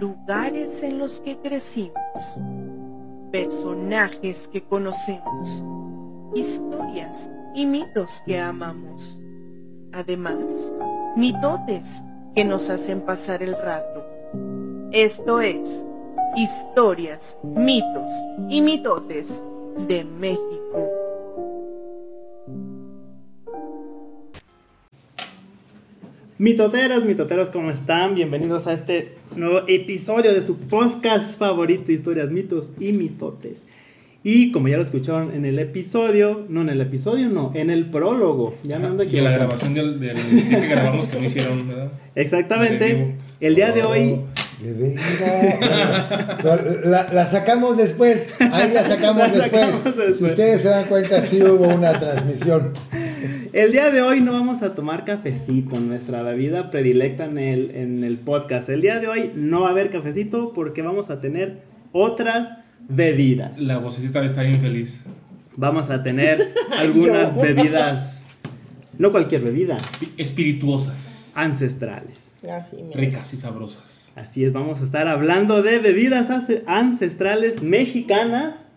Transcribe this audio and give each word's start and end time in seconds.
lugares 0.00 0.82
en 0.82 0.98
los 0.98 1.20
que 1.20 1.36
crecimos, 1.36 2.38
personajes 3.30 4.48
que 4.48 4.62
conocemos, 4.62 5.62
historias 6.34 7.30
y 7.54 7.66
mitos 7.66 8.22
que 8.24 8.38
amamos. 8.38 9.20
Además, 9.92 10.72
mitotes 11.16 12.02
que 12.34 12.44
nos 12.44 12.70
hacen 12.70 13.02
pasar 13.02 13.42
el 13.42 13.54
rato. 13.54 14.06
Esto 14.92 15.40
es 15.40 15.84
Historias, 16.36 17.40
mitos 17.42 18.12
y 18.48 18.62
mitotes 18.62 19.42
de 19.88 20.04
México. 20.04 20.88
Mitoteros, 26.38 27.04
mitoteros, 27.04 27.50
¿cómo 27.50 27.72
están? 27.72 28.14
Bienvenidos 28.14 28.68
a 28.68 28.74
este 28.74 29.19
nuevo 29.36 29.62
episodio 29.68 30.32
de 30.32 30.42
su 30.42 30.56
podcast 30.56 31.38
favorito, 31.38 31.92
Historias, 31.92 32.30
mitos 32.30 32.70
y 32.78 32.92
mitotes. 32.92 33.62
Y 34.22 34.52
como 34.52 34.68
ya 34.68 34.76
lo 34.76 34.82
escucharon 34.82 35.34
en 35.34 35.46
el 35.46 35.58
episodio, 35.58 36.44
no 36.48 36.60
en 36.60 36.68
el 36.68 36.80
episodio, 36.82 37.30
no, 37.30 37.52
en 37.54 37.70
el 37.70 37.86
prólogo. 37.86 38.54
Ya 38.64 38.78
no 38.78 38.88
ando 38.88 39.02
Y 39.04 39.16
en 39.16 39.24
la 39.24 39.30
grabación 39.30 39.72
del, 39.72 39.98
del 39.98 40.14
que 40.16 40.68
grabamos 40.68 41.08
que 41.08 41.18
no 41.18 41.24
hicieron, 41.24 41.66
¿verdad? 41.66 41.90
Exactamente. 42.14 43.16
El 43.40 43.54
día 43.54 43.72
de 43.72 43.82
hoy, 43.82 44.20
De 44.62 44.74
veras. 44.74 46.36
Pero 46.42 46.80
La, 46.84 47.10
la 47.10 47.24
sacamos 47.24 47.78
después. 47.78 48.34
Ahí 48.52 48.72
la 48.72 48.84
sacamos, 48.84 49.22
La 49.22 49.28
después. 49.38 49.62
sacamos 49.62 49.84
después. 49.84 50.16
Si 50.18 50.24
ustedes 50.24 50.60
se 50.60 50.68
dan 50.68 50.84
cuenta, 50.84 51.22
sí 51.22 51.42
hubo 51.42 51.68
una 51.68 51.98
transmisión. 51.98 52.74
El 53.52 53.72
día 53.72 53.90
de 53.90 54.02
hoy 54.02 54.20
no 54.20 54.32
vamos 54.32 54.62
a 54.62 54.74
tomar 54.74 55.04
cafecito, 55.04 55.78
nuestra 55.80 56.22
bebida 56.22 56.70
predilecta 56.70 57.24
en 57.24 57.38
el, 57.38 57.70
en 57.72 58.04
el 58.04 58.18
podcast. 58.18 58.68
El 58.68 58.80
día 58.80 59.00
de 59.00 59.08
hoy 59.08 59.32
no 59.34 59.62
va 59.62 59.68
a 59.68 59.70
haber 59.70 59.90
cafecito 59.90 60.52
porque 60.52 60.82
vamos 60.82 61.10
a 61.10 61.20
tener 61.20 61.62
otras 61.92 62.58
bebidas. 62.88 63.58
La 63.58 63.78
vocecita 63.78 64.24
está 64.24 64.42
bien 64.42 64.60
feliz. 64.60 65.02
Vamos 65.56 65.90
a 65.90 66.02
tener 66.02 66.54
algunas 66.78 67.40
bebidas, 67.40 68.24
no 68.98 69.10
cualquier 69.10 69.42
bebida, 69.42 69.78
Espirituosas, 70.16 71.32
ancestrales. 71.34 72.44
Así, 72.50 72.76
ricas 72.94 73.34
y 73.34 73.36
sabrosas. 73.36 74.12
Así 74.16 74.44
es, 74.44 74.52
vamos 74.52 74.80
a 74.80 74.84
estar 74.84 75.08
hablando 75.08 75.62
de 75.62 75.78
bebidas 75.78 76.30
ancestrales 76.66 77.62
mexicanas 77.62 78.69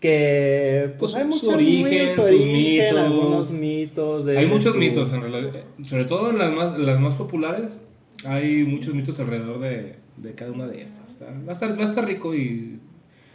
que 0.00 0.94
Pues, 0.98 1.14
hay 1.14 1.22
su 1.22 1.28
muchos 1.28 1.48
origen, 1.54 2.08
su 2.14 2.22
sus 2.22 2.30
origen, 2.30 2.52
mitos. 2.52 2.98
algunos 2.98 3.50
mitos. 3.52 4.24
de- 4.26 4.38
Hay 4.38 4.46
muchos 4.46 4.72
su- 4.72 4.78
mitos, 4.78 5.12
en 5.12 5.20
realidad. 5.22 5.52
Sobre 5.82 6.04
todo 6.04 6.30
en 6.30 6.38
las 6.38 6.52
más, 6.52 6.78
las 6.78 7.00
más 7.00 7.14
populares, 7.16 7.78
hay 8.24 8.64
muchos 8.64 8.94
mitos 8.94 9.18
alrededor 9.20 9.58
de, 9.60 9.96
de 10.16 10.34
cada 10.34 10.52
una 10.52 10.66
de 10.66 10.82
estas. 10.82 11.18
Va, 11.22 11.50
a 11.50 11.52
estar, 11.52 11.78
va 11.78 11.82
a 11.82 11.86
estar 11.86 12.04
rico 12.06 12.34
y 12.34 12.80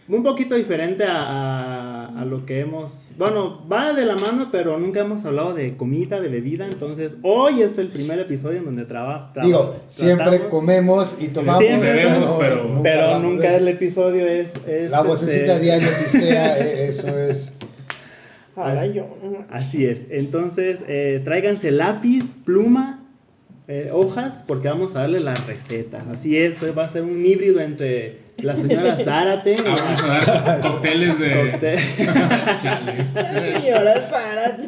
Un 0.10 0.22
poquito 0.22 0.56
diferente 0.56 1.06
a, 1.06 1.22
a- 1.24 2.22
a 2.22 2.26
lo 2.26 2.46
que 2.46 2.60
hemos... 2.60 3.14
Bueno, 3.18 3.66
va 3.72 3.94
de 3.94 4.06
la 4.06 4.16
mano, 4.16 4.50
pero 4.52 4.78
nunca 4.78 5.00
hemos 5.00 5.24
hablado 5.24 5.54
de 5.54 5.78
comida, 5.78 6.20
de 6.20 6.28
bebida. 6.28 6.68
Entonces, 6.68 7.16
hoy 7.22 7.62
es 7.62 7.78
el 7.78 7.88
primer 7.88 8.20
episodio 8.20 8.60
en 8.60 8.66
donde 8.66 8.84
traba- 8.86 9.32
traba- 9.34 9.48
Digo, 9.48 9.76
siempre 9.88 10.50
comemos 10.50 11.18
y 11.22 11.30
tomamos. 11.30 11.64
Siempre 11.64 11.94
bebemos, 11.94 12.32
pero- 12.38 12.80
Pero 12.84 13.02
hablamos 13.04 13.32
nunca 13.32 13.50
de 13.52 13.58
el 13.58 13.68
episodio 13.70 14.28
es... 14.28 14.52
es, 14.68 14.92
La 14.92 15.02
vocecita 15.04 15.54
este, 15.54 15.60
diaria 15.60 15.90
pistea, 16.04 16.60
eh, 16.66 16.88
eso 16.90 17.18
es. 17.18 17.54
Yo. 18.94 19.08
Así 19.50 19.86
es. 19.86 20.08
Entonces, 20.10 20.82
eh, 20.88 21.22
tráiganse 21.24 21.72
lápiz, 21.72 22.24
pluma, 22.46 23.04
eh, 23.68 23.90
hojas, 23.94 24.44
porque 24.46 24.68
vamos 24.68 24.96
a 24.96 25.00
darle 25.02 25.20
la 25.22 25.34
receta. 25.34 26.04
Así 26.14 26.38
es, 26.38 26.58
va 26.78 26.84
a 26.84 26.90
ser 26.90 27.04
un 27.04 27.26
híbrido 27.26 27.62
entre 27.62 28.23
la 28.38 28.56
señora 28.56 28.98
Zárate. 28.98 29.56
Ah, 29.60 29.76
vamos 29.80 30.04
a 30.04 30.08
dar 30.08 30.60
cócteles 30.60 31.20
de. 31.20 31.52
Cóctel. 31.52 31.80
Párate. 34.12 34.68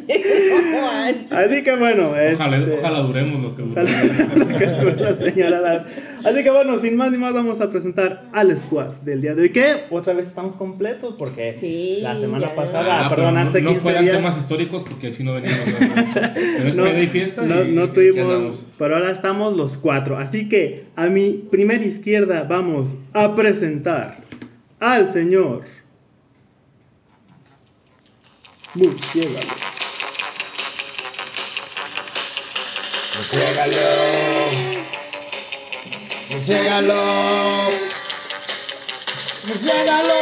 No 0.50 0.80
manches. 0.80 1.32
Así 1.32 1.62
que 1.62 1.76
bueno, 1.76 2.10
Ojalá, 2.10 2.56
este, 2.56 2.72
ojalá 2.72 3.00
duremos 3.00 3.42
lo 3.42 3.54
que 3.54 3.62
duremos. 3.62 5.00
la 5.00 5.14
señora 5.16 5.60
Zárate. 5.60 6.15
Así 6.26 6.42
que 6.42 6.50
bueno, 6.50 6.76
sin 6.80 6.96
más 6.96 7.12
ni 7.12 7.18
más, 7.18 7.32
vamos 7.32 7.60
a 7.60 7.70
presentar 7.70 8.24
al 8.32 8.58
squad 8.58 8.88
del 9.02 9.22
día 9.22 9.34
de 9.36 9.42
hoy. 9.42 9.50
Que 9.50 9.84
otra 9.90 10.12
vez 10.12 10.26
estamos 10.26 10.54
completos 10.56 11.14
porque 11.16 11.52
Sí, 11.52 11.98
la 12.00 12.18
semana 12.18 12.48
pasada, 12.48 13.06
Ah, 13.06 13.08
perdón, 13.08 13.36
hace 13.38 13.62
no, 13.62 13.68
15 13.70 13.74
no 13.74 13.80
fueran 13.80 14.04
días. 14.04 14.16
temas 14.16 14.36
históricos 14.36 14.82
porque 14.82 15.06
así 15.08 15.22
no 15.22 15.34
veníamos. 15.34 15.64
Pero 16.34 16.68
es 16.68 16.76
peda 16.76 17.00
y 17.00 17.06
fiesta. 17.06 17.42
no, 17.42 17.62
y 17.62 17.72
no 17.72 17.90
tuvimos, 17.90 18.66
pero 18.76 18.96
ahora 18.96 19.10
estamos 19.12 19.56
los 19.56 19.76
cuatro. 19.78 20.18
Así 20.18 20.48
que 20.48 20.86
a 20.96 21.06
mi 21.06 21.30
primera 21.48 21.84
izquierda 21.84 22.42
vamos 22.42 22.96
a 23.12 23.36
presentar 23.36 24.18
al 24.80 25.12
señor 25.12 25.62
Murciélago. 28.74 29.46
Murciégalo. 33.16 34.75
Murciégalo. 36.30 36.94
Murciégalo. 39.46 40.14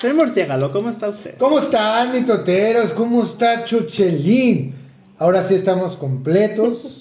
Señor 0.00 0.16
Murciélago, 0.16 0.70
¿cómo 0.72 0.90
está 0.90 1.08
usted? 1.08 1.34
¿Cómo 1.38 1.58
están, 1.58 2.12
mitoteros? 2.12 2.92
¿Cómo 2.92 3.22
está 3.22 3.64
Chuchelín? 3.64 4.74
Ahora 5.18 5.42
sí 5.42 5.54
estamos 5.54 5.96
completos. 5.96 7.00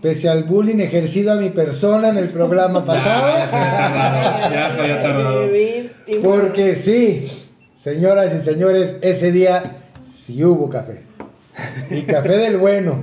Pese 0.00 0.28
al 0.28 0.44
bullying 0.44 0.78
ejercido 0.78 1.32
a 1.32 1.36
mi 1.36 1.50
persona 1.50 2.08
en 2.08 2.18
el 2.18 2.28
programa 2.28 2.84
pasado. 2.84 3.36
Ya 3.50 4.72
se 4.72 4.80
había 4.80 5.02
tardado. 5.02 5.48
Porque 6.22 6.76
sí, 6.76 7.26
señoras 7.74 8.32
y 8.34 8.40
señores, 8.40 8.96
ese 9.00 9.32
día 9.32 9.76
sí 10.04 10.44
hubo 10.44 10.70
café. 10.70 11.02
Y 11.90 12.02
café 12.02 12.36
del 12.36 12.58
bueno, 12.58 13.02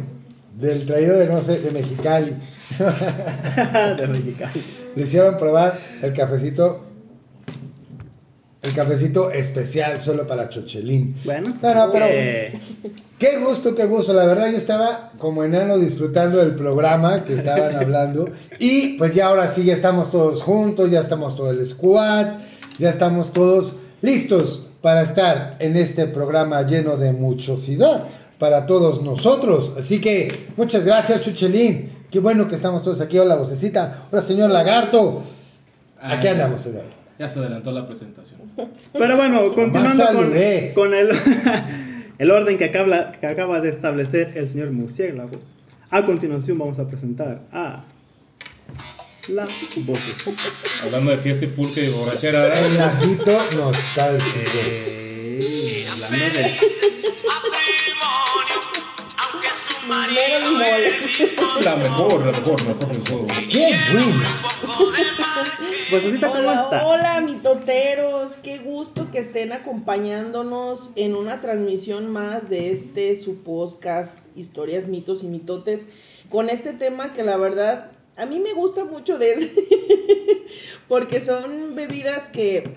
del 0.58 0.86
traído 0.86 1.18
de, 1.18 1.28
no 1.28 1.42
sé, 1.42 1.60
de 1.60 1.72
Mexicali. 1.72 2.34
de 3.98 4.08
Mexicali. 4.08 4.64
Le 4.96 5.04
hicieron 5.04 5.38
probar 5.38 5.78
el 6.02 6.14
cafecito, 6.14 6.84
el 8.62 8.74
cafecito 8.74 9.30
especial 9.32 10.00
solo 10.02 10.26
para 10.26 10.50
Chochelín. 10.50 11.16
Bueno, 11.26 11.54
No, 11.62 11.76
no, 11.76 11.92
pero- 11.92 12.06
eh, 12.10 12.54
Qué 13.20 13.38
gusto, 13.40 13.74
qué 13.76 13.86
gusto. 13.86 14.14
La 14.14 14.26
verdad 14.26 14.52
yo 14.52 14.58
estaba 14.58 15.12
como 15.18 15.44
enano 15.46 15.78
disfrutando 15.78 16.38
del 16.40 16.54
programa 16.56 17.24
que 17.24 17.34
estaban 17.36 17.74
hablando. 17.82 18.30
Y 18.60 18.98
pues 18.98 19.14
ya 19.16 19.28
ahora 19.28 19.48
sí, 19.48 19.64
ya 19.64 19.74
estamos 19.74 20.12
todos 20.12 20.42
juntos, 20.42 20.92
ya 20.92 21.00
estamos 21.00 21.36
todo 21.38 21.52
el 21.52 21.66
squad, 21.66 22.28
ya 22.78 22.90
estamos 22.90 23.32
todos 23.32 23.76
listos 24.02 24.68
para 24.82 25.02
estar 25.02 25.56
en 25.60 25.78
este 25.78 26.08
programa 26.08 26.62
lleno 26.64 26.98
de 26.98 27.14
muchosidad 27.14 28.04
para 28.38 28.66
todos 28.66 29.01
nosotros. 29.01 29.73
Así 29.78 30.01
que 30.01 30.50
muchas 30.57 30.85
gracias, 30.85 31.22
Chuchelín. 31.22 31.90
Qué 32.12 32.19
bueno 32.19 32.47
que 32.47 32.56
estamos 32.56 32.81
todos 32.81 33.01
aquí. 33.01 33.18
Hola, 33.18 33.35
vocecita. 33.35 34.07
Hola, 34.12 34.22
señor 34.22 34.50
Lagarto. 34.50 35.23
Aquí 36.00 36.28
Ay, 36.28 36.34
andamos 36.34 36.66
el 36.66 36.75
hoy. 36.78 36.81
Ya 37.18 37.29
se 37.29 37.40
adelantó 37.40 37.72
la 37.72 37.88
presentación. 37.88 38.41
pero 38.94 39.16
bueno, 39.16 39.53
continuando 39.53 40.06
con, 40.73 40.94
el, 40.94 41.09
el 42.18 42.31
orden 42.31 42.57
que 42.57 42.66
acaba, 42.66 43.13
que 43.13 43.28
acaba 43.28 43.62
de 43.62 43.69
establecer 43.69 44.34
el 44.35 44.50
señor 44.50 44.72
Murciélago. 44.72 45.40
A 45.90 46.06
continuación 46.06 46.57
vamos 46.57 46.79
a 46.79 46.88
presentar 46.88 47.41
a 47.52 47.84
la 49.29 49.47
vocecita. 49.78 50.41
Hablando 50.84 51.12
de 51.12 51.17
fiesta 51.17 51.46
y 51.46 51.47
pulque 51.50 51.85
y 51.85 51.90
borrachera, 51.90 52.41
¿verdad? 52.41 52.66
El 52.66 52.78
laguito 52.78 53.38
nostálgico. 53.56 54.59
Eh, 54.66 55.85
hablando 55.90 56.17
de 56.17 56.95
La 61.64 61.76
mejor, 61.78 62.26
la 62.26 62.32
mejor, 62.34 62.62
la 62.66 62.74
mejor. 62.76 63.28
¡Qué 63.50 63.76
bueno! 63.94 64.24
vocecita, 65.92 66.28
¿cómo 66.28 66.40
Hola, 66.42 66.62
está? 66.64 66.86
hola, 66.86 67.22
mitoteros. 67.22 68.36
Qué 68.38 68.58
gusto 68.58 69.06
que 69.09 69.20
estén 69.20 69.53
acompañándonos 69.53 70.92
en 70.97 71.16
una 71.16 71.40
transmisión 71.40 72.12
más 72.12 72.50
de 72.50 72.74
este 72.74 73.16
su 73.16 73.38
podcast 73.44 74.20
Historias, 74.36 74.88
mitos 74.88 75.24
y 75.24 75.28
mitotes 75.28 75.88
con 76.30 76.50
este 76.50 76.74
tema 76.74 77.14
que 77.14 77.24
la 77.24 77.38
verdad 77.38 77.91
a 78.18 78.26
mí 78.26 78.40
me 78.40 78.52
gusta 78.52 78.84
mucho 78.84 79.18
de 79.18 79.32
ese 79.32 79.53
porque 80.90 81.22
son 81.22 81.74
bebidas 81.74 82.30
que 82.30 82.76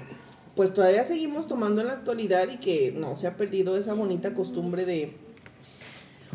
pues 0.55 0.73
todavía 0.73 1.05
seguimos 1.05 1.49
tomando 1.49 1.81
en 1.81 1.88
la 1.88 1.94
actualidad 1.94 2.49
y 2.49 2.59
que 2.59 2.93
no 2.93 3.17
se 3.17 3.26
ha 3.26 3.37
perdido 3.37 3.76
esa 3.76 3.94
bonita 3.94 4.35
costumbre 4.35 4.85
de 4.85 5.17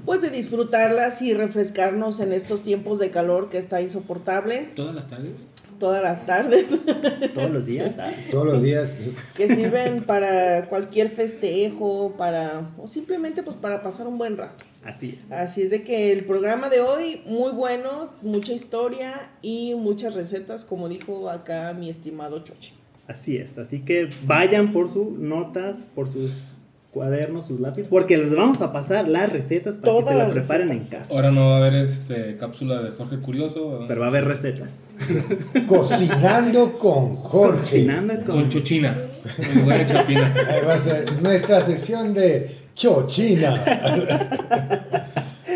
pues 0.05 0.21
de 0.21 0.29
disfrutarlas 0.29 1.21
y 1.21 1.33
refrescarnos 1.33 2.19
en 2.19 2.33
estos 2.33 2.63
tiempos 2.63 2.99
de 2.99 3.09
calor 3.11 3.49
que 3.49 3.57
está 3.57 3.81
insoportable 3.81 4.67
¿Todas 4.75 4.95
las 4.95 5.09
tardes? 5.09 5.31
todas 5.79 6.01
las 6.03 6.25
tardes, 6.25 6.65
Todos 7.33 7.51
los 7.51 7.65
días. 7.65 7.97
ah. 7.99 8.11
Todos 8.31 8.45
los 8.45 8.61
días. 8.61 8.95
que 9.35 9.53
sirven 9.53 10.03
para 10.03 10.65
cualquier 10.67 11.09
festejo, 11.09 12.13
para 12.17 12.71
o 12.77 12.87
simplemente 12.87 13.43
pues 13.43 13.57
para 13.57 13.83
pasar 13.83 14.07
un 14.07 14.17
buen 14.17 14.37
rato. 14.37 14.63
Así 14.85 15.17
es. 15.19 15.31
Así 15.31 15.61
es 15.61 15.71
de 15.71 15.83
que 15.83 16.11
el 16.11 16.25
programa 16.25 16.69
de 16.69 16.79
hoy 16.79 17.21
muy 17.25 17.51
bueno, 17.51 18.11
mucha 18.21 18.53
historia 18.53 19.29
y 19.41 19.75
muchas 19.75 20.13
recetas, 20.13 20.63
como 20.63 20.87
dijo 20.89 21.29
acá 21.29 21.73
mi 21.73 21.89
estimado 21.89 22.39
Choche. 22.43 22.73
Así 23.07 23.35
es. 23.37 23.57
Así 23.57 23.79
que 23.79 24.09
vayan 24.25 24.71
por 24.71 24.89
sus 24.89 25.09
notas, 25.17 25.75
por 25.95 26.09
sus 26.09 26.52
cuadernos, 26.93 27.47
sus 27.47 27.59
lápices, 27.59 27.87
porque 27.87 28.17
les 28.17 28.35
vamos 28.35 28.61
a 28.61 28.71
pasar 28.71 29.07
las 29.07 29.31
recetas 29.31 29.77
para 29.77 29.93
Todas 29.93 30.05
que 30.05 30.11
se 30.11 30.17
las 30.17 30.27
las 30.27 30.33
preparen 30.35 30.69
recetas. 30.69 30.93
en 30.93 30.99
casa. 30.99 31.13
Ahora 31.13 31.31
no 31.31 31.49
va 31.49 31.55
a 31.55 31.57
haber 31.57 31.73
este 31.73 32.37
cápsula 32.37 32.81
de 32.83 32.91
Jorge 32.91 33.17
Curioso. 33.17 33.85
Pero 33.87 33.99
va 33.99 34.07
a 34.07 34.09
haber 34.09 34.25
recetas. 34.25 34.87
Cocinando 35.67 36.77
con 36.77 37.15
Jorge. 37.15 37.61
Cocinando 37.61 38.15
con... 38.17 38.41
Con 38.41 38.49
chochina. 38.49 38.95
En 39.37 39.61
lugar 39.61 39.79
de 39.79 39.85
chapina. 39.87 40.33
Ahí 40.49 40.65
va 40.65 40.73
a 40.73 40.77
ser 40.77 41.21
nuestra 41.21 41.61
sección 41.61 42.13
de 42.13 42.55
chochina. 42.75 43.63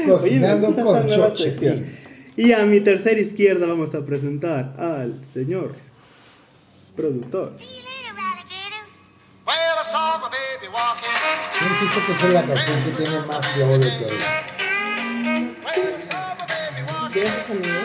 Cocinando 0.07 0.69
Oye, 0.69 0.81
con 0.81 1.07
chochina. 1.07 1.75
Y 2.35 2.51
a 2.51 2.65
mi 2.65 2.81
tercera 2.81 3.19
izquierda 3.19 3.67
vamos 3.67 3.93
a 3.93 4.03
presentar 4.03 4.73
al 4.79 5.23
señor 5.23 5.75
productor. 6.95 7.51
See 7.57 7.65
you 7.65 7.83
later. 7.83 7.97
Well, 9.47 9.55
I 9.55 9.83
saw 9.83 10.19
my 10.19 10.27
baby 10.27 10.67
walking. 10.73 11.16
¿No 11.59 11.67
insisto 11.69 12.01
que 12.05 12.11
esa 12.11 12.27
es 12.27 12.33
la 12.33 12.45
canción 12.45 12.83
que 12.83 12.91
tiene 13.03 13.19
más 13.25 13.47
flow 13.47 13.79
de 13.79 13.91
todo? 13.91 14.09
Gracias, 17.15 17.49
amigo. 17.49 17.75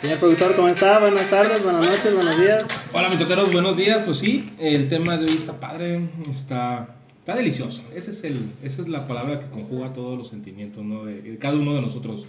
Señor 0.00 0.18
productor, 0.20 0.54
¿cómo 0.54 0.68
está? 0.68 1.00
Buenas 1.00 1.28
tardes, 1.28 1.64
buenas 1.64 1.84
noches, 1.84 2.14
buenos 2.14 2.38
días. 2.38 2.64
Hola, 2.92 3.08
mitoteros, 3.08 3.52
buenos 3.52 3.76
días. 3.76 4.02
Pues 4.04 4.18
sí, 4.18 4.52
el 4.60 4.88
tema 4.88 5.16
de 5.16 5.24
hoy 5.24 5.36
está 5.36 5.58
padre, 5.58 6.08
está, 6.30 6.94
está 7.18 7.34
delicioso. 7.34 7.82
Ese 7.92 8.12
es 8.12 8.22
el, 8.22 8.52
esa 8.62 8.82
es 8.82 8.88
la 8.88 9.08
palabra 9.08 9.40
que 9.40 9.46
conjuga 9.48 9.92
todos 9.92 10.16
los 10.16 10.28
sentimientos 10.28 10.84
¿no? 10.84 11.04
de, 11.04 11.20
de 11.20 11.38
cada 11.38 11.56
uno 11.56 11.74
de 11.74 11.82
nosotros. 11.82 12.26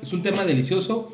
Es 0.00 0.12
un 0.12 0.22
tema 0.22 0.44
delicioso. 0.44 1.12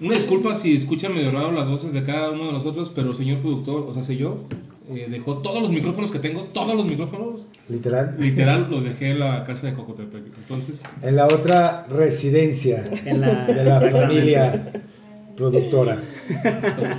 Una 0.00 0.14
disculpa 0.14 0.56
si 0.56 0.74
escuchan 0.74 1.14
medio 1.14 1.30
raro 1.30 1.52
las 1.52 1.68
voces 1.68 1.92
de 1.92 2.02
cada 2.02 2.30
uno 2.32 2.46
de 2.46 2.52
nosotros, 2.52 2.90
pero 2.92 3.14
señor 3.14 3.38
productor, 3.38 3.86
o 3.88 3.94
sea, 3.94 4.02
sé 4.02 4.16
yo, 4.16 4.44
eh, 4.90 5.06
dejó 5.10 5.38
todos 5.38 5.60
los 5.62 5.70
micrófonos 5.70 6.10
que 6.10 6.18
tengo, 6.18 6.42
todos 6.44 6.74
los 6.74 6.84
micrófonos, 6.84 7.46
Literal. 7.68 8.14
literal, 8.18 8.68
los 8.70 8.84
dejé 8.84 9.10
en 9.10 9.18
la 9.20 9.42
casa 9.44 9.66
de 9.66 9.74
Cocotepec. 9.74 10.24
Entonces, 10.38 10.84
En 11.02 11.16
la 11.16 11.26
otra 11.26 11.86
residencia 11.90 12.88
En 13.04 13.20
la, 13.20 13.46
de 13.46 13.64
la 13.64 13.80
familia 13.80 14.70
productora. 15.36 16.00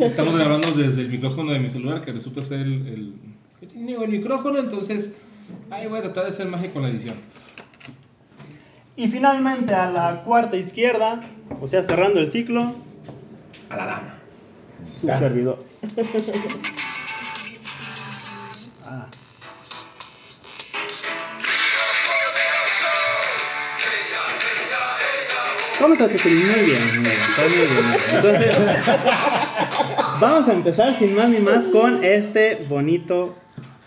estamos 0.02 0.36
grabando 0.36 0.72
desde 0.74 1.02
el 1.02 1.10
micrófono 1.10 1.54
de 1.54 1.60
mi 1.60 1.70
celular, 1.70 2.02
que 2.02 2.12
resulta 2.12 2.44
ser 2.44 2.60
el, 2.60 3.14
el, 3.74 3.90
el 3.90 4.10
micrófono, 4.10 4.60
entonces, 4.60 5.16
ahí 5.70 5.88
voy 5.88 6.00
a 6.00 6.02
tratar 6.04 6.26
de 6.26 6.32
ser 6.34 6.48
mágico 6.48 6.80
en 6.80 6.84
la 6.84 6.90
edición. 6.90 7.16
Y 8.96 9.08
finalmente 9.08 9.74
a 9.74 9.90
la 9.92 10.24
cuarta 10.24 10.58
izquierda, 10.58 11.22
o 11.62 11.68
sea, 11.68 11.84
cerrando 11.84 12.20
el 12.20 12.32
ciclo, 12.32 12.74
A 13.70 13.76
la 13.78 13.86
dama. 13.86 14.16
su 15.00 15.08
servidor. 15.08 15.64
¿Cómo 25.80 25.94
está 25.94 26.10
tu 26.10 26.18
primo? 26.18 26.42
Muy 26.56 26.66
bien, 26.66 26.82
muy 26.96 27.04
bien, 27.04 27.18
muy 27.40 27.50
bien. 27.50 28.16
Entonces, 28.16 28.58
vamos 30.20 30.48
a 30.48 30.54
empezar 30.54 30.98
sin 30.98 31.14
más 31.14 31.30
ni 31.30 31.40
más 31.40 31.66
con 31.68 32.04
este 32.04 32.66
bonito 32.68 33.36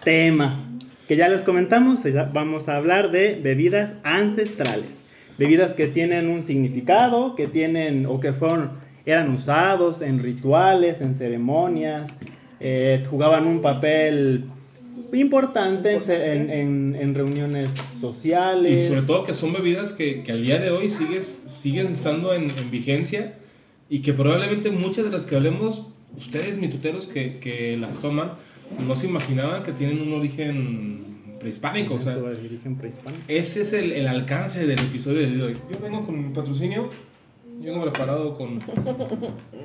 tema. 0.05 0.67
Que 1.09 1.17
ya 1.17 1.29
les 1.29 1.43
comentamos, 1.43 2.03
vamos 2.33 2.69
a 2.69 2.77
hablar 2.77 3.11
de 3.11 3.41
bebidas 3.43 3.95
ancestrales. 4.05 5.01
Bebidas 5.37 5.73
que 5.73 5.89
tienen 5.89 6.29
un 6.29 6.45
significado, 6.45 7.35
que 7.35 7.49
tienen 7.49 8.07
o 8.07 8.21
que 8.21 8.33
fueron, 8.33 8.73
eran 9.05 9.35
usados 9.35 10.01
en 10.03 10.23
rituales, 10.23 11.01
en 11.01 11.17
ceremonias, 11.17 12.11
eh, 12.61 13.03
jugaban 13.11 13.47
un 13.47 13.63
papel 13.63 14.45
importante 15.19 15.93
en 15.95 16.11
en, 16.11 16.51
en- 16.51 16.97
en 17.01 17.15
reuniones 17.15 17.71
sociales. 18.01 18.85
Y 18.85 18.89
sobre 18.89 19.03
todo 19.03 19.25
que 19.25 19.35
son 19.35 19.53
bebidas 19.53 19.93
que, 19.93 20.23
que 20.23 20.33
al 20.33 20.43
día 20.43 20.59
de 20.61 20.71
hoy 20.71 20.91
sigues, 20.91 21.43
siguen 21.47 21.89
estando 21.89 22.33
en, 22.35 22.51
en 22.51 22.71
vigencia 22.71 23.35
y 23.89 24.01
que 24.03 24.13
probablemente 24.13 24.71
muchas 24.71 25.05
de 25.05 25.11
las 25.11 25.27
que 25.27 25.35
hablemos, 25.37 25.83
ustedes 26.17 26.57
mituteros 26.59 27.07
que, 27.09 27.39
que 27.39 27.77
las 27.77 27.99
toman, 27.99 28.33
no 28.87 28.95
se 28.95 29.09
imaginaban 29.09 29.63
que 29.65 29.73
tienen 29.73 30.01
un 30.01 30.13
origen 30.13 31.05
prehispánico. 31.41 31.95
O 31.95 32.01
sea, 32.01 32.17
prehispánico. 32.79 33.23
ese 33.27 33.63
es 33.63 33.73
el, 33.73 33.93
el 33.93 34.07
alcance 34.07 34.67
del 34.67 34.79
episodio 34.79 35.29
de 35.29 35.43
hoy. 35.43 35.57
Yo 35.73 35.79
vengo 35.83 36.03
con 36.07 36.17
mi 36.25 36.33
patrocinio, 36.33 36.89
yo 37.61 37.73
vengo 37.73 37.83
preparado 37.91 38.37
con... 38.39 38.61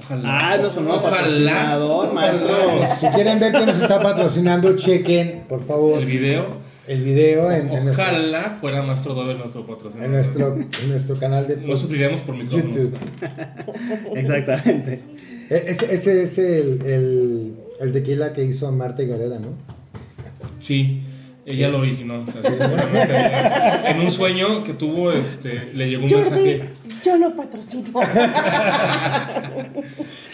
Ojalá. 0.00 0.52
Ah, 0.52 0.58
no 0.58 0.70
sonó 0.70 0.94
ojalá, 0.94 1.16
patrocinador, 1.18 2.12
maestro. 2.14 2.66
ojalá. 2.66 2.86
Si 2.86 3.06
quieren 3.08 3.38
ver 3.40 3.52
que 3.52 3.66
nos 3.66 3.80
está 3.82 4.00
patrocinando, 4.02 4.74
chequen, 4.76 5.42
por 5.48 5.62
favor, 5.64 5.98
El 5.98 6.06
video. 6.06 6.46
el 6.88 7.02
video 7.04 7.50
en, 7.52 7.68
en 7.68 7.84
nuestro, 7.84 8.04
Ojalá 8.04 8.56
fuera 8.60 8.82
Maestro 8.82 9.12
Doble 9.14 9.34
nuestro 9.34 9.66
patrocinador. 9.66 10.06
en 10.06 10.12
nuestro, 10.12 10.56
en 10.82 10.88
nuestro 10.88 11.16
canal 11.18 11.46
de 11.46 11.56
No 11.58 11.76
sufriremos 11.76 12.22
por 12.22 12.36
micrófonos. 12.36 12.74
YouTube. 12.76 12.96
Exactamente. 14.16 15.00
E- 15.50 15.64
Ese, 15.68 15.94
ese 15.94 16.22
es 16.22 16.38
el, 16.38 16.80
el, 16.86 17.54
el 17.80 17.92
tequila 17.92 18.32
que 18.32 18.44
hizo 18.44 18.70
Marta 18.72 19.02
y 19.02 19.06
Gareda, 19.08 19.38
¿no? 19.38 19.48
Sí, 20.60 21.02
ella 21.44 21.68
lo 21.68 21.78
originó. 21.78 22.22
o 22.22 22.26
sea, 22.26 22.50
seguramente 22.50 23.90
en 23.90 24.00
un 24.00 24.10
sueño 24.10 24.64
que 24.64 24.72
tuvo, 24.72 25.12
este, 25.12 25.70
le 25.74 25.90
llegó 25.90 26.04
un 26.04 26.10
Jordi, 26.10 26.30
mensaje. 26.30 26.68
Yo 27.06 27.16
lo 27.16 27.34
patrocino. 27.34 27.84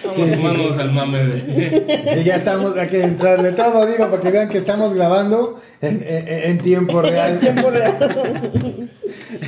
Vamos 0.04 0.16
Sí, 0.16 0.26
sí, 0.26 0.34
humanos 0.40 0.74
sí. 0.74 0.80
al 0.80 0.92
mame 0.92 1.24
de. 1.24 2.14
Sí, 2.18 2.24
ya 2.24 2.36
estamos, 2.36 2.76
hay 2.76 2.88
que 2.88 3.02
entrarle 3.04 3.52
todo, 3.52 3.86
digo, 3.86 4.10
para 4.10 4.20
que 4.22 4.30
vean 4.30 4.48
que 4.48 4.58
estamos 4.58 4.94
grabando 4.94 5.60
en, 5.80 6.02
en- 6.06 6.50
en 6.50 6.58
tiempo 6.58 7.00
real. 7.02 7.38
Tiempo 7.38 7.70
real. 7.70 8.50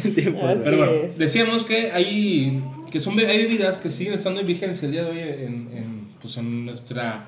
En 0.05 0.15
tiempo 0.15 0.47
Así 0.47 0.61
Pero 0.65 0.76
bueno, 0.79 0.93
es. 0.93 1.19
decíamos 1.19 1.65
que 1.65 1.91
hay, 1.93 2.62
que 2.91 3.00
son, 3.00 3.19
hay 3.19 3.38
bebidas 3.38 3.79
que 3.79 3.91
siguen 3.91 4.15
estando 4.15 4.41
en 4.41 4.47
vigencia 4.47 4.87
el 4.87 4.93
día 4.93 5.05
de 5.05 5.11
hoy 5.11 5.19
en, 5.21 5.69
en, 5.76 6.09
pues 6.23 6.37
en 6.37 6.67
nuestra 6.67 7.26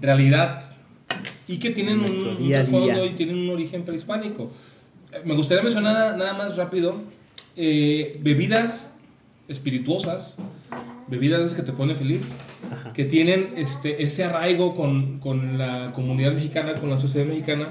realidad 0.00 0.62
y 1.46 1.58
que 1.58 1.70
tienen 1.70 2.00
un, 2.00 2.48
trasfondo 2.50 3.04
y 3.06 3.10
tienen 3.10 3.36
un 3.38 3.50
origen 3.50 3.84
prehispánico. 3.84 4.50
Eh, 5.12 5.20
Me 5.24 5.34
gustaría 5.34 5.62
mencionar 5.62 5.94
nada, 5.94 6.16
nada 6.16 6.34
más 6.34 6.56
rápido 6.56 6.96
eh, 7.56 8.18
bebidas 8.22 8.93
espirituosas, 9.48 10.36
bebidas 11.08 11.52
que 11.54 11.62
te 11.62 11.72
ponen 11.72 11.96
feliz, 11.96 12.30
Ajá. 12.72 12.92
que 12.92 13.04
tienen 13.04 13.52
este, 13.56 14.02
ese 14.02 14.24
arraigo 14.24 14.74
con, 14.74 15.18
con 15.18 15.58
la 15.58 15.92
comunidad 15.92 16.32
mexicana, 16.32 16.74
con 16.74 16.90
la 16.90 16.98
sociedad 16.98 17.26
mexicana, 17.26 17.68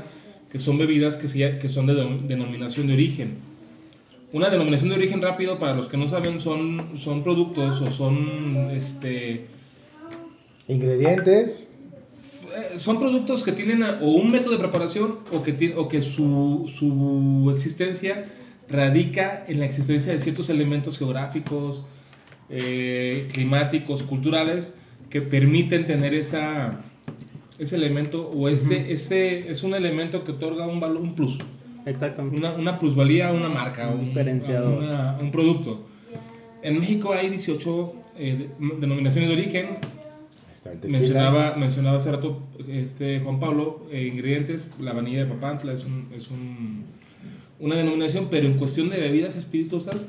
que 0.52 0.60
son 0.60 0.78
bebidas 0.78 1.18
que, 1.18 1.28
se- 1.28 1.58
que 1.58 1.70
son 1.70 1.88
de 1.88 1.94
denom- 1.94 2.22
denominación 2.28 2.88
de 2.88 2.94
origen. 2.94 3.38
Una 4.32 4.50
denominación 4.50 4.90
de 4.90 4.96
origen 4.96 5.22
rápido, 5.22 5.60
para 5.60 5.74
los 5.76 5.88
que 5.88 5.98
no 5.98 6.08
saben, 6.10 6.40
son, 6.40 6.92
son 6.98 7.24
productos 7.24 7.82
o 7.82 7.92
son, 7.92 8.70
este, 8.72 9.46
Ingredientes. 10.68 11.68
eh, 12.56 12.78
son 12.80 13.00
productos 13.00 13.44
que 13.44 13.52
tienen 13.52 13.84
o 13.84 14.12
un 14.12 14.32
método 14.32 14.54
de 14.54 14.60
preparación 14.60 15.18
o 15.32 15.44
que, 15.44 15.74
o 15.76 15.88
que 15.88 16.02
su, 16.02 16.66
su 16.68 17.52
existencia 17.54 18.26
radica 18.74 19.46
en 19.48 19.60
la 19.60 19.66
existencia 19.66 20.12
de 20.12 20.20
ciertos 20.20 20.50
elementos 20.50 20.98
geográficos, 20.98 21.84
eh, 22.50 23.30
climáticos, 23.32 24.04
culturales, 24.04 24.74
que 25.10 25.22
permiten 25.22 25.86
tener 25.86 26.14
esa, 26.14 26.80
ese 27.60 27.76
elemento 27.76 28.30
o 28.30 28.50
ese, 28.50 28.92
ese 28.92 29.50
es 29.52 29.64
un 29.64 29.74
elemento 29.76 30.24
que 30.24 30.32
otorga 30.32 30.66
un, 30.68 30.80
valor, 30.80 31.02
un 31.02 31.14
plus, 31.16 31.38
Exactamente. 31.86 32.38
una, 32.38 32.54
una 32.54 32.80
plusvalía 32.80 33.30
a 33.30 33.34
una 33.34 33.48
marca, 33.50 33.88
Un 33.90 34.00
un, 34.00 34.06
diferenciador. 34.08 34.84
una- 34.84 35.18
un 35.22 35.32
producto. 35.32 35.86
En 36.64 36.80
México 36.80 37.14
hay 37.14 37.30
18 37.30 37.94
eh, 38.18 38.50
de- 38.60 38.76
denominaciones 38.80 39.30
de 39.30 39.36
origen. 39.36 39.78
Mencionaba, 40.88 41.56
mencionaba 41.58 41.98
hace 41.98 42.10
rato 42.12 42.42
este, 42.70 43.20
Juan 43.20 43.38
Pablo, 43.40 43.86
eh, 43.92 44.08
ingredientes, 44.12 44.70
la 44.80 44.94
vanilla 44.94 45.20
de 45.20 45.26
Papantla 45.26 45.74
es, 45.74 45.84
un- 45.84 46.08
es 46.16 46.32
un- 46.32 46.86
una 47.64 47.76
denominación, 47.76 48.28
pero 48.30 48.46
en 48.48 48.54
cuestión 48.56 48.90
de 48.90 48.98
bebidas 49.00 49.36
espirituosas, 49.36 50.06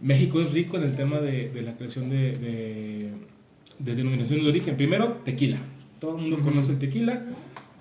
México 0.00 0.40
es 0.40 0.52
rico 0.52 0.76
en 0.76 0.84
el 0.84 0.94
tema 0.94 1.20
de, 1.20 1.48
de 1.48 1.62
la 1.62 1.72
creación 1.76 2.08
de, 2.10 2.32
de, 2.32 3.08
de 3.78 3.94
denominaciones 3.96 4.44
de 4.44 4.50
origen. 4.50 4.76
Primero, 4.76 5.18
tequila. 5.24 5.58
Todo 5.98 6.16
el 6.16 6.22
mundo 6.22 6.38
conoce 6.40 6.72
el 6.72 6.78
tequila. 6.78 7.24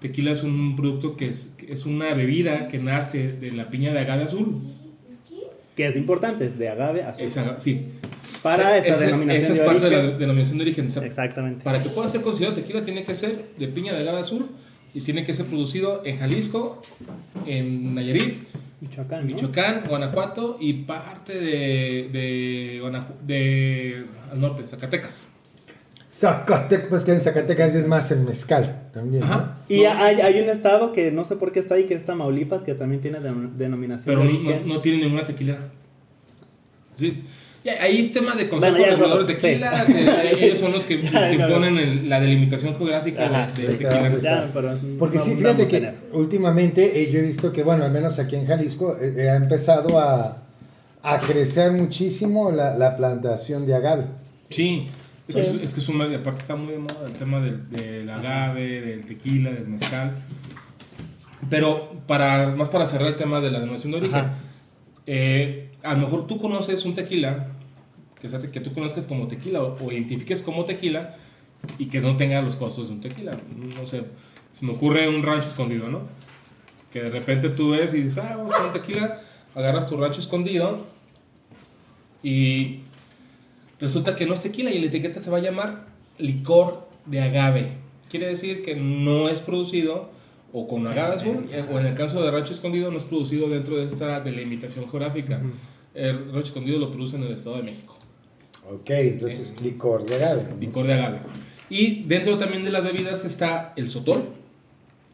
Tequila 0.02 0.32
es 0.32 0.44
un 0.44 0.76
producto 0.76 1.16
que 1.18 1.28
es, 1.28 1.54
es 1.68 1.86
una 1.86 2.14
bebida 2.14 2.68
que 2.68 2.80
nace 2.80 3.34
de 3.34 3.52
la 3.52 3.70
piña 3.70 3.94
de 3.94 4.00
agave 4.00 4.24
azul. 4.24 4.62
Que 5.76 5.86
es 5.88 5.96
importante, 5.96 6.46
es 6.46 6.58
de 6.58 6.70
agave 6.70 7.04
azul. 7.04 7.26
Es 7.28 7.38
aga- 7.38 7.60
sí. 7.60 7.82
para 8.42 8.78
esta 8.78 8.96
Ese- 8.96 9.06
denominación 9.06 9.44
Esa 9.44 9.54
es 9.54 9.60
de 9.60 9.66
parte 9.66 9.86
de 9.86 9.92
la 9.92 10.00
origen. 10.00 10.20
denominación 10.20 10.58
de 10.58 10.64
origen. 10.64 10.88
O 10.88 10.90
sea, 10.90 11.06
Exactamente. 11.06 11.64
Para 11.64 11.84
que 11.84 11.90
pueda 11.90 12.08
ser 12.10 12.22
considerado 12.22 12.56
tequila 12.60 12.84
tiene 12.84 13.04
que 13.04 13.14
ser 13.14 13.50
de 13.60 13.68
piña 13.68 13.94
de 13.94 14.00
agave 14.00 14.20
azul 14.22 14.48
y 14.96 15.02
tiene 15.02 15.24
que 15.24 15.34
ser 15.36 15.46
producido 15.46 16.02
en 16.06 16.18
Jalisco, 16.18 16.82
en 17.46 17.94
Nayarit, 17.94 18.36
Michoacán, 18.82 19.22
¿no? 19.22 19.26
Michoacán, 19.34 19.84
Guanajuato 19.88 20.58
y 20.60 20.74
parte 20.74 21.34
de, 21.34 22.10
de, 22.12 22.80
Guanaju- 22.82 23.20
de 23.26 24.06
al 24.32 24.40
norte, 24.40 24.68
Zacatecas. 24.68 25.28
Zacatecas, 26.08 26.86
pues 26.90 27.04
que 27.06 27.12
en 27.14 27.22
Zacatecas 27.22 27.76
es 27.76 27.88
más 27.88 28.12
el 28.12 28.22
mezcal 28.22 28.90
también. 28.94 29.22
¿no? 29.22 29.26
Ajá. 29.34 29.56
Y 29.70 29.84
No, 29.84 29.92
hay, 29.94 30.22
hay 30.22 30.40
un 30.42 30.50
estado 30.50 30.94
que 30.94 31.12
no 31.12 31.26
sé 31.26 31.36
por 31.36 31.52
qué 31.52 31.60
está 31.60 31.76
ahí, 31.76 31.86
que 31.86 31.94
es 31.96 32.06
Tamaulipas, 32.06 32.64
que 32.64 32.74
también 32.76 33.02
tiene 33.02 33.20
denom- 33.20 33.52
denominación 33.54 34.06
pero 34.16 34.20
de 34.22 34.26
no, 34.34 34.40
origen. 34.40 34.68
no- 34.68 34.76
no 34.76 34.82
tiene 34.82 35.00
ninguna 35.04 35.26
tequila. 35.26 35.58
Sí. 36.96 37.24
Ahí 37.82 38.00
es 38.02 38.12
tema 38.12 38.36
de 38.36 38.48
consejo 38.48 38.76
Bueno, 38.78 38.92
regulador 38.96 39.26
de 39.26 39.34
tequila, 39.36 39.86
ellos 40.40 40.58
son 40.60 40.72
los 40.72 40.86
que, 40.86 40.98
los 40.98 41.12
que 41.12 41.34
el- 41.36 42.10
la 42.10 42.20
delimitación 42.20 42.76
geográfica 42.78 43.26
Ajá, 43.26 43.48
de, 43.56 43.68
de 43.68 43.74
sí, 43.74 43.84
tequila. 43.84 44.10
claro. 44.10 44.20
Ya, 44.20 44.52
pero 44.54 44.78
Porque 45.00 45.18
no 45.18 45.24
sí, 45.24 45.36
fíjate 45.36 45.66
que 45.68 45.92
últimamente 46.14 47.02
eh, 47.04 47.12
yo 47.12 47.20
he 47.20 47.24
visto 47.24 47.52
que, 47.52 47.64
bueno, 47.64 47.84
al 47.86 47.92
menos 47.92 48.20
aquí 48.20 48.36
en 48.36 48.46
Jalisco, 48.48 48.96
eh, 49.02 49.14
eh, 49.18 49.30
ha 49.30 49.36
empezado 49.36 50.00
a, 50.00 50.44
a 51.04 51.20
crecer 51.20 51.72
muchísimo 51.72 52.52
la, 52.52 52.78
la 52.78 52.96
plantación 52.96 53.66
de 53.66 53.76
agave. 53.76 54.06
Sí, 54.50 54.88
es, 55.28 55.36
que 55.36 55.44
Sí. 55.44 55.58
es, 55.58 55.64
es 55.64 55.74
que 55.74 55.80
es 55.82 55.90
una, 55.90 56.08
y 56.08 56.16
aparte 56.16 56.42
está 56.42 56.56
muy 56.56 56.74
de 56.74 56.80
moda 56.80 57.06
el 57.06 57.14
tema 57.14 57.42
del, 57.42 57.70
del 57.70 58.10
agave, 58.10 58.82
del 58.82 59.06
tequila, 59.06 59.52
del 59.52 59.68
mezcal. 59.68 60.16
Pero 61.50 61.94
para, 62.08 62.56
más 62.56 62.70
para 62.70 62.86
cerrar 62.86 63.10
el 63.10 63.16
tema 63.16 63.40
de 63.42 63.52
la 63.52 63.60
denominación 63.60 63.92
de 63.92 63.98
origen, 64.00 64.26
eh, 65.06 65.70
a 65.84 65.94
lo 65.94 66.00
mejor 66.00 66.28
tú 66.28 66.38
conoces 66.40 66.84
un 66.86 66.94
tequila, 66.94 67.48
que, 68.22 68.30
sea- 68.30 68.40
que 68.40 68.60
tú 68.60 68.74
conozcas 68.74 69.06
como 69.06 69.28
tequila 69.28 69.62
o, 69.64 69.78
o 69.86 69.92
identifiques 69.92 70.42
como 70.42 70.66
tequila 70.66 71.16
y 71.78 71.88
que 71.88 72.00
no 72.00 72.16
tenga 72.18 72.42
los 72.42 72.56
costos 72.56 72.88
de 72.88 72.94
un 72.96 73.02
tequila. 73.02 73.38
No 73.78 73.86
sé, 73.88 74.04
se 74.54 74.66
me 74.66 74.72
ocurre 74.74 75.08
un 75.10 75.24
rancho 75.24 75.50
escondido, 75.50 75.90
¿no? 75.90 76.02
Que 76.92 77.02
de 77.02 77.10
repente 77.10 77.50
tú 77.50 77.72
ves 77.72 77.94
y 77.94 78.04
dices, 78.04 78.18
ah, 78.20 78.36
vamos 78.38 78.54
con 78.54 78.66
un 78.68 78.72
tequila, 78.74 79.16
agarras 79.56 79.88
tu 79.88 79.98
rancho 79.98 80.20
escondido 80.20 80.86
y 82.24 82.80
resulta 83.80 84.16
que 84.16 84.26
no 84.26 84.34
es 84.34 84.40
tequila 84.40 84.72
y 84.72 84.80
la 84.80 84.88
etiqueta 84.88 85.20
se 85.20 85.30
va 85.30 85.38
a 85.38 85.42
llamar 85.42 85.86
licor 86.18 86.88
de 87.06 87.22
agave. 87.22 87.68
Quiere 88.10 88.28
decir 88.28 88.64
que 88.64 88.76
no 88.76 89.30
es 89.30 89.42
producido 89.42 90.10
o 90.54 90.68
con 90.68 90.88
agave 90.88 91.16
azul 91.16 91.46
o 91.72 91.80
en 91.80 91.86
el 91.86 91.94
caso 91.94 92.22
de 92.24 92.32
rancho 92.32 92.54
escondido 92.54 92.90
no 92.90 92.98
es 92.98 93.04
producido 93.04 93.50
dentro 93.50 93.76
de 93.78 93.86
esta 93.86 94.20
delimitación 94.22 94.90
geográfica. 94.90 95.42
El 95.94 96.26
rancho 96.32 96.40
escondido 96.48 96.80
lo 96.80 96.90
produce 96.90 97.18
en 97.18 97.24
el 97.24 97.34
Estado 97.34 97.58
de 97.58 97.64
México, 97.64 97.97
Ok, 98.70 98.90
entonces 98.90 99.56
licor 99.62 100.06
de 100.06 100.16
agave. 100.16 100.48
licor 100.60 100.86
de 100.88 100.94
agave. 100.94 101.20
Y 101.70 102.04
dentro 102.04 102.38
también 102.38 102.64
de 102.64 102.72
las 102.72 102.84
bebidas 102.84 103.24
está 103.26 103.74
el 103.76 103.90
sotol, 103.90 104.24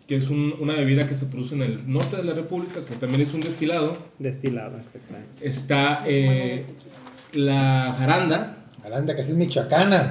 que 0.08 0.16
es 0.18 0.30
un- 0.30 0.56
una 0.60 0.74
bebida 0.74 1.08
que 1.08 1.16
se 1.16 1.26
produce 1.26 1.56
en 1.56 1.62
el 1.62 1.92
norte 1.92 2.18
de 2.18 2.24
la 2.24 2.34
República, 2.34 2.84
que 2.88 2.96
también 2.96 3.22
es 3.22 3.34
un 3.34 3.42
destilado. 3.42 3.98
Destilado, 4.20 4.78
exactamente. 4.78 5.48
Está 5.48 6.04
eh, 6.06 6.66
la 7.34 7.96
jaranda, 7.98 8.58
Aranda, 8.84 9.16
que 9.16 9.22
es 9.22 9.30
michoacana. 9.30 10.10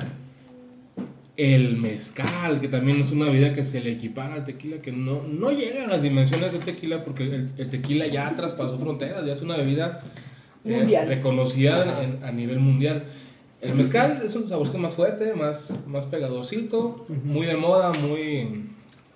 El 1.37 1.77
mezcal, 1.79 2.61
que 2.61 2.69
también 2.69 3.01
es 3.01 3.11
una 3.11 3.25
bebida 3.27 3.55
que 3.55 3.65
se 3.65 3.81
le 3.81 3.93
equipara 3.93 4.35
al 4.35 4.45
tequila, 4.45 4.83
que 4.83 4.93
no, 4.93 5.23
no 5.27 5.51
llega 5.51 5.85
a 5.85 5.87
las 5.87 6.03
dimensiones 6.03 6.53
del 6.53 6.61
tequila, 6.61 7.03
porque 7.05 7.23
el, 7.25 7.51
el 7.57 7.69
tequila 7.71 8.07
ya 8.07 8.31
traspasó 8.33 8.79
fronteras, 8.79 9.25
ya 9.25 9.33
es 9.33 9.41
una 9.41 9.57
bebida 9.57 10.01
eh, 10.65 10.77
Mundial. 10.77 11.09
reconocida 11.09 12.03
en- 12.05 12.23
a 12.23 12.31
nivel 12.33 12.59
mundial. 12.61 13.05
El 13.63 13.75
mezcal 13.75 14.21
es 14.25 14.35
un 14.35 14.49
saborcito 14.49 14.79
más 14.79 14.95
fuerte, 14.95 15.35
más, 15.35 15.75
más 15.87 16.07
pegadorcito, 16.07 17.05
muy 17.25 17.47
de 17.47 17.57
moda, 17.57 17.93
muy... 17.93 18.65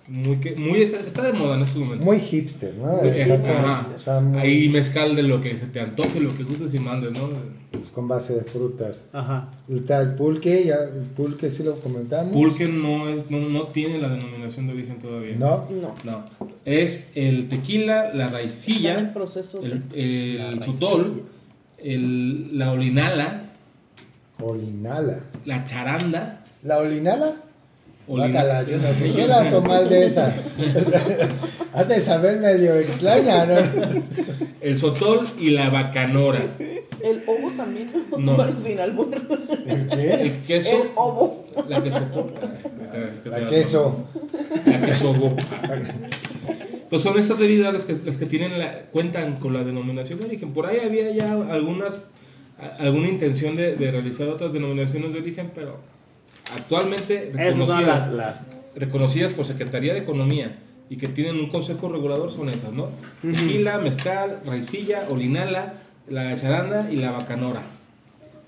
muy, 0.07 0.37
que- 0.37 0.55
muy 0.55 0.81
está, 0.81 1.01
está 1.01 1.21
de 1.23 1.33
moda 1.33 1.55
en 1.55 1.63
estos 1.63 1.77
momentos. 1.81 2.05
Muy 2.05 2.19
hipster, 2.19 2.73
¿no? 2.75 3.01
Está 3.01 3.81
está 3.97 4.21
muy- 4.21 4.39
Hay 4.39 4.69
mezcal 4.69 5.17
de 5.17 5.23
lo 5.23 5.41
que 5.41 5.57
se 5.57 5.65
te 5.65 5.81
antoje, 5.81 6.21
lo 6.21 6.33
que 6.35 6.43
gustes 6.43 6.73
y 6.73 6.79
mandes, 6.79 7.11
¿no? 7.11 7.27
pues, 7.71 7.91
con 7.91 8.07
base 8.07 8.33
de 8.35 8.43
frutas. 8.45 9.09
Ajá. 9.11 9.51
Está 9.69 9.99
el 9.99 10.13
pulque, 10.15 10.63
ya 10.65 10.75
el 10.75 11.03
pulque 11.07 11.51
sí 11.51 11.63
lo 11.63 11.75
comentamos. 11.75 12.31
Pulque 12.31 12.67
no, 12.67 13.09
es, 13.09 13.29
no, 13.29 13.39
no 13.49 13.63
tiene 13.63 13.99
la 13.99 14.07
denominación 14.07 14.67
de 14.67 14.73
origen 14.73 14.97
todavía. 14.99 15.35
No, 15.37 15.67
No. 15.69 15.93
No, 16.05 16.23
es 16.63 17.09
el 17.15 17.49
tequila, 17.49 18.13
la 18.13 18.27
en 18.27 18.27
el 18.27 18.31
raicilla, 18.33 19.13
proceso 19.13 19.59
de- 19.59 19.81
el, 19.93 20.39
el 20.39 20.63
sotol, 20.63 21.23
el, 21.83 22.57
la 22.57 22.71
olinala, 22.71 23.43
olinala. 24.41 25.21
la 25.45 25.65
charanda. 25.65 26.43
¿La 26.63 26.77
olinala? 26.79 27.33
olina- 28.07 28.27
Bácala, 28.27 28.63
yo 28.63 28.77
no 28.77 28.89
quisiera 29.03 29.49
tomar 29.49 29.87
de 29.89 30.05
esa. 30.05 30.33
Antes 31.73 31.97
de 31.97 32.01
saber 32.01 32.39
medio 32.39 32.75
extraña, 32.75 33.45
¿no? 33.45 33.55
el 34.61 34.77
sotol 34.77 35.27
y 35.39 35.51
la 35.51 35.69
bacanora. 35.69 36.41
El 37.03 37.23
ovo 37.27 37.51
también. 37.55 37.91
No. 38.17 38.35
Sin 38.63 38.79
albur. 38.79 39.09
¿El 39.67 39.87
qué? 39.87 40.13
El 40.13 40.31
queso, 40.43 40.81
El 40.81 40.89
ovo. 40.95 41.45
la 41.69 41.83
queso. 41.83 42.31
La 43.25 43.47
queso. 43.47 44.07
La 44.65 44.81
queso. 44.81 45.15
Pues 46.89 47.01
son 47.01 47.19
estas 47.19 47.37
bebidas 47.37 47.73
las 47.73 47.85
que, 47.85 47.95
las 48.05 48.17
que 48.17 48.25
tienen 48.25 48.57
la, 48.57 48.83
cuentan 48.91 49.35
con 49.37 49.53
la 49.53 49.63
denominación 49.63 50.19
de 50.19 50.25
origen. 50.25 50.53
Por 50.53 50.65
ahí 50.65 50.79
había 50.83 51.11
ya 51.11 51.33
algunas, 51.51 51.99
alguna 52.79 53.07
intención 53.07 53.55
de, 53.55 53.75
de 53.75 53.91
realizar 53.91 54.27
otras 54.29 54.51
denominaciones 54.51 55.13
de 55.13 55.19
origen, 55.19 55.51
pero 55.53 55.79
actualmente 56.55 57.31
reconocidas, 57.33 58.11
las, 58.11 58.13
las 58.13 58.71
reconocidas 58.75 59.33
por 59.33 59.45
Secretaría 59.45 59.93
de 59.93 59.99
Economía 59.99 60.57
y 60.89 60.97
que 60.97 61.07
tienen 61.07 61.35
un 61.35 61.49
consejo 61.49 61.89
regulador 61.89 62.31
son 62.31 62.49
esas, 62.49 62.71
¿no? 62.71 62.89
Tequila, 63.21 63.77
mezcal, 63.79 64.41
raicilla, 64.45 65.05
olinala, 65.09 65.73
la 66.07 66.35
charanda 66.35 66.89
y 66.91 66.95
la 66.97 67.11
bacanora. 67.11 67.61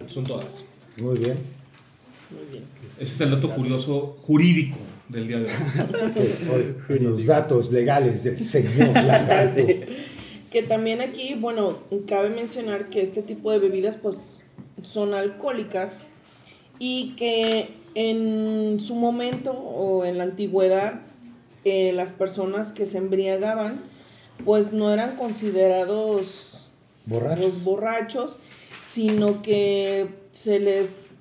Son 0.08 0.24
todas. 0.24 0.64
Muy 0.98 1.20
bien. 1.20 1.38
Muy 2.32 2.52
bien. 2.52 2.64
Ese 3.00 3.14
es 3.14 3.22
el 3.22 3.32
dato 3.32 3.54
curioso 3.54 4.18
jurídico 4.22 4.78
del 5.10 5.28
día 5.28 5.40
de 5.40 5.48
hoy, 5.48 6.76
los 7.00 7.26
datos 7.26 7.72
legales 7.72 8.24
del 8.24 8.40
señor 8.40 8.94
Lagarto. 8.94 9.64
Que 10.52 10.64
también 10.64 11.02
aquí, 11.02 11.36
bueno, 11.36 11.78
cabe 12.08 12.30
mencionar 12.30 12.90
que 12.90 13.02
este 13.02 13.22
tipo 13.22 13.52
de 13.52 13.60
bebidas 13.60 13.98
pues 13.98 14.42
son 14.82 15.14
alcohólicas 15.14 16.02
y 16.80 17.16
que 17.16 17.70
en 17.96 18.80
su 18.80 18.96
momento 18.96 19.52
o 19.52 20.06
en 20.06 20.18
la 20.18 20.24
antigüedad 20.24 21.02
eh, 21.66 21.92
las 21.94 22.12
personas 22.12 22.72
que 22.72 22.86
se 22.86 22.98
embriagaban 22.98 23.82
pues 24.46 24.72
no 24.72 24.92
eran 24.92 25.18
considerados 25.18 26.68
Borrachos. 27.06 27.46
los 27.46 27.64
borrachos, 27.64 28.38
sino 28.82 29.42
que 29.42 30.08
se 30.32 30.60
les 30.60 31.16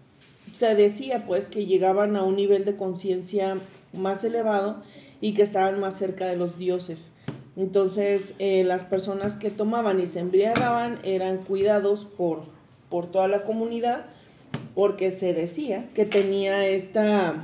se 0.52 0.75
decía 0.75 1.25
pues 1.26 1.49
que 1.49 1.66
llegaban 1.66 2.16
a 2.16 2.23
un 2.23 2.37
nivel 2.37 2.64
de 2.64 2.76
conciencia 2.76 3.58
más 3.92 4.25
elevado 4.25 4.82
y 5.20 5.35
que 5.35 5.42
estaban 5.42 5.80
más 5.80 5.97
cerca 5.97 6.26
de 6.26 6.37
los 6.37 6.58
dioses. 6.58 7.12
Entonces, 7.58 8.34
eh, 8.38 8.62
las 8.64 8.84
personas 8.84 9.34
que 9.34 9.50
tomaban 9.50 9.98
y 9.98 10.06
se 10.06 10.20
embriagaban 10.20 10.98
eran 11.02 11.38
cuidados 11.38 12.04
por, 12.04 12.40
por 12.88 13.10
toda 13.10 13.26
la 13.26 13.40
comunidad 13.40 14.06
porque 14.76 15.10
se 15.10 15.34
decía 15.34 15.86
que 15.92 16.04
tenía 16.04 16.66
esta, 16.68 17.34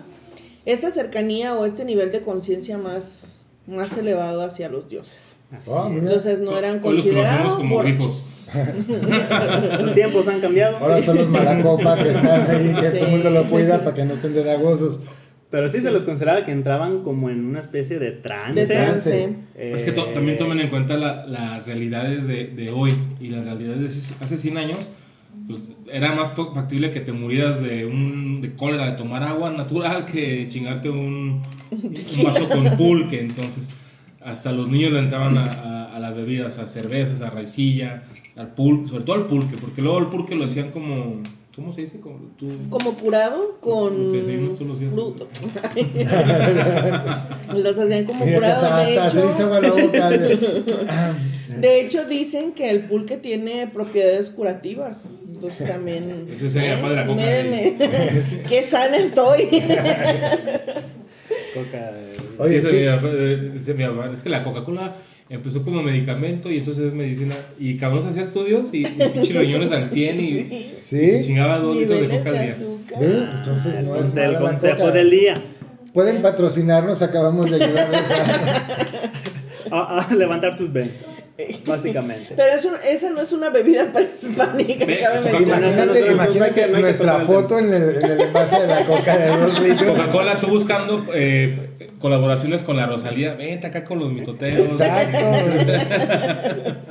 esta 0.66 0.92
cercanía 0.92 1.54
o 1.54 1.66
este 1.66 1.84
nivel 1.84 2.12
de 2.12 2.20
conciencia 2.20 2.78
más, 2.78 3.42
más 3.66 3.98
elevado 3.98 4.42
hacia 4.42 4.68
los 4.68 4.88
dioses. 4.88 5.34
Ah. 5.68 5.88
Entonces 5.90 6.40
no 6.40 6.56
eran 6.56 6.78
considerados 6.78 7.56
como 7.56 7.78
grifos. 7.80 8.30
Los 9.80 9.94
tiempos 9.94 10.28
han 10.28 10.40
cambiado. 10.40 10.76
Ahora 10.76 11.00
sí. 11.00 11.06
son 11.06 11.16
los 11.16 11.28
malacopa 11.28 11.96
que 11.96 12.10
están 12.10 12.48
ahí, 12.48 12.72
que 12.72 12.90
Sí. 12.92 12.98
todo 12.98 13.06
el 13.06 13.10
mundo 13.10 13.30
lo 13.30 13.42
cuida 13.44 13.82
para 13.82 13.96
que 13.96 14.04
no 14.04 14.14
estén 14.14 14.32
de 14.32 14.44
dagosos. 14.44 15.00
Pero 15.54 15.68
sí 15.68 15.78
se 15.78 15.92
los 15.92 16.02
consideraba 16.04 16.44
que 16.44 16.50
entraban 16.50 17.04
como 17.04 17.30
en 17.30 17.44
una 17.44 17.60
especie 17.60 18.00
de 18.00 18.10
trance. 18.10 18.60
De 18.60 18.66
trance. 18.66 19.24
Eh, 19.54 19.72
Es 19.76 19.84
que 19.84 19.92
to- 19.92 20.06
también 20.06 20.36
tomen 20.36 20.58
en 20.58 20.68
cuenta 20.68 20.96
la- 20.96 21.24
las 21.26 21.64
realidades 21.64 22.26
de, 22.26 22.48
de 22.48 22.70
hoy 22.72 22.92
y 23.20 23.28
las 23.28 23.44
realidades 23.44 23.80
de 23.80 23.86
hace- 23.86 24.14
hace 24.20 24.36
100 24.36 24.58
años. 24.58 24.88
Pues 25.46 25.60
era 25.92 26.12
más 26.12 26.30
fa- 26.32 26.52
factible 26.52 26.90
que 26.90 26.98
te 26.98 27.12
murieras 27.12 27.62
de, 27.62 27.86
un, 27.86 28.40
de 28.40 28.52
cólera, 28.54 28.86
de 28.90 28.96
tomar 28.96 29.22
agua 29.22 29.52
natural, 29.52 30.06
que 30.06 30.48
chingarte 30.48 30.90
un, 30.90 31.40
un 31.70 32.24
vaso 32.24 32.48
con 32.48 32.64
pulque. 32.76 33.20
Entonces, 33.20 33.70
hasta 34.24 34.50
los 34.50 34.68
niños 34.68 34.90
le 34.92 34.98
entraban 34.98 35.38
a, 35.38 35.44
a- 35.44 35.94
a 35.94 35.98
las 36.00 36.16
bebidas, 36.16 36.58
a 36.58 36.66
cervezas, 36.66 37.20
a 37.20 37.30
raicilla, 37.30 38.02
al 38.36 38.48
pulque, 38.54 38.88
sobre 38.88 39.04
todo 39.04 39.14
al 39.16 39.26
pulque, 39.26 39.56
porque 39.60 39.82
luego 39.82 40.00
el 40.00 40.06
pulque 40.06 40.34
lo 40.34 40.46
hacían 40.46 40.72
como. 40.72 41.22
¿Cómo 41.56 41.72
se 41.72 41.82
dice? 41.82 42.00
Como 42.00 42.18
tú- 42.36 42.48
como 42.68 42.94
curado 42.94 43.58
con 43.60 44.12
los 44.12 44.26
días. 44.26 44.92
fruto. 44.92 45.28
Los 47.54 47.78
hacían 47.78 48.04
como 48.06 48.24
curado, 48.24 48.88
de 48.88 48.94
hecho. 50.34 50.64
De 51.60 51.80
hecho, 51.80 52.04
dicen 52.06 52.52
que 52.52 52.68
el 52.70 52.86
pulque 52.86 53.16
tiene 53.16 53.68
propiedades 53.68 54.30
curativas. 54.30 55.08
Entonces 55.32 55.68
también. 55.68 56.26
Ese 56.34 56.50
sería 56.50 56.72
¿eh? 56.72 56.76
papá 56.76 56.90
de 56.90 56.96
la 56.96 57.06
coca. 57.06 57.20
Mírenme, 57.20 57.74
qué 58.48 58.62
sana 58.64 58.96
estoy. 58.96 59.42
Coca, 61.54 61.92
Oye, 62.38 62.60
sí. 62.60 62.76
eh, 62.80 63.52
es 64.12 64.22
que 64.22 64.28
la 64.28 64.42
Coca-Cola 64.42 64.94
empezó 65.28 65.62
como 65.62 65.82
medicamento 65.82 66.50
y 66.50 66.58
entonces 66.58 66.84
es 66.86 66.94
medicina. 66.94 67.34
Y 67.58 67.76
cabrón 67.76 68.02
se 68.02 68.08
hacía 68.10 68.22
estudios 68.22 68.68
y, 68.72 68.82
y 68.86 69.08
pinche 69.12 69.32
riñones 69.38 69.70
al 69.70 69.88
100 69.88 70.20
y, 70.20 70.74
Sí. 70.80 71.00
y 71.20 71.20
chingaba 71.24 71.58
dos 71.58 71.76
litros 71.76 72.00
de 72.00 72.08
coca 72.08 72.30
al 72.30 72.38
día. 72.40 72.56
Ve, 73.00 73.26
entonces 73.36 73.74
no 73.82 73.94
es 73.96 73.96
Entonces, 73.96 74.14
mala 74.14 74.28
el 74.28 74.38
consejo 74.38 74.78
coca. 74.78 74.90
del 74.92 75.10
día. 75.10 75.42
Pueden 75.92 76.22
patrocinarnos, 76.22 77.02
acabamos 77.02 77.50
de 77.50 77.64
ayudarles 77.64 78.10
a... 78.10 78.62
A, 79.70 80.06
a 80.08 80.14
levantar 80.14 80.56
sus 80.56 80.72
ventas, 80.72 80.94
básicamente. 81.66 82.34
Pero 82.36 82.52
es 82.54 82.64
un- 82.66 82.74
esa 82.86 83.10
no 83.10 83.22
es 83.22 83.32
una 83.32 83.48
bebida 83.48 83.90
prehispánica. 83.92 84.86
Mencionar. 84.86 85.40
Imagínate, 85.42 86.10
imagínate 86.12 86.68
nuestra 86.68 87.20
foto 87.20 87.58
en 87.58 87.72
el, 87.72 87.96
en 87.96 88.10
el 88.12 88.20
envase 88.20 88.60
de 88.60 88.66
la 88.68 88.84
coca 88.84 89.16
de 89.16 89.28
dos 89.36 89.60
litros. 89.60 89.90
Coca-Cola, 89.96 90.38
tú 90.38 90.48
buscando 90.48 91.06
eh, 91.14 91.70
colaboraciones 91.98 92.62
con 92.62 92.76
la 92.76 92.86
Rosalía. 92.86 93.34
Vente 93.34 93.66
acá 93.66 93.84
con 93.84 93.98
los 93.98 94.12
mitoteros. 94.12 94.80
Exacto. 94.80 95.18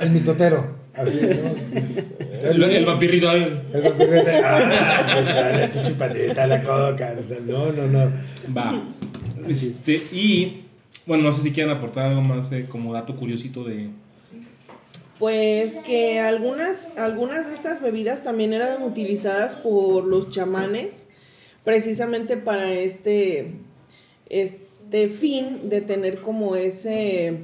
El 0.00 0.10
mitotero. 0.10 0.84
Así, 0.94 1.20
¿no? 1.20 2.48
El, 2.48 2.62
el 2.62 2.84
vampirrito. 2.84 3.28
ay, 3.28 3.62
El 3.72 3.82
vampiro 3.82 4.10
de, 4.12 4.42
ah, 4.44 5.70
tu 5.72 5.82
chupadita, 5.82 6.46
la 6.46 6.62
coca. 6.62 7.14
O 7.18 7.22
sea, 7.22 7.38
no, 7.44 7.72
no, 7.72 7.86
no. 7.86 8.12
Va. 8.56 8.82
Este, 9.48 9.94
y 10.12 10.64
bueno, 11.06 11.24
no 11.24 11.32
sé 11.32 11.42
si 11.42 11.52
quieren 11.52 11.74
aportar 11.74 12.06
algo 12.06 12.20
más 12.20 12.50
eh, 12.52 12.66
como 12.68 12.92
dato 12.92 13.16
curiosito 13.16 13.64
de. 13.64 13.88
Pues 15.18 15.80
que 15.80 16.20
algunas, 16.20 16.96
algunas 16.96 17.48
de 17.48 17.54
estas 17.54 17.82
bebidas 17.82 18.24
también 18.24 18.52
eran 18.52 18.82
utilizadas 18.82 19.56
por 19.56 20.04
los 20.04 20.30
chamanes 20.30 21.06
precisamente 21.64 22.36
para 22.36 22.72
este, 22.72 23.54
este 24.28 24.63
fin 25.08 25.68
de 25.68 25.80
tener 25.80 26.18
como 26.18 26.56
ese, 26.56 27.38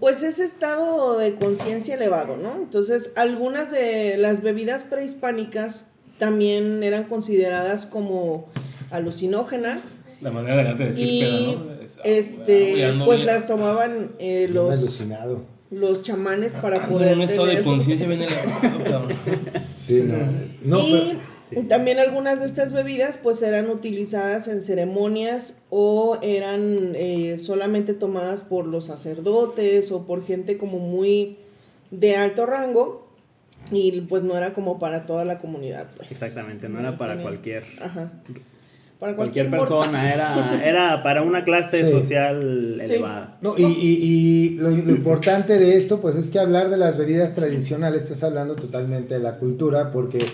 pues 0.00 0.22
ese 0.22 0.44
estado 0.44 1.18
de 1.18 1.34
conciencia 1.36 1.94
elevado, 1.94 2.36
¿no? 2.36 2.56
Entonces, 2.56 3.12
algunas 3.16 3.70
de 3.70 4.16
las 4.18 4.42
bebidas 4.42 4.84
prehispánicas 4.84 5.86
también 6.18 6.82
eran 6.82 7.04
consideradas 7.04 7.86
como 7.86 8.46
alucinógenas 8.90 9.98
La 10.20 10.30
manera 10.30 10.54
elegante 10.54 10.84
de 10.84 10.88
decir 10.90 11.06
y 11.06 11.20
peda, 11.20 11.64
¿no? 11.64 11.82
Es- 11.82 11.98
ah, 11.98 12.02
este, 12.04 12.84
ando 12.84 13.04
pues 13.06 13.18
bien- 13.20 13.26
las 13.34 13.46
tomaban 13.46 14.12
eh, 14.18 14.48
los 14.52 14.70
alucinado. 14.78 15.42
los 15.70 16.02
chamanes 16.02 16.54
para 16.54 16.76
ando 16.84 16.96
poder 16.96 17.14
un 17.16 17.22
estado 17.22 17.46
de 17.48 17.60
conciencia 17.62 18.06
bien 18.06 18.22
elevado, 18.22 18.84
cabrón. 18.84 19.16
Sí, 19.76 20.02
no. 20.06 20.14
No, 20.64 20.80
y 20.86 20.92
pero- 20.92 21.33
también 21.62 21.98
algunas 21.98 22.40
de 22.40 22.46
estas 22.46 22.72
bebidas 22.72 23.18
pues 23.22 23.40
eran 23.42 23.70
utilizadas 23.70 24.48
en 24.48 24.60
ceremonias 24.62 25.62
o 25.70 26.18
eran 26.22 26.92
eh, 26.94 27.36
solamente 27.38 27.94
tomadas 27.94 28.42
por 28.42 28.66
los 28.66 28.86
sacerdotes 28.86 29.90
o 29.92 30.06
por 30.06 30.24
gente 30.24 30.58
como 30.58 30.78
muy 30.78 31.38
de 31.90 32.16
alto 32.16 32.46
rango 32.46 33.08
y 33.70 34.00
pues 34.02 34.22
no 34.22 34.36
era 34.36 34.52
como 34.52 34.78
para 34.78 35.06
toda 35.06 35.24
la 35.24 35.38
comunidad 35.38 35.88
pues. 35.96 36.10
Exactamente, 36.12 36.68
no 36.68 36.80
era 36.80 36.98
para 36.98 37.12
Tenía- 37.12 37.22
cualquier 37.24 37.64
Ajá. 37.80 38.12
Para 39.00 39.16
cualquier 39.16 39.50
persona, 39.50 40.14
era, 40.14 40.62
era 40.66 41.02
para 41.02 41.22
una 41.22 41.44
clase 41.44 41.84
Sí. 41.84 41.90
social 41.90 42.80
Sí. 42.86 42.92
elevada. 42.94 43.36
No, 43.42 43.54
y, 43.58 43.64
y- 43.64 43.98
y 44.00 44.50
lo, 44.56 44.70
lo 44.70 44.90
importante 44.92 45.58
de 45.58 45.76
esto, 45.76 46.00
pues 46.00 46.16
es 46.16 46.30
que 46.30 46.38
hablar 46.38 46.70
de 46.70 46.78
las 46.78 46.96
bebidas 46.96 47.34
tradicionales, 47.34 48.04
estás 48.04 48.22
hablando 48.22 48.54
totalmente 48.54 49.14
de 49.14 49.20
la 49.20 49.36
cultura, 49.38 49.90
porque 49.92 50.24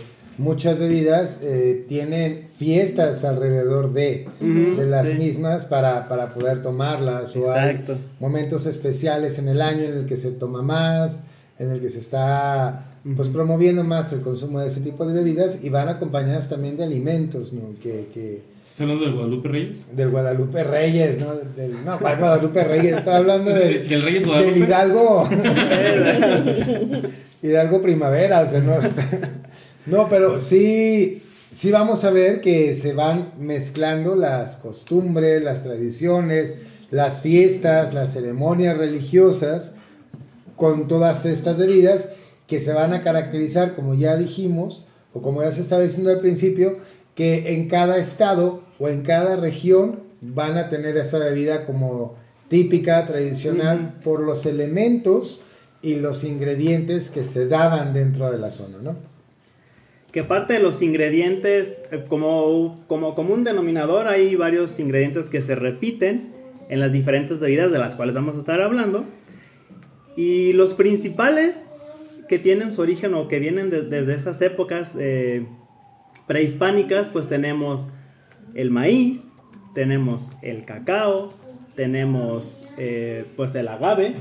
muchas 0.40 0.78
bebidas 0.78 1.42
eh, 1.42 1.84
tienen 1.86 2.46
fiestas 2.56 3.24
alrededor 3.24 3.92
de, 3.92 4.26
las 4.40 5.08
sí. 5.10 5.14
mismas 5.14 5.66
para, 5.66 6.08
para 6.08 6.32
poder 6.32 6.62
tomarlas, 6.62 7.36
o 7.36 7.54
Exacto. 7.54 7.92
hay 7.92 7.98
momentos 8.18 8.66
especiales 8.66 9.38
en 9.38 9.48
el 9.48 9.60
año 9.60 9.84
en 9.84 9.92
el 9.92 10.06
que 10.06 10.16
se 10.16 10.32
toma 10.32 10.62
más, 10.62 11.24
en 11.58 11.70
el 11.70 11.80
que 11.80 11.90
se 11.90 11.98
está 11.98 12.86
pues 13.16 13.28
promoviendo 13.28 13.84
más 13.84 14.12
el 14.12 14.20
consumo 14.20 14.60
de 14.60 14.68
ese 14.68 14.80
tipo 14.80 15.06
de 15.06 15.14
bebidas 15.14 15.62
y 15.64 15.68
van 15.70 15.88
acompañadas 15.88 16.48
también 16.48 16.76
de 16.76 16.84
alimentos, 16.84 17.52
¿no? 17.52 17.74
Que, 17.82 18.08
que, 18.12 18.42
¿Estás 18.64 18.80
hablando 18.82 19.04
del 19.04 19.14
Guadalupe 19.14 19.48
Reyes? 19.48 19.86
del 19.94 20.10
Guadalupe 20.10 20.64
Reyes, 20.64 21.18
¿no? 21.18 21.34
Del, 21.56 21.84
no, 21.84 21.98
¿cuál 21.98 22.18
Guadalupe 22.18 22.64
Reyes? 22.64 22.98
Estoy 22.98 23.14
hablando 23.14 23.50
del, 23.52 23.88
¿Del 23.90 24.02
Reyes 24.02 24.22
del 24.22 24.30
Guadalupe? 24.30 24.58
Hidalgo. 24.58 25.28
Hidalgo 27.42 27.82
Primavera, 27.82 28.40
o 28.40 28.46
sea, 28.46 28.60
no 28.60 28.74
está- 28.74 29.39
No, 29.86 30.08
pero 30.08 30.38
sí, 30.38 31.22
sí 31.50 31.70
vamos 31.70 32.04
a 32.04 32.10
ver 32.10 32.40
que 32.40 32.74
se 32.74 32.92
van 32.92 33.32
mezclando 33.38 34.14
las 34.14 34.56
costumbres, 34.56 35.42
las 35.42 35.62
tradiciones, 35.62 36.56
las 36.90 37.20
fiestas, 37.20 37.94
las 37.94 38.12
ceremonias 38.12 38.76
religiosas 38.76 39.76
con 40.56 40.88
todas 40.88 41.24
estas 41.24 41.58
bebidas 41.58 42.10
que 42.46 42.60
se 42.60 42.72
van 42.72 42.92
a 42.92 43.02
caracterizar, 43.02 43.74
como 43.74 43.94
ya 43.94 44.16
dijimos, 44.16 44.84
o 45.14 45.22
como 45.22 45.42
ya 45.42 45.52
se 45.52 45.62
estaba 45.62 45.82
diciendo 45.82 46.10
al 46.10 46.20
principio, 46.20 46.76
que 47.14 47.54
en 47.54 47.68
cada 47.68 47.96
estado 47.96 48.62
o 48.78 48.88
en 48.88 49.02
cada 49.02 49.36
región 49.36 50.00
van 50.20 50.58
a 50.58 50.68
tener 50.68 50.96
esa 50.96 51.18
bebida 51.18 51.64
como 51.64 52.14
típica, 52.48 53.06
tradicional, 53.06 53.98
por 54.02 54.20
los 54.20 54.44
elementos 54.44 55.40
y 55.80 55.96
los 55.96 56.24
ingredientes 56.24 57.10
que 57.10 57.24
se 57.24 57.46
daban 57.46 57.94
dentro 57.94 58.30
de 58.30 58.38
la 58.38 58.50
zona, 58.50 58.78
¿no? 58.82 58.96
Que 60.12 60.20
aparte 60.20 60.54
de 60.54 60.60
los 60.60 60.82
ingredientes, 60.82 61.82
eh, 61.92 62.04
como, 62.08 62.82
como 62.88 63.14
común 63.14 63.44
denominador, 63.44 64.08
hay 64.08 64.34
varios 64.34 64.78
ingredientes 64.80 65.28
que 65.28 65.40
se 65.42 65.54
repiten 65.54 66.32
en 66.68 66.80
las 66.80 66.92
diferentes 66.92 67.40
bebidas 67.40 67.70
de 67.72 67.78
las 67.78 67.94
cuales 67.94 68.14
vamos 68.14 68.36
a 68.36 68.40
estar 68.40 68.60
hablando. 68.60 69.04
Y 70.16 70.52
los 70.52 70.74
principales 70.74 71.64
que 72.28 72.38
tienen 72.38 72.72
su 72.72 72.80
origen 72.80 73.14
o 73.14 73.28
que 73.28 73.38
vienen 73.38 73.70
de- 73.70 73.82
desde 73.82 74.14
esas 74.14 74.40
épocas 74.42 74.94
eh, 74.98 75.46
prehispánicas, 76.26 77.08
pues 77.08 77.28
tenemos 77.28 77.86
el 78.54 78.70
maíz, 78.70 79.24
tenemos 79.74 80.30
el 80.42 80.64
cacao, 80.64 81.32
tenemos 81.76 82.66
eh, 82.78 83.24
pues 83.36 83.54
el 83.54 83.68
agave, 83.68 84.14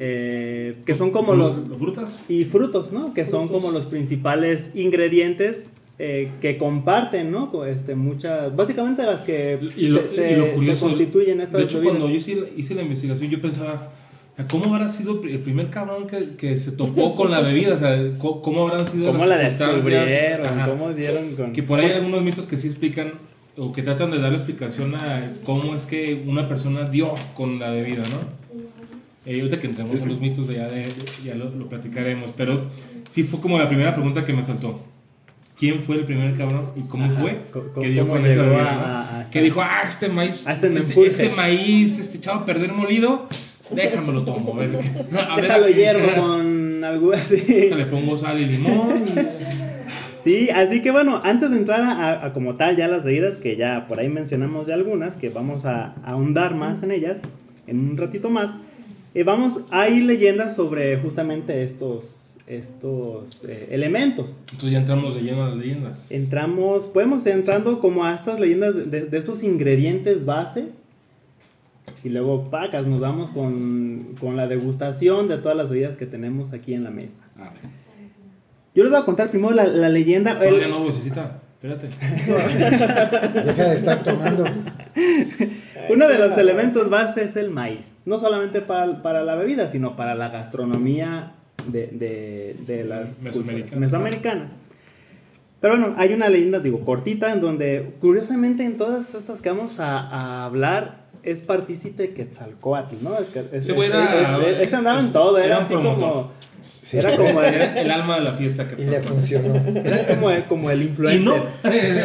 eh, 0.00 0.76
que 0.84 0.94
son 0.94 1.10
como 1.10 1.34
los, 1.34 1.68
¿Los 1.68 1.78
frutas? 1.78 2.20
y 2.28 2.44
frutos, 2.44 2.92
¿no? 2.92 3.14
Que 3.14 3.24
son 3.26 3.48
como 3.48 3.70
los 3.70 3.86
principales 3.86 4.70
ingredientes 4.74 5.70
eh, 5.98 6.30
que 6.42 6.58
comparten, 6.58 7.30
¿no? 7.30 7.64
Este, 7.64 7.94
muchas, 7.94 8.54
básicamente 8.54 9.02
las 9.04 9.22
que 9.22 9.58
Y 9.76 9.88
lo, 9.88 10.02
se, 10.02 10.08
se- 10.08 10.32
y 10.32 10.36
lo 10.36 10.44
se 10.46 10.52
curioso, 10.52 10.86
constituyen 10.88 11.40
estas 11.40 11.58
de 11.58 11.64
hecho, 11.64 11.78
bebidas. 11.78 11.96
cuando 11.98 12.10
yo 12.12 12.16
hice, 12.20 12.34
la- 12.36 12.48
hice 12.54 12.74
la 12.74 12.82
investigación, 12.82 13.30
yo 13.30 13.40
pensaba, 13.40 13.92
o 14.32 14.36
sea, 14.36 14.46
¿cómo 14.46 14.74
habrá 14.74 14.90
sido 14.90 15.22
el 15.24 15.38
primer 15.38 15.70
cabrón 15.70 16.06
que, 16.06 16.36
que 16.36 16.58
se 16.58 16.72
topó 16.72 17.14
con 17.14 17.30
la 17.30 17.40
bebida? 17.40 17.76
O 17.76 17.78
sea, 17.78 17.98
¿cómo, 18.18 18.68
habrán 18.68 18.86
sido 18.86 19.06
¿Cómo 19.06 19.24
las 19.24 19.58
la 19.58 19.68
descubrieron? 19.72 20.46
Ajá. 20.46 20.68
¿Cómo 20.68 20.92
dieron 20.92 21.34
con...? 21.34 21.52
Que 21.54 21.62
por 21.62 21.80
ahí 21.80 21.86
hay 21.86 21.92
algunos 21.92 22.20
mitos 22.22 22.44
que 22.46 22.58
sí 22.58 22.66
explican 22.66 23.12
o 23.56 23.72
que 23.72 23.80
tratan 23.80 24.10
de 24.10 24.18
dar 24.18 24.34
explicación 24.34 24.94
a 24.94 25.26
cómo 25.44 25.74
es 25.74 25.86
que 25.86 26.22
una 26.26 26.46
persona 26.46 26.90
dio 26.90 27.14
con 27.34 27.58
la 27.58 27.70
bebida, 27.70 28.02
¿no? 28.10 28.45
Eh, 29.26 29.40
ahorita 29.40 29.58
que 29.60 29.66
entremos 29.66 29.96
en 30.00 30.08
los 30.08 30.20
mitos 30.20 30.46
de 30.46 30.54
ya, 30.54 30.68
de, 30.68 30.88
ya 31.24 31.34
lo, 31.34 31.50
lo 31.50 31.68
platicaremos, 31.68 32.32
pero 32.36 32.66
sí 33.08 33.24
fue 33.24 33.40
como 33.40 33.58
la 33.58 33.66
primera 33.68 33.92
pregunta 33.92 34.24
que 34.24 34.32
me 34.32 34.44
saltó. 34.44 34.80
¿Quién 35.58 35.80
fue 35.82 35.96
el 35.96 36.04
primer 36.04 36.34
cabrón 36.36 36.66
y 36.76 36.82
cómo 36.82 37.06
Ajá, 37.06 37.20
fue 37.20 37.38
co- 37.50 37.72
que 37.80 37.88
dio 37.88 38.02
cómo 38.06 38.20
con 38.20 38.26
esa 38.26 38.42
a- 38.44 39.20
a- 39.22 39.30
que 39.30 39.40
dijo, 39.42 39.62
ah, 39.62 39.82
este 39.88 40.08
maíz, 40.10 40.46
a 40.46 40.52
este 40.52 40.66
este, 40.68 40.78
menjurje". 40.80 41.08
este 41.10 41.28
maíz, 41.30 41.98
este 41.98 42.18
echado 42.18 42.40
a 42.40 42.44
perder 42.44 42.72
molido, 42.72 43.26
déjamelo 43.70 44.22
tomo. 44.22 44.54
A 44.54 44.58
ver, 44.58 44.76
a 45.28 45.34
ver 45.36 45.42
Déjalo 45.44 45.64
aquí. 45.64 45.74
hiervo 45.74 46.08
con 46.22 46.84
algo 46.84 47.12
así. 47.12 47.70
Le 47.74 47.86
pongo 47.86 48.16
sal 48.16 48.38
y 48.38 48.44
limón. 48.46 49.04
Sí, 50.22 50.50
así 50.50 50.82
que 50.82 50.90
bueno, 50.90 51.20
antes 51.24 51.50
de 51.50 51.56
entrar 51.56 51.80
a, 51.82 52.26
a 52.26 52.32
como 52.32 52.56
tal 52.56 52.76
ya 52.76 52.86
las 52.88 53.04
bebidas, 53.04 53.36
que 53.36 53.56
ya 53.56 53.86
por 53.86 53.98
ahí 54.00 54.08
mencionamos 54.08 54.66
ya 54.66 54.74
algunas, 54.74 55.16
que 55.16 55.30
vamos 55.30 55.64
a, 55.64 55.94
a 56.04 56.10
ahondar 56.12 56.54
más 56.54 56.82
en 56.82 56.90
ellas 56.90 57.20
en 57.68 57.78
un 57.90 57.96
ratito 57.96 58.28
más, 58.28 58.50
eh, 59.18 59.24
vamos, 59.24 59.60
hay 59.70 60.00
leyendas 60.02 60.54
sobre 60.54 60.96
justamente 60.98 61.62
estos, 61.62 62.36
estos 62.46 63.44
eh, 63.44 63.68
elementos. 63.70 64.36
Entonces 64.52 64.70
ya 64.72 64.78
entramos 64.78 65.14
de 65.14 65.22
lleno 65.22 65.44
a 65.44 65.48
las 65.48 65.56
leyendas. 65.56 66.06
Entramos, 66.10 66.86
podemos 66.88 67.24
ir 67.26 67.32
entrando 67.32 67.80
como 67.80 68.04
a 68.04 68.14
estas 68.14 68.38
leyendas 68.38 68.74
de, 68.90 69.06
de- 69.06 69.18
estos 69.18 69.42
ingredientes 69.42 70.24
base. 70.24 70.68
Y 72.04 72.08
luego, 72.10 72.50
pacas, 72.50 72.86
nos 72.86 73.00
vamos 73.00 73.30
con, 73.30 74.14
con 74.20 74.36
la 74.36 74.46
degustación 74.46 75.28
de 75.28 75.38
todas 75.38 75.56
las 75.56 75.70
bebidas 75.70 75.96
que 75.96 76.06
tenemos 76.06 76.52
aquí 76.52 76.74
en 76.74 76.84
la 76.84 76.90
mesa. 76.90 77.20
A 77.36 77.44
ver. 77.50 77.62
Yo 78.74 78.82
les 78.84 78.92
voy 78.92 79.00
a 79.00 79.04
contar 79.04 79.30
primero 79.30 79.54
la, 79.54 79.66
la 79.66 79.88
leyenda. 79.88 80.38
Todavía 80.38 80.66
el- 80.66 80.70
no, 80.70 80.80
vocecita. 80.80 81.40
Espérate. 81.54 81.88
Deja 83.44 83.64
de 83.70 83.74
estar 83.74 84.02
tomando. 84.04 84.44
Uno 85.90 86.08
de 86.08 86.18
los 86.18 86.36
elementos 86.38 86.90
base 86.90 87.24
es 87.24 87.36
el 87.36 87.50
maíz. 87.50 87.92
No 88.04 88.18
solamente 88.18 88.60
para, 88.60 89.02
para 89.02 89.22
la 89.24 89.34
bebida, 89.34 89.68
sino 89.68 89.96
para 89.96 90.14
la 90.14 90.28
gastronomía 90.28 91.32
de, 91.66 91.86
de- 91.88 92.56
de 92.66 92.84
las 92.84 93.22
Mesoamericanas. 93.80 94.52
Pero 95.60 95.78
bueno, 95.78 95.94
hay 95.98 96.12
una 96.12 96.28
leyenda, 96.28 96.60
digo, 96.60 96.80
cortita, 96.80 97.32
en 97.32 97.40
donde 97.40 97.94
curiosamente 98.00 98.62
en 98.64 98.76
todas 98.76 99.14
estas 99.14 99.40
que 99.40 99.48
vamos 99.48 99.80
a, 99.80 99.98
a 100.00 100.44
hablar 100.44 101.05
es 101.26 101.40
partícipe 101.42 102.14
Quetzalcoatl, 102.14 102.94
¿no? 103.02 103.16
Es- 103.18 103.26
Ese 103.52 103.72
güey 103.72 103.90
era- 103.90 104.78
andaba 104.78 105.00
en 105.00 105.12
todo, 105.12 105.36
era, 105.38 105.58
así 105.58 105.74
como... 105.74 106.30
Sí. 106.62 106.98
Era 106.98 107.14
como 107.16 107.40
el, 107.42 107.54
el 107.54 107.90
alma 107.92 108.16
de 108.16 108.22
la 108.22 108.32
fiesta 108.32 108.66
que 108.68 108.82
Y 108.82 108.86
le 108.86 109.00
funcionó. 109.00 109.54
era 109.84 110.06
como 110.16 110.30
el, 110.30 110.44
como 110.46 110.70
el 110.70 110.82
Y 110.82 110.86
influencer. 110.86 111.42
no, 111.62 111.70
de. 111.70 112.02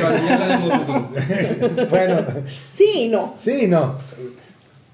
Bueno, 1.89 2.17
Sí 2.71 2.91
y 2.95 3.07
no. 3.07 3.33
sí, 3.35 3.65
no. 3.67 3.97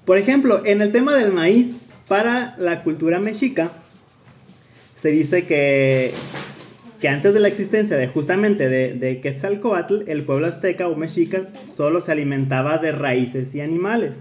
Por 0.06 0.16
ejemplo, 0.16 0.62
en 0.64 0.80
el 0.80 0.90
tema 0.90 1.14
del 1.14 1.32
maíz, 1.32 1.76
para 2.06 2.54
la 2.58 2.82
cultura 2.82 3.18
mexica, 3.20 3.70
se 4.96 5.10
dice 5.10 5.44
que, 5.46 6.14
que 7.00 7.08
antes 7.08 7.34
de 7.34 7.40
la 7.40 7.48
existencia 7.48 7.96
de 7.96 8.08
justamente 8.08 8.68
de, 8.68 8.94
de 8.94 9.20
Quetzalcoatl, 9.20 10.08
el 10.08 10.24
pueblo 10.24 10.46
azteca 10.46 10.88
o 10.88 10.96
mexica 10.96 11.42
solo 11.66 12.00
se 12.00 12.12
alimentaba 12.12 12.78
de 12.78 12.92
raíces 12.92 13.54
y 13.54 13.60
animales. 13.60 14.20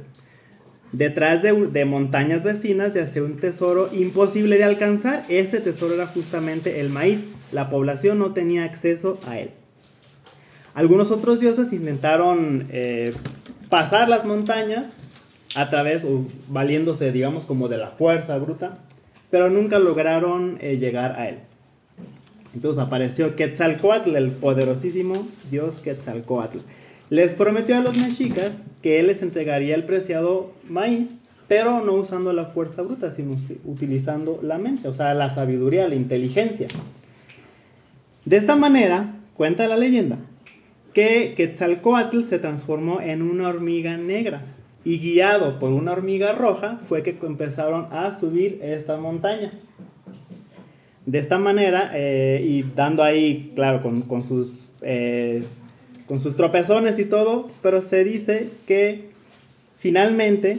Detrás 0.92 1.42
de, 1.42 1.54
de 1.54 1.86
montañas 1.86 2.46
vecinas 2.46 2.94
yacía 2.94 3.24
un 3.24 3.38
tesoro 3.38 3.90
imposible 3.92 4.58
de 4.58 4.64
alcanzar. 4.64 5.24
Ese 5.28 5.60
tesoro 5.60 5.96
era 5.96 6.08
justamente 6.08 6.80
el 6.80 6.90
maíz. 6.90 7.26
La 7.52 7.70
población 7.70 8.20
no 8.20 8.34
tenía 8.34 8.64
acceso 8.64 9.20
a 9.28 9.40
él. 9.40 9.50
Algunos 10.74 11.12
otros 11.12 11.40
dioses 11.40 11.74
intentaron 11.74 12.64
eh, 12.70 13.12
pasar 13.68 14.08
las 14.08 14.26
montañas 14.26 14.96
a 15.56 15.70
través, 15.72 16.04
o 16.06 16.26
valiéndose, 16.50 17.12
digamos, 17.12 17.46
como 17.46 17.68
de 17.68 17.78
la 17.78 17.90
fuerza 17.90 18.38
bruta, 18.38 18.78
pero 19.32 19.50
nunca 19.50 19.80
lograron 19.80 20.58
eh, 20.62 20.78
llegar 20.78 21.20
a 21.20 21.30
él. 21.30 21.40
Entonces 22.58 22.84
apareció 22.84 23.36
Quetzalcoatl, 23.36 24.16
el 24.16 24.32
poderosísimo 24.32 25.28
dios 25.52 25.80
Quetzalcoatl. 25.80 26.58
Les 27.12 27.36
prometió 27.36 27.78
a 27.78 27.82
los 27.82 27.96
mexicas 27.98 28.64
que 28.82 29.00
él 29.00 29.06
les 29.06 29.22
entregaría 29.22 29.76
el 29.76 29.84
preciado 29.84 30.54
maíz, 30.68 31.20
pero 31.48 31.86
no 31.86 31.94
usando 31.94 32.34
la 32.34 32.46
fuerza 32.46 32.82
bruta, 32.82 33.12
sino 33.12 33.38
utilizando 33.64 34.40
la 34.42 34.58
mente, 34.58 34.88
o 34.88 34.94
sea, 34.96 35.14
la 35.14 35.30
sabiduría, 35.30 35.88
la 35.88 35.94
inteligencia. 35.94 36.68
De 38.26 38.38
esta 38.38 38.56
manera, 38.56 39.14
cuenta 39.36 39.68
la 39.68 39.78
leyenda, 39.78 40.18
que 40.94 41.36
Quetzalcoatl 41.38 42.24
se 42.24 42.40
transformó 42.40 43.02
en 43.02 43.22
una 43.22 43.50
hormiga 43.50 43.98
negra 43.98 44.42
y 44.84 44.98
guiado 44.98 45.60
por 45.60 45.74
una 45.74 45.92
hormiga 45.92 46.32
roja 46.32 46.80
fue 46.90 47.04
que 47.04 47.16
empezaron 47.22 47.86
a 47.92 48.14
subir 48.14 48.60
esta 48.64 48.98
montaña. 48.98 49.52
De 51.08 51.20
esta 51.20 51.38
manera, 51.38 51.92
eh, 51.94 52.46
y 52.46 52.64
dando 52.76 53.02
ahí, 53.02 53.54
claro, 53.56 53.82
con, 53.82 54.26
sus, 54.26 54.72
eh, 54.82 55.42
con 56.06 56.20
sus 56.20 56.36
tropezones 56.36 57.00
y 57.00 57.06
todo, 57.06 57.50
pero 57.62 57.82
se 57.82 58.04
dice 58.04 58.50
que 58.68 59.08
finalmente 59.80 60.58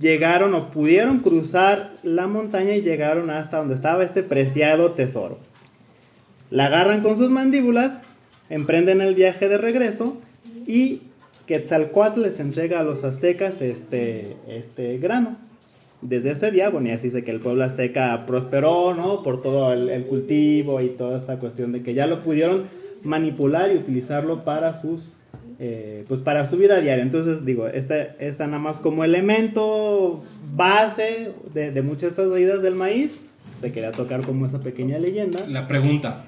llegaron 0.00 0.54
o 0.54 0.70
pudieron 0.70 1.18
cruzar 1.18 1.92
la 2.04 2.26
montaña 2.26 2.74
y 2.74 2.80
llegaron 2.80 3.28
hasta 3.28 3.58
donde 3.58 3.74
estaba 3.74 4.02
este 4.02 4.22
preciado 4.22 4.92
tesoro. 4.92 5.38
La 6.48 6.66
agarran 6.66 7.02
con 7.02 7.18
sus 7.18 7.28
mandíbulas, 7.28 7.98
emprenden 8.48 9.02
el 9.02 9.14
viaje 9.14 9.46
de 9.50 9.58
regreso 9.58 10.18
y 10.66 11.02
Quetzalcoatl 11.46 12.22
les 12.22 12.40
entrega 12.40 12.80
a 12.80 12.82
los 12.82 13.04
aztecas 13.04 13.60
este, 13.60 14.38
este 14.48 14.96
grano. 14.96 15.36
Desde 16.02 16.32
ese 16.32 16.50
día, 16.50 16.68
bueno, 16.68 16.88
ya 16.88 16.98
se 16.98 17.06
dice 17.06 17.22
que 17.22 17.30
el 17.30 17.38
pueblo 17.38 17.62
azteca 17.62 18.26
prosperó, 18.26 18.92
¿no? 18.92 19.22
Por 19.22 19.40
todo 19.40 19.72
el, 19.72 19.88
el 19.88 20.04
cultivo 20.04 20.80
y 20.80 20.88
toda 20.88 21.16
esta 21.16 21.38
cuestión 21.38 21.70
de 21.70 21.82
que 21.82 21.94
ya 21.94 22.08
lo 22.08 22.20
pudieron 22.20 22.64
manipular 23.04 23.72
y 23.72 23.76
utilizarlo 23.76 24.40
para 24.40 24.74
sus, 24.74 25.14
eh, 25.60 26.04
pues 26.08 26.20
para 26.20 26.44
su 26.46 26.56
vida 26.56 26.80
diaria. 26.80 27.04
Entonces, 27.04 27.44
digo, 27.44 27.68
esta, 27.68 28.02
esta 28.02 28.46
nada 28.46 28.58
más 28.58 28.78
como 28.78 29.04
elemento 29.04 30.22
base 30.56 31.30
de, 31.54 31.70
de 31.70 31.82
muchas 31.82 32.02
de 32.02 32.08
estas 32.08 32.30
bebidas 32.30 32.62
del 32.62 32.74
maíz, 32.74 33.20
se 33.52 33.70
quería 33.70 33.92
tocar 33.92 34.22
como 34.22 34.46
esa 34.46 34.58
pequeña 34.58 34.98
leyenda. 34.98 35.46
La 35.46 35.68
pregunta 35.68 36.24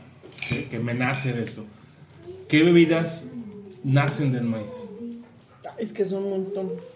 que, 0.49 0.67
que 0.67 0.79
me 0.79 0.95
nace 0.95 1.33
de 1.33 1.43
esto: 1.43 1.65
¿qué 2.49 2.63
bebidas 2.63 3.29
nacen 3.83 4.33
del 4.33 4.45
maíz? 4.45 4.73
Es 5.79 5.93
que 5.93 6.05
son 6.05 6.25
un 6.25 6.31
montón. 6.31 6.94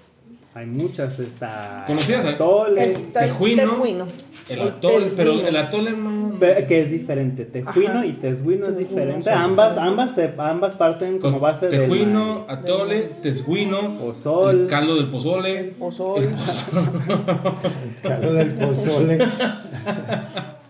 Hay 0.59 0.67
muchas, 0.67 1.21
está... 1.21 1.85
¿Conocidas? 1.87 2.27
Atole, 2.27 2.85
Está 2.85 3.25
el 3.27 3.31
tejuino, 3.31 3.63
tejuino. 3.63 4.07
El 4.49 4.59
El 4.59 4.69
atole, 4.69 5.07
pero 5.15 5.33
el 5.47 5.57
atole 5.57 5.93
no. 5.93 6.35
Pero 6.41 6.67
que 6.67 6.83
es 6.83 6.91
diferente, 6.91 7.45
tejuino 7.45 7.91
Ajá. 7.91 8.07
y 8.07 8.15
tesguino 8.15 8.67
es 8.67 8.77
diferente. 8.77 9.31
Ambas, 9.31 9.77
ambas, 9.77 10.17
se- 10.17 10.35
ambas 10.37 10.75
parten 10.75 11.21
como 11.21 11.39
base 11.39 11.69
de 11.69 11.79
tejuino, 11.79 12.45
atole, 12.49 13.03
tesguino, 13.23 13.99
Pozol. 13.99 14.63
el 14.63 14.67
caldo 14.67 14.97
del 14.97 15.11
pozole. 15.11 15.65
Pozol. 15.79 16.27
Caldo 18.03 18.33
del 18.33 18.55
pozole. 18.55 19.19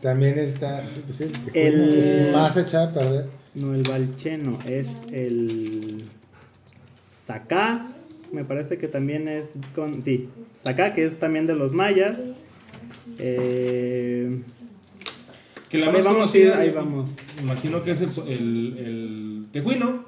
También 0.03 0.38
está. 0.38 0.87
sí, 0.87 1.03
pues, 1.07 1.20
el 1.22 1.33
tejuino, 1.33 1.55
El- 1.85 1.94
es 1.94 2.33
más 2.35 2.57
echado 2.59 2.90
a 2.90 2.92
perder. 2.92 3.27
No, 3.55 3.72
el 3.74 3.85
balcheno 3.85 4.59
es 4.66 4.88
el 5.12 6.05
sacá. 7.11 7.87
Me 8.32 8.44
parece 8.44 8.78
que 8.78 8.88
también 8.88 9.26
es 9.28 9.54
con. 9.74 10.02
Sí, 10.02 10.28
sacá, 10.54 10.94
que 10.94 11.04
es 11.04 11.18
también 11.18 11.46
de 11.46 11.54
los 11.54 11.72
mayas. 11.72 12.18
Eh, 13.18 14.40
Que 15.68 15.78
la 15.78 15.86
más 15.90 16.04
vamos, 16.04 16.14
conocida, 16.30 16.58
ahí 16.58 16.70
vamos. 16.70 17.10
imagino 17.42 17.82
que 17.82 17.90
es 17.92 18.00
el, 18.00 18.08
el, 18.28 18.78
el 18.78 19.46
tejuino, 19.52 20.04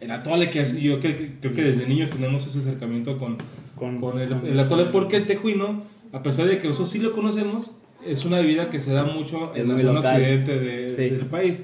el 0.00 0.10
atole, 0.10 0.48
que 0.50 0.62
es- 0.62 0.76
yo 0.76 1.00
creo 1.00 1.16
que, 1.16 1.32
creo 1.40 1.52
que 1.52 1.62
desde 1.62 1.86
niños 1.86 2.10
tenemos 2.10 2.46
ese 2.46 2.58
acercamiento 2.60 3.18
con, 3.18 3.36
Con- 3.74 4.00
con, 4.00 4.18
el, 4.20 4.58
atole, 4.60 4.86
porque 4.86 5.16
el 5.16 5.26
tejuino, 5.26 5.82
a 6.12 6.22
pesar 6.22 6.46
de 6.46 6.58
que 6.58 6.68
nosotros 6.68 6.90
sí 6.90 6.98
lo 6.98 7.12
conocemos, 7.12 7.72
es 8.06 8.24
una 8.24 8.38
bebida 8.38 8.70
que 8.70 8.80
se 8.80 8.92
da 8.92 9.04
mucho 9.04 9.52
en 9.56 9.68
la 9.68 9.76
zona 9.78 9.92
local. 9.94 10.14
occidente 10.16 10.58
de- 10.58 10.90
Sí. 10.96 11.14
del 11.14 11.26
país. 11.26 11.60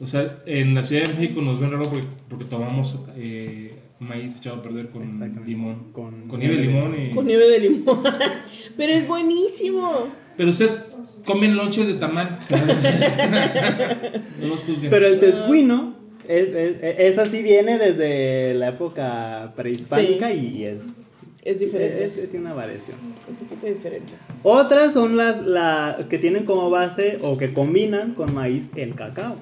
O 0.00 0.06
sea, 0.06 0.38
en 0.46 0.74
la 0.74 0.82
Ciudad 0.82 1.04
de 1.06 1.14
México 1.14 1.40
nos 1.42 1.60
ven 1.60 1.70
raro 1.70 1.84
porque, 1.88 2.04
porque 2.28 2.44
tomamos 2.46 2.98
eh, 3.16 3.74
maíz 4.02 4.36
echado 4.36 4.56
a 4.56 4.62
perder 4.62 4.88
con 4.90 5.02
limón. 5.46 5.92
Con- 5.92 6.28
Con, 6.28 6.40
nieve 6.40 6.56
de 6.56 6.62
limón 6.62 6.94
y... 7.00 7.10
Con 7.14 7.26
nieve 7.26 7.48
de 7.48 7.58
limón. 7.60 8.02
Pero 8.76 8.92
es 8.92 9.06
buenísimo. 9.06 10.08
Pero 10.36 10.50
ustedes 10.50 10.78
comen 11.24 11.56
lonches 11.56 11.86
de 11.86 11.94
tamal. 11.94 12.38
no 14.40 14.46
los 14.48 14.60
juzguen. 14.60 14.90
Pero 14.90 15.06
el 15.06 15.20
tesguino, 15.20 15.94
es, 16.28 16.48
es- 16.48 16.98
esa 16.98 17.24
sí 17.24 17.42
viene 17.42 17.78
desde 17.78 18.54
la 18.54 18.68
época 18.68 19.52
prehispánica 19.56 20.30
Sí. 20.30 20.52
y 20.58 20.64
es, 20.64 20.80
Es 21.44 21.60
diferente. 21.60 22.04
es- 22.04 22.16
es- 22.18 22.30
tiene 22.30 22.46
una 22.46 22.54
variación. 22.54 22.96
Un 23.28 23.34
poquito 23.36 23.66
diferente. 23.66 24.12
Otras 24.42 24.92
son 24.92 25.16
las 25.16 25.44
la, 25.44 26.06
que 26.08 26.18
tienen 26.18 26.44
como 26.44 26.70
base 26.70 27.18
o 27.22 27.36
que 27.36 27.52
combinan 27.52 28.14
con 28.14 28.32
maíz 28.34 28.68
el 28.76 28.94
cacao. 28.94 29.36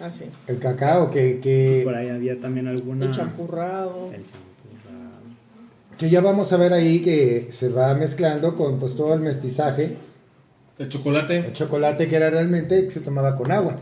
Ah, 0.00 0.10
sí. 0.10 0.24
El 0.46 0.58
cacao, 0.58 1.10
que, 1.10 1.40
que, 1.40 1.82
Por 1.84 1.94
ahí 1.94 2.08
había 2.08 2.40
también 2.40 2.66
alguna. 2.66 3.06
El 3.06 3.12
champurrado. 3.12 4.10
El 4.12 4.22
champurrado. 4.22 5.20
que 5.98 6.08
ya 6.08 6.22
vamos 6.22 6.52
a 6.52 6.56
ver 6.56 6.72
ahí 6.72 7.02
que 7.02 7.48
se 7.50 7.68
va 7.68 7.94
mezclando 7.94 8.56
con 8.56 8.78
pues 8.78 8.96
todo 8.96 9.12
el 9.12 9.20
mestizaje. 9.20 9.96
El 10.78 10.88
chocolate. 10.88 11.38
El 11.38 11.52
chocolate 11.52 12.08
que 12.08 12.16
era 12.16 12.30
realmente 12.30 12.84
que 12.84 12.90
se 12.90 13.00
tomaba 13.00 13.36
con 13.36 13.52
agua. 13.52 13.76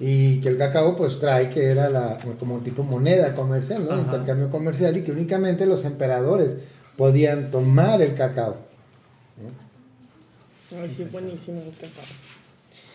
Y 0.00 0.40
que 0.40 0.48
el 0.48 0.56
cacao 0.56 0.96
pues 0.96 1.18
trae 1.18 1.50
que 1.50 1.66
era 1.66 1.90
la, 1.90 2.18
como 2.38 2.54
un 2.54 2.64
tipo 2.64 2.82
moneda 2.82 3.34
comercial, 3.34 3.84
¿no? 3.84 3.92
Ajá. 3.92 4.02
Intercambio 4.02 4.50
comercial 4.50 4.96
y 4.96 5.02
que 5.02 5.12
únicamente 5.12 5.66
los 5.66 5.84
emperadores 5.84 6.56
podían 6.96 7.50
tomar 7.50 8.00
el 8.00 8.14
cacao. 8.14 8.56
Ay, 10.80 10.90
sí, 10.94 11.04
buenísimo 11.04 11.60
el 11.60 11.72
cacao. 11.72 12.04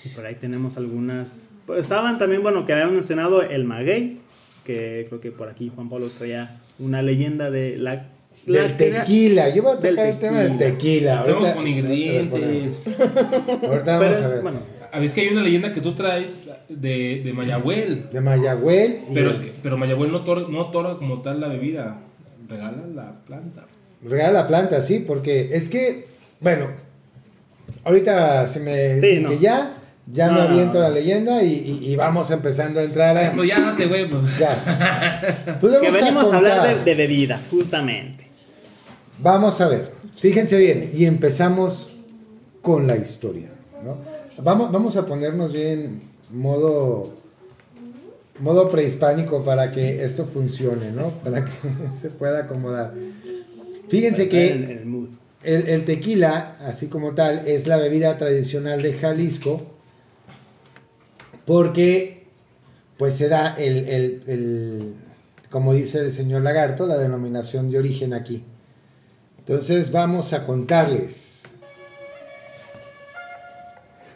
Y 0.05 0.09
por 0.09 0.25
ahí 0.25 0.35
tenemos 0.35 0.77
algunas. 0.77 1.52
Estaban 1.77 2.17
también, 2.19 2.41
bueno, 2.43 2.65
que 2.65 2.73
habíamos 2.73 2.93
mencionado 2.95 3.41
el 3.41 3.63
maguey, 3.63 4.19
que 4.65 5.05
creo 5.09 5.21
que 5.21 5.31
por 5.31 5.49
aquí 5.49 5.71
Juan 5.73 5.89
Pablo 5.89 6.09
traía 6.17 6.59
una 6.79 7.01
leyenda 7.01 7.51
de 7.51 7.77
la. 7.77 8.07
la 8.45 8.63
Del 8.63 8.81
era- 8.81 9.03
tequila, 9.03 9.49
yo 9.49 9.63
voy 9.63 9.71
a 9.73 9.75
Del 9.77 9.95
tocar 9.95 10.07
el 10.09 10.19
tema 10.19 10.39
del 10.39 10.57
tequila. 10.57 11.19
Estamos 11.19 11.35
Ahorita, 11.37 11.55
con 11.55 11.67
ingredientes. 11.67 12.71
ahorita 13.67 13.99
vamos 13.99 14.17
es, 14.17 14.23
a 14.23 14.27
ver. 14.29 14.41
bueno, 14.41 14.59
¿Habéis 14.91 15.11
que 15.13 15.21
hay 15.21 15.29
una 15.29 15.41
leyenda 15.41 15.73
que 15.73 15.81
tú 15.81 15.93
traes 15.93 16.27
de, 16.69 17.21
de 17.25 17.33
Mayagüel? 17.33 18.09
De 18.11 18.21
Mayagüel. 18.21 18.99
y- 19.09 19.13
Pero, 19.15 19.31
es 19.31 19.39
que, 19.39 19.51
pero 19.63 19.75
Mayagüel 19.77 20.11
no 20.11 20.19
otorga, 20.19 20.45
no 20.49 20.59
otorga 20.59 20.97
como 20.97 21.21
tal 21.23 21.39
la 21.41 21.47
bebida. 21.47 21.97
Regala 22.47 22.83
la 22.93 23.11
planta. 23.25 23.65
Regala 24.03 24.41
la 24.41 24.47
planta, 24.47 24.81
sí, 24.81 24.99
porque 24.99 25.49
es 25.53 25.67
que, 25.69 26.05
bueno, 26.41 26.67
ahorita 27.83 28.47
se 28.47 28.59
me 28.59 29.01
Sí, 29.01 29.19
no. 29.19 29.29
que 29.29 29.39
ya, 29.39 29.77
ya 30.07 30.27
me 30.27 30.33
No, 30.33 30.37
no, 30.43 30.49
aviento 30.49 30.73
no. 30.79 30.83
la 30.83 30.89
leyenda 30.89 31.43
y, 31.43 31.53
y- 31.81 31.91
y 31.91 31.95
vamos 31.95 32.29
empezando 32.31 32.79
a 32.79 32.83
entrar 32.83 33.17
a... 33.17 33.31
Pues 33.33 33.47
ya 33.47 33.59
date, 33.61 33.85
güey. 33.87 34.09
Pues. 34.09 34.37
Ya. 34.37 35.57
Pues 35.61 35.73
que 35.77 35.79
vamos 35.87 36.01
venimos 36.01 36.33
a, 36.33 36.37
hablar 36.37 36.77
de, 36.77 36.83
de 36.83 36.95
bebidas, 36.95 37.47
justamente. 37.49 38.27
Vamos 39.19 39.61
a 39.61 39.67
ver, 39.69 39.91
fíjense 40.19 40.57
bien, 40.57 40.89
y 40.93 41.05
empezamos 41.05 41.89
con 42.61 42.87
la 42.87 42.97
historia. 42.97 43.49
¿no? 43.83 43.97
Vamos, 44.43 44.71
vamos 44.71 44.97
a 44.97 45.05
ponernos 45.05 45.53
bien 45.53 46.01
modo, 46.31 47.13
modo 48.39 48.69
prehispánico 48.69 49.43
para 49.45 49.71
que 49.71 50.03
esto 50.03 50.25
funcione, 50.25 50.91
¿no? 50.91 51.09
Para 51.09 51.45
que 51.45 51.51
se 51.95 52.09
pueda 52.09 52.39
acomodar. 52.39 52.93
Fíjense 53.87 54.27
que 54.27 54.81
el 55.43 55.85
tequila, 55.85 56.57
así 56.65 56.87
como 56.87 57.13
tal, 57.13 57.43
es 57.47 57.67
la 57.67 57.77
bebida 57.77 58.17
tradicional 58.17 58.81
de 58.81 58.93
Jalisco 58.93 59.61
porque 61.45 62.27
pues 62.97 63.15
se 63.17 63.27
da 63.29 63.53
el, 63.55 63.87
el- 63.87 64.23
el- 64.27 64.93
como 65.49 65.73
dice 65.73 65.99
el 65.99 66.11
señor 66.11 66.41
Lagarto, 66.41 66.87
la 66.87 66.97
denominación 66.97 67.69
de 67.69 67.77
origen 67.79 68.13
aquí. 68.13 68.43
Entonces 69.39 69.91
vamos 69.91 70.33
a 70.33 70.45
contarles. 70.45 71.43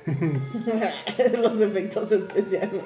Los 0.07 1.59
efectos 1.59 2.11
especiales. 2.11 2.81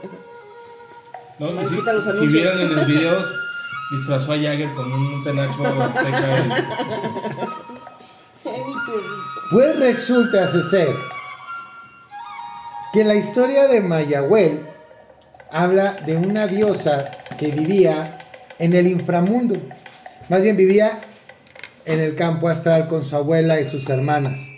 No, 1.40 1.50
si, 1.68 1.76
si 2.20 2.28
vieran 2.28 2.60
en 2.62 2.76
los 2.76 2.86
videos, 2.88 3.34
disfrazó 3.92 4.34
a 4.34 4.36
Jagger 4.36 4.72
con 4.74 4.92
un 4.92 5.24
penacho 5.24 5.66
azteca. 5.66 6.68
Pues 9.52 9.78
resulta 9.80 10.48
ser 10.48 10.88
que 12.94 13.04
la 13.04 13.16
historia 13.16 13.68
de 13.68 13.82
Mayahuel 13.82 14.60
habla 15.52 15.94
de 16.06 16.16
una 16.18 16.48
diosa 16.48 17.12
que 17.38 17.48
vivía 17.52 18.18
en 18.60 18.74
el 18.74 18.88
inframundo. 18.88 19.56
Más 20.30 20.42
bien 20.42 20.56
vivía 20.56 21.00
en 21.86 22.00
el 22.00 22.16
campo 22.16 22.48
astral 22.50 22.88
con 22.88 23.04
su 23.04 23.16
abuela 23.16 23.60
y 23.60 23.66
sus 23.66 23.90
hermanas. 23.90 24.50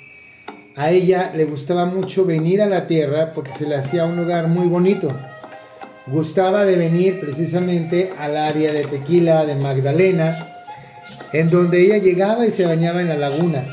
A 0.76 0.89
ella 0.89 1.32
le 1.36 1.46
gustaba 1.46 1.86
mucho 1.86 2.26
venir 2.26 2.62
a 2.62 2.65
la 2.65 2.88
tierra 2.88 3.32
porque 3.34 3.54
se 3.54 3.67
le 3.67 3.76
hacía 3.76 4.06
un 4.06 4.15
lugar 4.15 4.48
muy 4.48 4.67
bonito. 4.67 5.15
Gustaba 6.08 6.65
de 6.65 6.76
venir 6.76 7.19
precisamente 7.19 8.12
al 8.19 8.36
área 8.36 8.72
de 8.74 8.84
Tequila 8.84 9.46
de 9.46 9.56
Magdalena, 9.56 10.36
en 11.32 11.50
donde 11.50 11.82
ella 11.82 11.98
llegaba 12.00 12.46
y 12.46 12.52
se 12.52 12.65
bañaba 12.65 13.02
en 13.02 13.10
la 13.10 13.17
laguna 13.17 13.63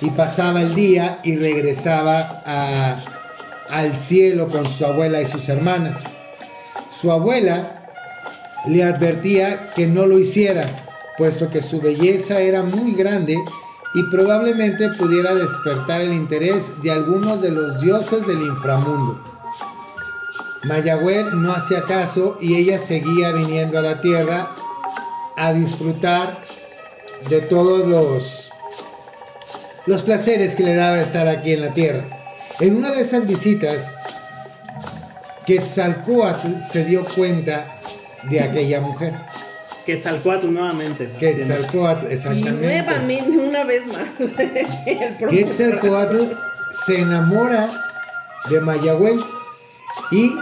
y 0.00 0.10
pasaba 0.10 0.60
el 0.60 0.74
día 0.74 1.18
y 1.22 1.36
regresaba 1.36 2.42
a- 2.44 2.96
al 3.70 3.96
cielo 3.96 4.48
con 4.48 4.66
su 4.68 4.84
abuela 4.84 5.20
y 5.20 5.26
sus 5.26 5.48
hermanas. 5.48 6.04
Su 6.90 7.12
abuela 7.12 7.78
le 8.66 8.82
advertía 8.82 9.70
que 9.74 9.86
no 9.86 10.06
lo 10.06 10.18
hiciera, 10.18 10.66
puesto 11.16 11.50
que 11.50 11.62
su 11.62 11.80
belleza 11.80 12.40
era 12.40 12.62
muy 12.62 12.94
grande 12.94 13.36
y 13.94 14.02
probablemente 14.10 14.88
pudiera 14.90 15.34
despertar 15.34 16.00
el 16.00 16.12
interés 16.12 16.82
de 16.82 16.90
algunos 16.90 17.40
de 17.40 17.50
los 17.50 17.80
dioses 17.80 18.26
del 18.26 18.42
inframundo. 18.42 19.18
Mayagüel 20.64 21.40
no 21.40 21.52
hacía 21.52 21.82
caso 21.82 22.36
y 22.40 22.56
ella 22.56 22.78
seguía 22.78 23.32
viniendo 23.32 23.78
a 23.78 23.82
la 23.82 24.00
tierra 24.00 24.50
a 25.36 25.52
disfrutar 25.52 26.42
de 27.30 27.40
todos 27.40 27.86
los, 27.86 28.50
los 29.86 30.02
placeres 30.02 30.56
que 30.56 30.64
le 30.64 30.74
daba 30.74 31.00
estar 31.00 31.28
aquí 31.28 31.52
en 31.52 31.60
la 31.62 31.72
tierra. 31.72 32.17
En 32.60 32.76
una 32.76 32.90
de 32.90 33.00
esas 33.02 33.26
visitas, 33.26 33.94
Quetzalcóatl 35.46 36.62
se 36.62 36.84
dio 36.84 37.04
cuenta 37.04 37.76
de 38.24 38.40
aquella 38.40 38.80
mujer. 38.80 39.14
Quetzalcoatl 39.86 40.52
nuevamente. 40.52 41.10
Quetzalcóatl, 41.18 42.06
Y 42.10 42.12
exactamente. 42.12 42.66
nuevamente, 42.66 43.38
una 43.38 43.64
vez 43.64 43.86
más. 43.86 44.06
el. 44.86 45.28
Quetzalcóatl 45.30 46.24
se 46.86 47.00
enamora 47.00 47.70
de 48.50 48.60
Mayagüel 48.60 49.18
y 50.10 50.34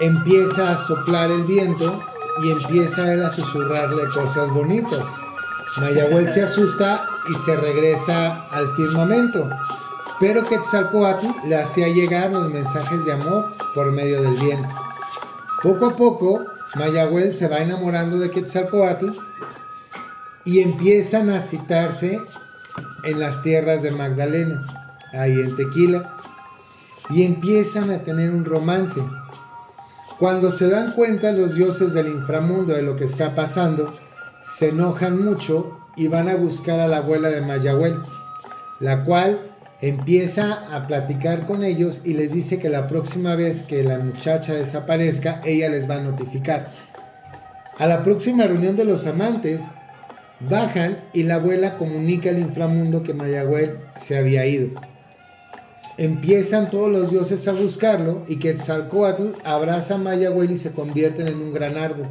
empieza 0.00 0.70
a 0.70 0.76
soplar 0.76 1.30
el 1.30 1.44
viento 1.44 2.04
y 2.44 2.50
empieza 2.50 3.12
él 3.12 3.24
a 3.24 3.30
susurrarle 3.30 4.08
cosas 4.14 4.48
bonitas. 4.50 5.06
Mayagüel 5.78 6.28
se 6.28 6.42
asusta 6.42 7.02
y 7.28 7.34
se 7.44 7.56
regresa 7.56 8.46
al 8.50 8.68
firmamento. 8.76 9.48
Pero 10.20 10.44
Quetzalcóatl 10.44 11.48
le 11.48 11.56
hacía 11.56 11.88
llegar 11.88 12.30
los 12.30 12.52
mensajes 12.52 13.06
de 13.06 13.12
amor 13.12 13.54
por 13.74 13.90
medio 13.90 14.20
del 14.20 14.34
viento. 14.34 14.76
Poco 15.62 15.86
a 15.86 15.96
poco, 15.96 16.44
Mayagüel 16.76 17.32
se 17.32 17.48
va 17.48 17.58
enamorando 17.58 18.18
de 18.18 18.30
Quetzalcóatl 18.30 19.08
y 20.44 20.60
empiezan 20.60 21.30
a 21.30 21.40
citarse 21.40 22.20
en 23.04 23.18
las 23.18 23.42
tierras 23.42 23.82
de 23.82 23.92
Magdalena, 23.92 24.66
ahí 25.12 25.40
en 25.40 25.56
Tequila, 25.56 26.16
y 27.08 27.22
empiezan 27.22 27.90
a 27.90 28.02
tener 28.02 28.30
un 28.30 28.44
romance. 28.44 29.02
Cuando 30.18 30.50
se 30.50 30.68
dan 30.68 30.92
cuenta 30.92 31.32
los 31.32 31.54
dioses 31.54 31.94
del 31.94 32.08
inframundo 32.08 32.74
de 32.74 32.82
lo 32.82 32.94
que 32.94 33.04
está 33.04 33.34
pasando, 33.34 33.94
se 34.42 34.68
enojan 34.68 35.22
mucho 35.24 35.78
y 35.96 36.08
van 36.08 36.28
a 36.28 36.36
buscar 36.36 36.78
a 36.78 36.88
la 36.88 36.98
abuela 36.98 37.30
de 37.30 37.40
Mayagüel, 37.40 37.98
la 38.80 39.02
cual 39.04 39.49
empieza 39.82 40.74
a 40.74 40.86
platicar 40.86 41.46
con 41.46 41.64
ellos 41.64 42.02
y 42.04 42.14
les 42.14 42.32
dice 42.32 42.58
que 42.58 42.68
la 42.68 42.86
próxima 42.86 43.34
vez 43.34 43.62
que 43.62 43.82
la 43.82 43.98
muchacha 43.98 44.54
desaparezca, 44.54 45.40
ella 45.44 45.68
les 45.68 45.88
va 45.88 45.96
a 45.96 46.00
notificar. 46.00 46.70
A 47.78 47.86
la 47.86 48.02
próxima 48.02 48.44
reunión 48.44 48.76
de 48.76 48.84
los 48.84 49.06
amantes, 49.06 49.70
bajan 50.40 51.02
y 51.12 51.22
la 51.22 51.36
abuela 51.36 51.76
comunica 51.78 52.30
al 52.30 52.38
inframundo 52.38 53.02
que 53.02 53.14
Mayagüel 53.14 53.78
se 53.96 54.18
había 54.18 54.46
ido. 54.46 54.68
Empiezan 55.96 56.70
todos 56.70 56.90
los 56.90 57.10
dioses 57.10 57.46
a 57.48 57.52
buscarlo 57.52 58.24
y 58.26 58.36
Quetzalcóatl 58.38 59.34
abraza 59.44 59.96
a 59.96 59.98
Mayagüel 59.98 60.50
y 60.50 60.56
se 60.56 60.72
convierten 60.72 61.28
en 61.28 61.40
un 61.40 61.52
gran 61.52 61.76
árbol. 61.76 62.08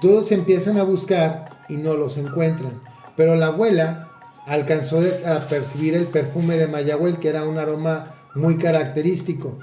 Todos 0.00 0.32
empiezan 0.32 0.78
a 0.78 0.82
buscar 0.82 1.50
y 1.68 1.76
no 1.76 1.94
los 1.94 2.16
encuentran, 2.16 2.80
pero 3.16 3.34
la 3.34 3.46
abuela 3.46 4.05
alcanzó 4.46 5.02
a 5.26 5.40
percibir 5.40 5.94
el 5.94 6.06
perfume 6.06 6.56
de 6.56 6.68
Mayagüel, 6.68 7.18
que 7.18 7.28
era 7.28 7.44
un 7.44 7.58
aroma 7.58 8.14
muy 8.34 8.56
característico, 8.56 9.58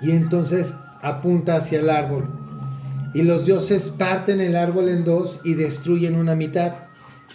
y 0.00 0.10
entonces 0.12 0.76
apunta 1.02 1.56
hacia 1.56 1.80
el 1.80 1.90
árbol. 1.90 2.28
Y 3.14 3.22
los 3.22 3.44
dioses 3.44 3.90
parten 3.90 4.40
el 4.40 4.56
árbol 4.56 4.88
en 4.88 5.04
dos 5.04 5.42
y 5.44 5.54
destruyen 5.54 6.16
una 6.16 6.34
mitad 6.34 6.72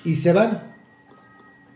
y 0.04 0.16
se 0.16 0.34
van. 0.34 0.76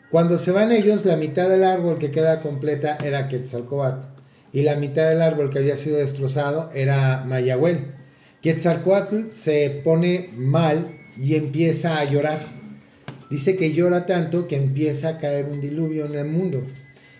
Cuando 0.10 0.38
se 0.38 0.52
van 0.52 0.72
ellos, 0.72 1.06
la 1.06 1.16
mitad 1.16 1.48
del 1.48 1.64
árbol 1.64 2.00
que 2.00 2.12
queda 2.12 2.42
completa 2.42 2.98
era 3.04 3.30
Quetzalcóatl 3.30 4.22
y 4.52 4.64
la 4.64 4.76
mitad 4.76 5.08
del 5.08 5.22
árbol 5.22 5.50
que 5.50 5.60
había 5.60 5.78
sido 5.78 5.98
destrozado 5.98 6.70
era 6.74 7.24
Mayagüel. 7.26 7.94
Quetzalcóatl 8.42 9.32
se 9.32 9.82
pone 9.84 10.32
mal 10.36 10.88
y 11.18 11.36
empieza 11.36 12.00
a 12.00 12.06
llorar. 12.06 12.40
Dice 13.32 13.56
que 13.56 13.72
llora 13.72 14.06
tanto 14.06 14.48
que 14.48 14.58
empieza 14.58 15.08
a 15.08 15.18
caer 15.18 15.46
un 15.46 15.62
diluvio 15.62 16.06
en 16.06 16.16
el 16.16 16.26
mundo 16.26 16.64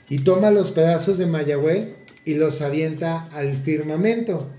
y 0.10 0.20
toma 0.20 0.52
los 0.52 0.72
pedazos 0.72 1.18
de 1.18 1.26
Mayagüel 1.26 1.96
y 2.26 2.34
los 2.34 2.62
avienta 2.62 3.24
al 3.32 3.56
firmamento. 3.56 4.50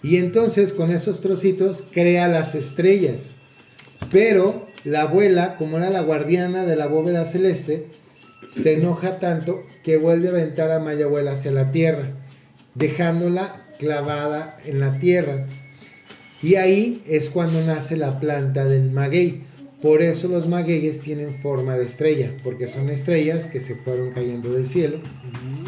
Y 0.00 0.18
entonces 0.18 0.72
con 0.72 0.92
esos 0.92 1.20
trocitos 1.20 1.88
crea 1.92 2.28
las 2.28 2.54
estrellas. 2.54 3.32
Pero 4.12 4.68
la 4.84 5.02
abuela, 5.02 5.56
como 5.56 5.78
era 5.78 5.90
la 5.90 6.02
guardiana 6.02 6.64
de 6.66 6.76
la 6.76 6.86
bóveda 6.86 7.24
celeste, 7.24 7.88
se 8.48 8.74
enoja 8.74 9.18
tanto 9.18 9.64
que 9.82 9.96
vuelve 9.96 10.28
a 10.28 10.30
aventar 10.30 10.70
a 10.70 10.78
Mayagüel 10.78 11.26
hacia 11.26 11.50
la 11.50 11.72
tierra, 11.72 12.10
dejándola 12.76 13.66
clavada 13.80 14.56
en 14.64 14.78
la 14.78 15.00
tierra. 15.00 15.46
Y 16.44 16.54
ahí 16.54 17.02
es 17.08 17.28
cuando 17.28 17.60
nace 17.64 17.96
la 17.96 18.20
planta 18.20 18.64
del 18.64 18.92
maguey. 18.92 19.50
Por 19.82 20.00
eso 20.00 20.28
los 20.28 20.46
magueyes 20.46 21.00
tienen 21.00 21.34
forma 21.34 21.76
de 21.76 21.84
estrella, 21.84 22.32
porque 22.44 22.68
son 22.68 22.88
estrellas 22.88 23.48
que 23.48 23.60
se 23.60 23.74
fueron 23.74 24.12
cayendo 24.12 24.52
del 24.52 24.68
cielo 24.68 24.98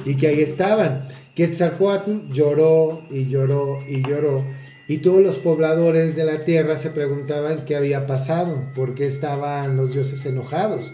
y 0.04 0.14
que 0.14 0.28
ahí 0.28 0.40
estaban. 0.40 1.08
Quetzalcóatl 1.34 2.28
lloró 2.32 3.02
y 3.10 3.26
lloró 3.26 3.80
y 3.88 4.08
lloró. 4.08 4.44
Y 4.86 4.98
todos 4.98 5.20
los 5.20 5.38
pobladores 5.38 6.14
de 6.14 6.24
la 6.24 6.44
tierra 6.44 6.76
se 6.76 6.90
preguntaban 6.90 7.64
qué 7.64 7.74
había 7.74 8.06
pasado, 8.06 8.62
por 8.76 8.94
qué 8.94 9.06
estaban 9.06 9.76
los 9.76 9.94
dioses 9.94 10.24
enojados. 10.26 10.92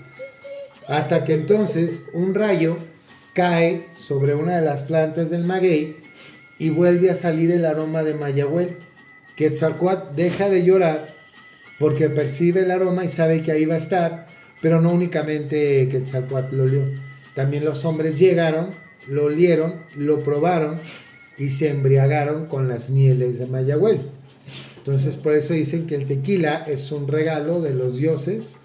Hasta 0.88 1.24
que 1.24 1.35
entonces 1.35 2.06
un 2.14 2.35
rayo 2.35 2.78
cae 3.35 3.87
sobre 3.98 4.35
una 4.35 4.56
de 4.56 4.64
las 4.64 4.85
plantas 4.85 5.28
del 5.28 5.44
maguey 5.44 5.98
y 6.59 6.70
vuelve 6.70 7.11
a 7.11 7.14
salir 7.14 7.50
el 7.50 7.66
aroma 7.66 8.02
de 8.02 8.14
Mayagüel. 8.14 8.78
Quetzalcóatl 9.37 10.16
deja 10.16 10.48
de 10.48 10.64
llorar 10.64 11.19
porque 11.81 12.11
percibe 12.11 12.61
el 12.61 12.71
aroma 12.71 13.05
y 13.05 13.09
sabe 13.09 13.43
que 13.43 13.53
ahí 13.53 13.64
va 13.64 13.75
a 13.75 13.79
estar, 13.79 14.27
pero 14.61 14.83
no 14.83 14.93
únicamente 14.93 15.88
Quetzalcóatl 15.88 16.57
lo 16.57 16.62
olió. 16.64 16.85
También 17.35 17.64
los 17.64 17.87
hombres 17.87 18.19
llegaron, 18.19 18.69
lo 19.09 19.25
olieron, 19.25 19.77
lo 19.97 20.21
probaron 20.21 20.79
y 21.38 21.49
se 21.49 21.71
embriagaron 21.71 22.47
con 22.47 22.69
las 22.69 22.90
mieles 22.90 23.38
de 23.38 23.47
Mayagüel. 23.47 24.03
Entonces 24.77 25.16
por 25.16 25.33
eso 25.33 25.55
dicen 25.55 25.87
que 25.87 25.95
el 25.95 26.05
tequila 26.05 26.64
es 26.66 26.93
un 26.93 27.09
regalo 27.09 27.62
de 27.62 27.73
los 27.73 27.97
dioses 27.97 28.60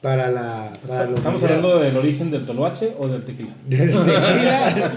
para 0.00 0.30
la. 0.30 0.72
Para 0.86 1.04
¿Estamos 1.10 1.42
hablando 1.42 1.78
del 1.80 1.96
origen 1.96 2.30
del 2.30 2.44
toloache 2.46 2.92
o 2.98 3.08
del 3.08 3.24
tequila? 3.24 3.50
Del 3.66 3.90
tequila. 3.90 4.92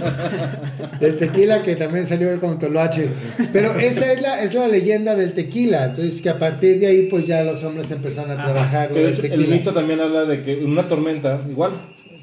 del 1.00 1.18
tequila 1.18 1.64
que 1.64 1.76
también 1.76 2.06
salió 2.06 2.40
con 2.40 2.60
toloache. 2.60 3.08
Pero 3.52 3.78
esa 3.80 4.12
es 4.14 4.22
la, 4.22 4.42
es 4.42 4.54
la 4.54 4.68
leyenda 4.68 5.16
del 5.16 5.34
tequila. 5.34 5.86
Entonces 5.86 6.22
que 6.22 6.30
a 6.30 6.38
partir 6.38 6.80
de 6.80 6.88
ahí 6.88 7.08
pues 7.10 7.26
ya 7.26 7.44
los 7.44 7.64
hombres 7.64 7.90
empezaron 7.92 8.32
a 8.40 8.44
trabajar 8.44 8.90
Que 8.90 8.94
lo 8.94 9.00
de 9.08 9.12
del 9.14 9.26
hecho, 9.26 9.34
el 9.34 9.48
mito 9.48 9.74
también 9.74 10.00
habla 10.02 10.26
de 10.26 10.42
que 10.42 10.54
en 10.60 10.70
una 10.70 10.88
tormenta, 10.88 11.42
igual, 11.50 11.72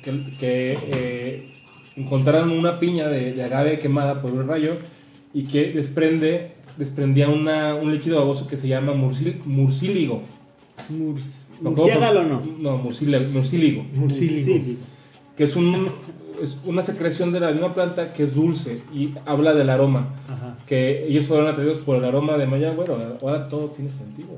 que, 0.03 0.23
que 0.38 0.79
eh, 0.93 1.49
encontraron 1.97 2.53
una 2.53 2.79
piña 2.79 3.09
de, 3.09 3.33
de 3.33 3.43
agave 3.43 3.79
quemada 3.81 4.23
por 4.23 4.33
un 4.33 4.47
rayo 4.47 4.75
y 5.35 5.45
que 5.45 5.73
desprende, 5.73 6.53
desprendía 6.77 7.29
una, 7.29 7.75
un 7.75 7.93
líquido 7.93 8.19
baboso 8.19 8.47
que 8.47 8.57
se 8.57 8.69
llama 8.69 8.93
murcil- 8.95 9.43
murcíligo. 9.45 10.23
Murciégalo 11.61 12.23
no. 12.25 12.42
No, 12.59 12.79
murcíle- 12.83 13.29
murcíligo. 13.29 13.85
Que 15.37 15.44
es, 15.44 15.55
un, 15.57 15.88
es 16.42 16.59
una 16.64 16.83
secreción 16.83 17.33
de 17.33 17.40
la 17.40 17.51
misma 17.53 17.75
planta 17.75 18.12
que 18.12 18.25
es 18.25 18.35
dulce 18.35 18.83
y 18.92 19.11
habla 19.27 19.55
del 19.55 19.71
aroma. 19.71 20.09
Ajá. 20.29 20.57
que 20.66 21.07
ellos 21.07 21.27
fueron 21.27 21.47
atraídos 21.47 21.79
por 21.79 21.97
el 21.97 22.05
aroma 22.05 22.37
de 22.37 22.47
Maya, 22.47 22.73
bueno, 22.73 22.97
ahora 23.23 23.49
todo 23.49 23.68
tiene 23.68 23.90
sentido. 23.92 24.29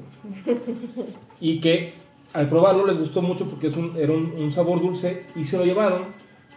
Y 1.40 1.61
que 1.61 1.94
al 2.33 2.48
probarlo 2.48 2.87
les 2.87 2.98
gustó 2.98 3.22
mucho 3.22 3.46
porque 3.46 3.68
es 3.68 3.76
un, 3.76 3.94
era 3.96 4.12
un, 4.12 4.33
un 4.38 4.52
sabor 4.52 4.80
dulce 4.80 5.24
y 5.35 5.44
se 5.44 5.56
lo 5.56 5.64
llevaron 5.64 6.02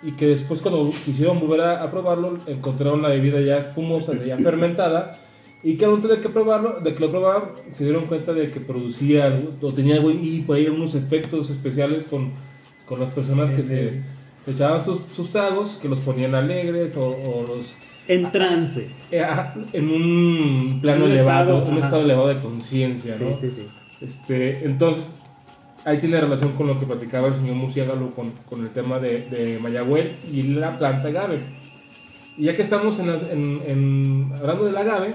y 0.04 0.12
que 0.12 0.28
después 0.28 0.62
cuando 0.62 0.90
quisieron 1.06 1.40
volver 1.40 1.62
a, 1.62 1.82
a 1.84 1.90
probarlo 1.90 2.38
encontraron 2.48 3.02
la 3.02 3.08
bebida 3.08 3.40
ya 3.40 3.58
espumosa, 3.58 4.12
ya 4.24 4.38
fermentada 4.38 5.20
y 5.64 5.76
que 5.78 5.86
al 5.86 5.92
momento 5.92 6.10
de 6.10 6.20
que 6.20 6.30
probarlo, 6.30 6.80
de 6.82 6.94
que 6.94 7.00
lo 7.00 7.10
probaban, 7.10 7.44
se 7.72 7.84
dieron 7.86 8.06
cuenta 8.06 8.34
de 8.34 8.52
que 8.52 8.60
producía 8.60 9.26
algo, 9.26 9.54
o 9.62 9.74
tenía 9.74 9.96
algo 9.96 10.12
y 10.12 10.44
por 10.46 10.58
ahí 10.58 10.68
unos 10.68 10.94
efectos 10.96 11.50
especiales 11.50 12.06
con, 12.06 12.32
con 12.86 13.00
las 13.00 13.12
personas 13.12 13.50
que 13.52 13.64
se 13.64 14.02
echaban 14.46 14.82
sus, 14.82 15.04
sus 15.06 15.30
tragos, 15.30 15.78
que 15.82 15.88
los 15.88 16.02
ponían 16.02 16.36
alegres 16.36 16.98
o, 16.98 17.08
o 17.08 17.46
los 17.48 17.78
En 18.10 18.30
trance. 18.32 18.90
eh, 19.10 19.22
ajá, 19.22 19.56
en 19.72 19.90
un 19.90 20.80
plano 20.82 21.06
En 21.06 21.12
un 21.12 21.12
elevado, 21.18 21.54
estado, 21.56 21.66
un 21.72 21.78
ajá. 21.78 21.86
estado 21.86 22.02
elevado 22.04 22.28
de 22.28 22.38
conciencia, 22.40 23.14
Sí, 23.16 23.24
¿no? 23.24 23.34
sí, 23.36 23.50
sí. 23.52 23.68
Este, 24.02 24.66
entonces, 24.66 25.14
ahí 25.86 25.98
tiene 26.00 26.20
relación 26.20 26.52
con 26.54 26.68
lo 26.68 26.78
que 26.78 26.86
platicaba 26.86 27.30
el 27.30 27.36
señor 27.36 27.56
Murciélago 27.56 28.12
con, 28.14 28.32
con 28.50 28.62
el 28.64 28.70
tema 28.72 29.00
de, 29.00 29.22
de 29.30 29.60
Mayagüel 29.60 30.12
y 30.30 30.44
la 30.44 30.78
planta 30.78 31.08
agave. 31.08 31.40
Y 32.38 32.44
ya 32.46 32.56
que 32.56 32.64
estamos 32.64 33.00
en, 33.00 33.08
la- 33.08 33.32
en- 33.32 33.62
en- 33.66 34.32
hablando 34.36 34.66
del 34.66 34.76
agave 34.76 35.14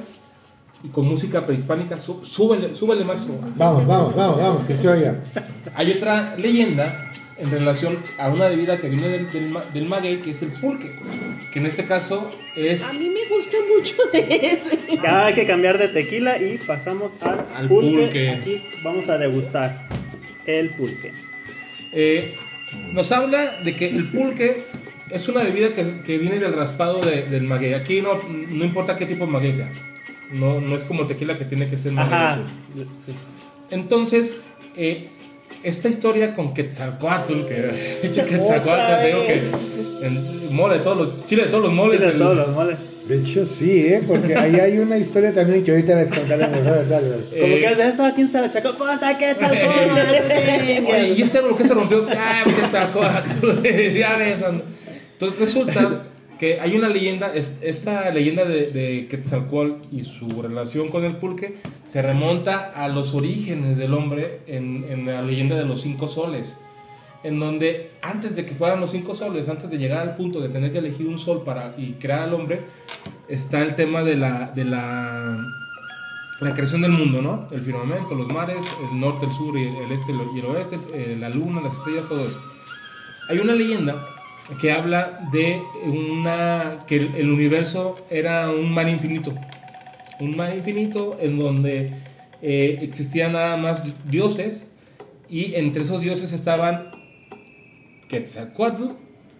y 0.85 0.89
con 0.89 1.07
música 1.07 1.45
prehispánica, 1.45 1.99
sú- 1.99 2.25
súbele, 2.25 2.75
súbele 2.75 3.05
más. 3.05 3.27
Vamos, 3.57 3.87
vamos, 3.87 4.15
vamos, 4.15 4.41
vamos, 4.41 4.65
que 4.65 4.77
se 4.77 4.89
oiga. 4.89 5.21
Hay 5.75 5.91
otra 5.93 6.37
leyenda 6.37 7.05
en 7.37 7.51
relación 7.51 7.99
a 8.19 8.29
una 8.31 8.49
bebida 8.49 8.79
que 8.79 8.89
viene 8.89 9.09
del, 9.09 9.31
del, 9.31 9.57
del 9.73 9.87
maguey, 9.87 10.19
que 10.19 10.33
es 10.33 10.43
el 10.43 10.49
pulque, 10.51 10.91
que 11.53 11.59
en 11.61 11.67
este 11.67 11.85
caso 11.85 12.29
es... 12.57 12.83
A 12.85 12.93
mí 12.95 13.09
me 13.11 13.35
gusta 13.35 13.57
mucho 13.77 13.95
de 14.13 14.21
ese. 14.47 14.79
Ya 15.03 15.27
hay 15.27 15.35
que 15.35 15.47
cambiar 15.47 15.79
de 15.79 15.89
tequila 15.89 16.39
y 16.41 16.59
pasamos 16.59 17.17
al, 17.23 17.47
Al 17.57 17.69
pulque. 17.69 17.91
pulque. 17.99 18.31
Aquí 18.31 18.63
vamos 18.83 19.09
a 19.09 19.19
degustar 19.19 19.89
el 20.47 20.71
pulque. 20.71 21.13
Eh, 21.93 22.35
nos 22.93 23.11
habla 23.13 23.53
de 23.65 23.75
que 23.77 23.89
el 23.89 24.09
pulque 24.11 24.63
es 25.11 25.29
una 25.29 25.43
bebida 25.43 25.73
que, 25.75 26.03
que 26.05 26.19
viene 26.19 26.39
del 26.39 26.53
raspado 26.53 27.01
de- 27.01 27.23
del 27.23 27.45
maguey. 27.45 27.75
Aquí 27.75 28.01
no, 28.01 28.19
no 28.49 28.65
importa 28.65 28.97
qué 28.97 29.07
tipo 29.07 29.27
de 29.27 29.31
maguey 29.33 29.53
sea. 29.55 29.71
No, 30.33 30.61
no 30.61 30.77
es 30.77 30.85
como 30.85 31.07
tequila 31.07 31.39
que 31.39 31.45
tiene 31.45 31.69
que 31.69 31.79
ser 31.79 31.93
maguey. 31.93 32.13
Ajá. 32.15 32.39
Entonces, 33.71 34.37
eh, 34.77 35.09
esta 35.63 35.89
historia 35.89 36.35
con 36.35 36.55
Quetzalcoatl, 36.55 37.47
que 37.47 37.55
Quetzalcoatl, 38.03 39.07
digo 39.07 39.27
que 39.27 39.35
el 40.07 40.51
mole 40.53 40.79
de 40.79 40.81
todos 40.81 40.97
los, 40.99 41.27
chile 41.27 41.45
de 41.45 41.49
todos 41.49 41.65
los 41.65 41.73
moles. 41.73 41.99
Sí, 41.99 42.05
de 42.07 42.13
el- 42.13 42.19
todos 42.19 42.37
los 42.37 42.49
moles. 42.51 42.95
De 43.09 43.19
hecho, 43.19 43.47
sí, 43.47 43.87
¿eh? 43.87 44.03
Porque 44.07 44.37
ahí 44.37 44.57
hay 44.57 44.79
una 44.79 44.99
historia 44.99 45.33
también 45.35 45.65
que 45.65 45.71
ahorita 45.71 45.95
les 45.95 46.11
contaremos. 46.11 46.63
Dale, 46.63 46.85
dale. 46.85 47.07
Como 47.41 47.55
eh, 47.55 47.61
que 47.61 47.67
es 47.67 47.79
de 47.79 47.89
esto, 47.89 48.05
¿a 48.05 48.13
quién 48.13 48.29
se 48.29 48.39
la 48.41 48.53
chacó? 48.53 48.75
Cosa 48.77 49.17
que 49.17 49.35
Oye, 50.87 51.15
¿y 51.17 51.23
este 51.23 51.41
que 51.57 51.65
se 51.65 51.75
rompió? 51.75 52.05
Ah, 52.15 52.43
Quetzalcóatl. 52.45 53.63
ya 53.99 54.17
ves. 54.17 54.37
Entonces 55.13 55.39
resulta 55.39 56.05
que 56.39 56.61
hay 56.61 56.77
una 56.77 56.89
leyenda, 56.89 57.33
es- 57.35 57.59
esta 57.63 58.11
leyenda 58.11 58.45
de, 58.45 58.71
de 58.71 59.07
Quetzalcóatl 59.11 59.73
y 59.93 60.03
su 60.05 60.41
relación 60.43 60.89
con 60.89 61.05
el 61.05 61.17
pulque 61.17 61.57
se 61.85 62.01
remonta 62.03 62.73
a 62.75 62.89
los 62.89 63.15
orígenes 63.15 63.77
del 63.77 63.93
hombre 63.95 64.41
en, 64.47 64.85
en 64.89 65.07
la 65.07 65.23
leyenda 65.23 65.57
de 65.57 65.65
los 65.65 65.81
cinco 65.83 66.09
soles. 66.09 66.57
En 67.25 67.41
donde 67.41 67.91
antes 68.03 68.37
de 68.37 68.47
que 68.47 68.55
fueran 68.55 68.81
los 68.81 68.93
cinco 68.93 69.15
soles, 69.15 69.49
antes 69.49 69.69
de 69.71 69.79
llegar 69.79 70.01
al 70.09 70.17
punto 70.17 70.41
de 70.41 70.49
tener 70.49 70.71
que 70.71 70.79
elegir 70.79 71.09
un 71.09 71.19
sol 71.19 71.43
para 71.45 71.75
y 71.77 71.95
crear 71.95 72.21
al 72.21 72.35
hombre, 72.35 72.61
está 73.29 73.61
el 73.63 73.75
tema 73.75 74.05
de 74.05 74.17
la, 74.17 74.51
de 74.53 74.65
la 74.65 75.37
la 76.41 76.55
creación 76.55 76.83
del 76.83 76.93
mundo, 76.93 77.21
¿no? 77.21 77.49
El 77.51 77.63
firmamento, 77.63 78.15
los 78.15 78.29
mares, 78.29 78.65
el 78.93 79.01
norte, 79.01 79.27
el 79.27 79.33
sur, 79.33 79.59
y 79.59 79.67
el 79.67 79.91
este 79.91 80.13
y 80.13 80.39
el 80.39 80.45
oeste, 80.45 80.79
eh, 80.95 81.17
la 81.19 81.29
luna, 81.31 81.61
las 81.61 81.75
estrellas, 81.75 82.05
todo 82.09 82.29
eso. 82.29 82.41
Hay 83.29 83.39
una 83.41 83.55
leyenda 83.55 83.97
que 84.61 84.73
habla 84.73 85.29
de 85.33 85.61
una 85.85 86.81
que 86.87 86.97
el, 86.97 87.15
el 87.17 87.31
universo 87.31 87.97
era 88.11 88.51
un 88.51 88.73
mar 88.73 88.89
infinito, 88.89 89.35
un 90.21 90.37
mar 90.37 90.55
infinito 90.57 91.19
en 91.21 91.39
donde 91.39 91.91
eh, 92.43 92.79
existían 92.83 93.33
nada 93.33 93.57
más 93.57 93.83
dioses 94.11 94.73
y 95.29 95.55
entre 95.55 95.83
esos 95.83 96.01
dioses 96.01 96.33
estaban 96.33 96.87
Quetzalcoatl 98.09 98.85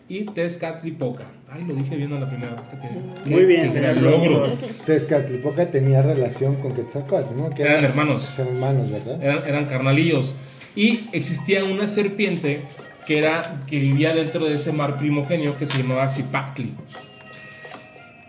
y 0.09 0.25
Tezcatlipoca. 0.25 1.25
Ay, 1.51 1.65
lo 1.67 1.75
dije 1.75 1.97
bien 1.97 2.13
a 2.13 2.21
la 2.21 2.29
primera. 2.29 2.57
que- 2.57 3.31
Muy 3.31 3.41
que- 3.41 3.47
bien, 3.47 3.73
que 3.73 3.79
era 3.79 3.95
señor 3.95 4.11
logro. 4.11 4.47
Tezcatlipoca 4.85 5.71
tenía 5.71 6.03
relación 6.03 6.57
con 6.57 6.75
Quetzalcóatl, 6.75 7.35
¿no? 7.37 7.51
Que 7.51 7.63
Eran 7.63 7.85
hermanos. 7.85 8.39
Eran 8.39 8.55
hermanos, 8.55 8.91
¿verdad? 8.91 9.23
eran, 9.23 9.39
eran 9.47 9.65
carnalillos. 9.67 10.35
Y 10.77 11.01
existía 11.13 11.65
una 11.65 11.89
serpiente 11.89 12.61
que, 13.09 13.17
era, 13.17 13.63
que 13.67 13.79
vivía 13.79 14.15
dentro 14.15 14.45
de 14.45 14.57
ese 14.57 14.71
mar 14.71 14.99
primogenio 14.99 15.57
que 15.57 15.67
se 15.67 15.79
llamaba 15.79 16.11
Zipactli. 16.11 16.75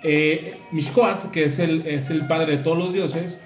Eh, 0.04 0.56
Mixcoatl, 0.72 1.32
que 1.32 1.44
es 1.44 1.60
el, 1.60 1.86
es 1.86 2.10
el 2.10 2.26
padre 2.28 2.56
de 2.56 2.64
todos 2.64 2.78
los 2.78 2.94
dioses, 2.94 3.42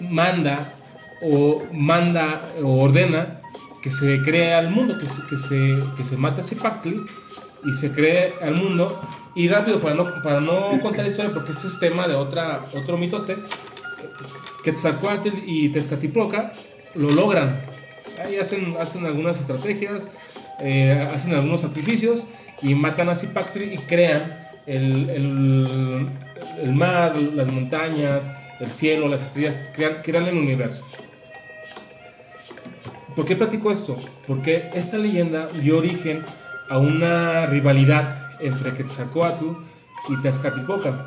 manda 0.00 0.74
o 1.22 1.62
manda 1.72 2.42
o 2.62 2.82
ordena 2.82 3.40
que 3.82 3.90
se 3.90 4.20
cree 4.22 4.52
al 4.52 4.70
mundo, 4.70 4.98
que 4.98 5.08
se, 5.08 5.22
que 5.30 5.38
se, 5.38 5.76
que 5.96 6.04
se 6.04 6.18
mate 6.18 6.42
a 6.42 6.44
Zipactli 6.44 7.00
y 7.64 7.72
se 7.72 7.90
cree 7.90 8.34
al 8.42 8.56
mundo. 8.56 9.00
Y 9.34 9.48
rápido, 9.48 9.80
para 9.80 9.94
no, 9.94 10.22
para 10.22 10.42
no 10.42 10.78
contar 10.82 11.04
la 11.04 11.08
historia, 11.08 11.32
porque 11.32 11.52
ese 11.52 11.68
es 11.68 11.78
tema 11.78 12.06
de 12.06 12.14
otra, 12.14 12.60
otro 12.74 12.98
mitote, 12.98 13.38
Quetzalcoatl 14.62 15.38
y 15.46 15.70
Tezcatlipoca 15.70 16.52
lo 16.94 17.10
logran. 17.12 17.58
Ahí 18.22 18.36
hacen, 18.36 18.76
hacen 18.78 19.06
algunas 19.06 19.40
estrategias, 19.40 20.10
eh, 20.60 21.08
hacen 21.14 21.34
algunos 21.34 21.60
sacrificios 21.62 22.26
y 22.62 22.74
matan 22.74 23.08
a 23.08 23.16
Zipactli 23.16 23.74
y 23.74 23.78
crean 23.78 24.22
el, 24.66 25.10
el, 25.10 26.08
el 26.62 26.72
mar, 26.72 27.14
las 27.34 27.50
montañas, 27.52 28.30
el 28.60 28.70
cielo, 28.70 29.08
las 29.08 29.22
estrellas, 29.24 29.70
crean, 29.74 29.94
crean 30.02 30.26
el 30.26 30.36
universo. 30.36 30.84
¿Por 33.14 33.24
qué 33.24 33.36
platico 33.36 33.70
esto? 33.70 33.96
Porque 34.26 34.68
esta 34.74 34.98
leyenda 34.98 35.48
dio 35.62 35.78
origen 35.78 36.22
a 36.68 36.78
una 36.78 37.46
rivalidad 37.46 38.32
entre 38.40 38.74
Quetzalcoatl 38.74 39.46
y 40.08 40.22
Tezcatlipoca. 40.22 41.04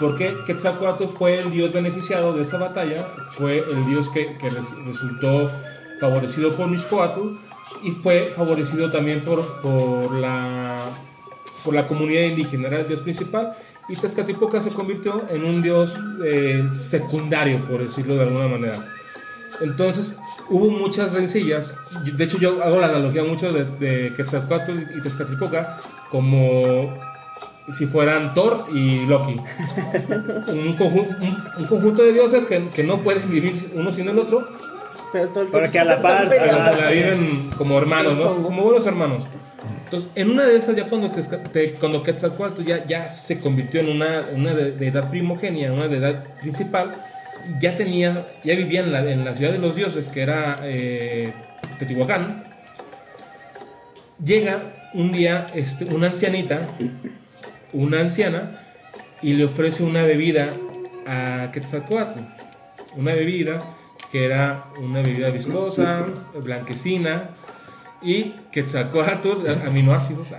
Porque 0.00 0.34
Quetzalcoatl 0.46 1.04
fue 1.16 1.38
el 1.38 1.50
dios 1.50 1.72
beneficiado 1.72 2.34
de 2.34 2.42
esa 2.42 2.58
batalla, 2.58 3.02
fue 3.30 3.58
el 3.58 3.86
dios 3.86 4.10
que, 4.10 4.36
que 4.36 4.50
res- 4.50 4.84
resultó 4.84 5.50
favorecido 6.00 6.52
por 6.54 6.68
Mixcoatl 6.68 7.38
y 7.82 7.90
fue 7.92 8.32
favorecido 8.36 8.90
también 8.90 9.20
por, 9.22 9.60
por, 9.60 10.12
la, 10.14 10.76
por 11.64 11.74
la 11.74 11.86
comunidad 11.86 12.22
indígena, 12.22 12.68
era 12.68 12.80
el 12.80 12.88
dios 12.88 13.00
principal. 13.00 13.52
Y 13.88 13.96
Tezcatlipoca 13.96 14.60
se 14.60 14.68
convirtió 14.70 15.22
en 15.30 15.44
un 15.44 15.62
dios 15.62 15.98
eh, 16.24 16.68
secundario, 16.74 17.66
por 17.66 17.80
decirlo 17.82 18.16
de 18.16 18.22
alguna 18.24 18.48
manera. 18.48 18.74
Entonces 19.60 20.18
hubo 20.50 20.70
muchas 20.70 21.12
rencillas. 21.14 21.74
De 22.04 22.24
hecho, 22.24 22.38
yo 22.38 22.62
hago 22.62 22.78
la 22.80 22.88
analogía 22.88 23.24
mucho 23.24 23.50
de, 23.52 23.64
de 23.64 24.12
Quetzalcoatl 24.14 24.72
y 24.96 25.00
Tezcatlipoca 25.02 25.78
como 26.10 26.92
si 27.72 27.86
fueran 27.86 28.34
Thor 28.34 28.64
y 28.72 29.06
Loki. 29.06 29.34
un, 30.48 30.76
conjun- 30.76 31.16
un- 31.20 31.44
un 31.62 31.64
conjunto 31.66 32.02
de 32.02 32.12
dioses 32.12 32.44
que, 32.46 32.68
que 32.68 32.84
no 32.84 33.02
pueden 33.02 33.28
vivir 33.30 33.70
uno 33.74 33.90
sin 33.92 34.08
el 34.08 34.18
otro, 34.18 34.46
Pero 35.12 35.28
todo 35.28 35.44
el 35.44 35.48
Porque 35.50 35.68
tiempo 35.70 35.90
a 35.90 35.94
la 35.96 36.02
par- 36.02 36.28
peleando. 36.28 36.64
se 36.64 36.76
la 36.76 36.90
viven 36.90 37.50
como 37.56 37.78
hermanos, 37.78 38.16
¿no? 38.16 38.42
Como 38.42 38.62
buenos 38.62 38.86
hermanos. 38.86 39.24
Entonces, 39.84 40.10
en 40.16 40.30
una 40.30 40.44
de 40.44 40.56
esas, 40.58 40.76
ya 40.76 40.84
cuando, 40.86 41.10
Tezca- 41.10 41.42
te- 41.50 41.72
cuando 41.72 42.02
Quetzalcoatl 42.02 42.62
ya, 42.62 42.84
ya 42.84 43.08
se 43.08 43.40
convirtió 43.40 43.80
en 43.80 43.88
una, 43.88 44.26
una 44.34 44.52
de- 44.54 44.72
deidad 44.72 45.08
primogenia, 45.08 45.72
una 45.72 45.88
deidad 45.88 46.24
principal, 46.42 46.92
ya 47.58 47.74
tenía, 47.74 48.26
ya 48.44 48.54
vivía 48.54 48.80
en 48.80 48.92
la, 48.92 49.10
en 49.10 49.24
la 49.24 49.34
ciudad 49.34 49.50
de 49.52 49.58
los 49.58 49.74
dioses, 49.76 50.10
que 50.10 50.20
era 50.20 50.58
eh, 50.64 51.32
Teotihuacán, 51.78 52.44
llega 54.22 54.60
un 54.94 55.12
día 55.12 55.46
este, 55.54 55.84
una 55.86 56.08
ancianita, 56.08 56.60
una 57.72 58.00
anciana, 58.00 58.60
y 59.22 59.32
le 59.34 59.46
ofrece 59.46 59.82
una 59.82 60.02
bebida 60.02 60.50
a 61.06 61.50
Quetzalcoatl. 61.52 62.20
Una 62.96 63.14
bebida 63.14 63.62
que 64.10 64.24
era 64.24 64.64
una 64.80 65.02
bebida 65.02 65.30
viscosa, 65.30 66.06
blanquecina, 66.42 67.30
y 68.00 68.34
Quetzalcoatl, 68.52 69.48
aminoácidos. 69.66 70.28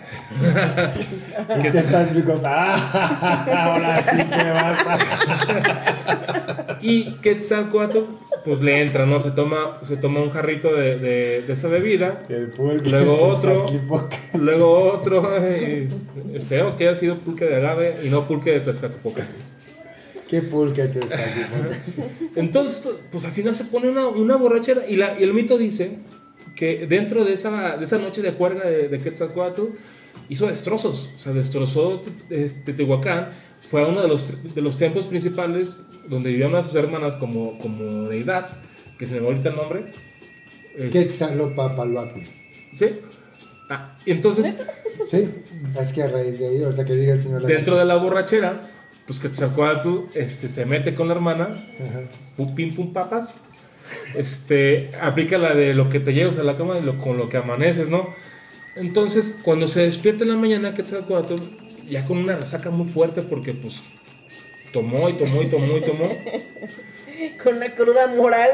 Y 1.57 1.61
te 1.70 1.82
picando. 1.82 2.41
Ah, 2.45 3.74
ahora 3.74 4.01
sí 4.01 4.17
te 4.17 4.51
vas 4.51 4.80
a. 4.88 6.78
Y 6.82 7.11
Quetzalcoatl, 7.15 7.99
pues 8.45 8.61
le 8.61 8.82
entra, 8.82 9.05
¿no? 9.05 9.20
Se 9.20 9.32
toma, 9.32 9.78
se 9.82 9.97
toma 9.97 10.22
un 10.22 10.30
jarrito 10.30 10.74
de, 10.74 10.97
de- 10.97 11.41
de 11.41 11.53
esa 11.53 11.67
bebida. 11.67 12.20
El 12.30 12.47
pulque 12.47 12.89
Luego 12.89 13.22
otro. 13.22 13.65
Luego 14.39 14.93
otro, 14.93 15.30
eh, 15.38 15.89
esperemos 16.34 16.76
que 16.76 16.88
haya 16.88 16.95
sido 16.97 17.17
pulque 17.17 17.45
de 17.45 17.57
agave 17.57 17.97
y 18.03 18.09
no 18.09 18.26
pulque 18.26 18.51
de 18.51 18.59
Tezcatlipoca. 18.61 19.26
¿Qué 20.30 20.41
pulque 20.43 20.84
te 20.86 20.99
equivoca? 20.99 21.19
Entonces, 22.36 22.80
pues, 22.84 22.97
pues, 23.11 23.25
al 23.25 23.32
final 23.32 23.55
se 23.55 23.63
pone 23.65 23.89
una, 23.89 24.07
una 24.07 24.36
borrachera 24.36 24.88
y, 24.88 24.95
la- 24.95 25.19
y 25.19 25.23
el 25.23 25.34
mito 25.34 25.57
dice 25.57 25.97
que 26.55 26.86
dentro 26.88 27.23
de 27.25 27.34
esa, 27.34 27.77
de 27.77 27.86
esa 27.86 27.97
noche 27.97 28.21
de 28.21 28.32
juerga 28.32 28.69
de, 28.69 28.89
de 28.89 28.99
Quetzalcoatl 28.99 29.61
hizo 30.30 30.45
destrozos, 30.47 31.09
o 31.15 31.17
sea, 31.17 31.34
destrozó 31.34 32.01
Te- 32.30 32.49
Teotihuacán, 32.49 33.30
fue 33.69 33.82
a 33.82 33.88
uno 33.88 34.01
de 34.01 34.07
los, 34.07 34.53
de 34.53 34.61
los 34.61 34.77
templos 34.77 35.07
principales 35.07 35.80
donde 36.07 36.30
vivían 36.30 36.53
a 36.55 36.61
sus 36.63 36.75
hermanas 36.75 37.15
como, 37.15 37.57
como 37.59 38.07
deidad, 38.09 38.49
que 38.97 39.07
se 39.07 39.15
me 39.15 39.21
va 39.21 39.27
ahorita 39.27 39.49
el 39.49 39.55
nombre. 39.55 39.86
Quetzalopapaloaco. 40.91 42.19
¿Sí? 42.75 42.86
Ah, 43.69 43.95
entonces, 44.05 44.55
Sí, 45.05 45.27
es 45.80 45.93
que 45.93 46.03
a 46.03 46.07
raíz 46.09 46.39
de 46.39 46.47
ahí, 46.47 46.63
ahorita 46.63 46.84
que 46.86 46.93
diga 46.93 47.13
el 47.13 47.19
señor. 47.21 47.45
dentro 47.45 47.77
de 47.77 47.86
la 47.86 47.95
borrachera, 47.95 48.59
pues 49.10 49.20
Quetzalcoatl 49.22 50.01
este, 50.14 50.49
se 50.49 50.68
mete 50.68 50.93
con 50.93 51.07
la 51.07 51.16
hermana 51.16 51.45
Ajá. 51.45 52.01
pum, 52.38 52.53
pim, 52.53 52.76
pum, 52.76 52.93
papas. 52.93 53.34
Este, 54.14 54.91
aplica 55.01 55.39
la 55.39 55.55
de 55.55 55.74
lo 55.74 55.89
que 55.89 55.99
te 55.99 56.14
llevas 56.14 56.38
a 56.38 56.43
la 56.43 56.55
cama 56.55 56.78
y 56.78 56.84
lo, 56.84 56.99
con 56.99 57.18
lo 57.18 57.28
que 57.28 57.38
amaneces, 57.38 57.89
¿no? 57.89 58.07
Entonces, 58.76 59.38
cuando 59.41 59.68
se 59.68 59.82
despierta 59.82 60.26
en 60.26 60.30
la 60.30 60.36
mañana, 60.36 60.76
Quetzalcoatl, 60.76 61.41
ya 61.89 62.05
con 62.05 62.20
una 62.20 62.36
resaca 62.36 62.70
muy 62.70 62.88
fuerte 62.88 63.24
porque, 63.24 63.55
pues, 63.55 63.80
tomó 64.72 65.10
y 65.10 65.14
tomó 65.14 65.41
y 65.41 65.47
tomó 65.47 65.76
y 65.76 65.82
tomó, 65.82 66.07
Con 67.43 67.55
una 67.57 67.74
cruda 67.74 68.16
moral. 68.16 68.47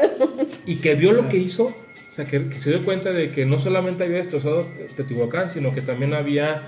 y 0.64 0.76
que 0.76 0.94
vio 0.94 1.12
lo 1.12 1.28
que 1.28 1.36
hizo, 1.36 1.64
o 1.64 2.14
sea, 2.14 2.24
que, 2.24 2.48
que 2.48 2.58
se 2.58 2.70
dio 2.70 2.82
cuenta 2.82 3.12
de 3.12 3.30
que 3.30 3.44
no 3.44 3.58
solamente 3.58 4.04
había 4.04 4.16
destrozado 4.16 4.66
Teotihuacán, 4.96 5.50
sino 5.50 5.74
que 5.74 5.82
también 5.82 6.14
había 6.14 6.62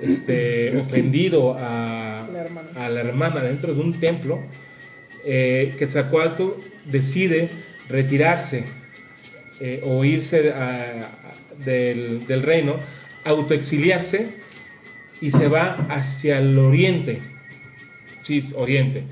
este, 0.00 0.76
ofendido 0.78 1.56
a 1.58 2.26
La 2.32 2.42
hermana. 2.42 2.68
a 2.76 2.88
la 2.88 3.00
hermana 3.00 3.40
dentro 3.42 3.74
de 3.74 3.80
un 3.80 3.92
templo, 3.98 4.40
eh, 5.24 5.74
Quetzalcoatl 5.78 6.42
decide 6.86 7.48
retirarse 7.88 8.64
eh, 9.60 9.80
o 9.84 10.04
irse 10.04 10.52
a- 10.52 10.70
a- 11.02 11.64
del, 11.64 12.26
del 12.26 12.42
reino, 12.42 12.74
autoexiliarse 13.24 14.26
y 15.20 15.30
se 15.30 15.46
va 15.48 15.72
hacia 15.90 16.38
el 16.38 16.58
oriente, 16.58 17.20
sí, 18.24 18.42
oriente, 18.56 19.04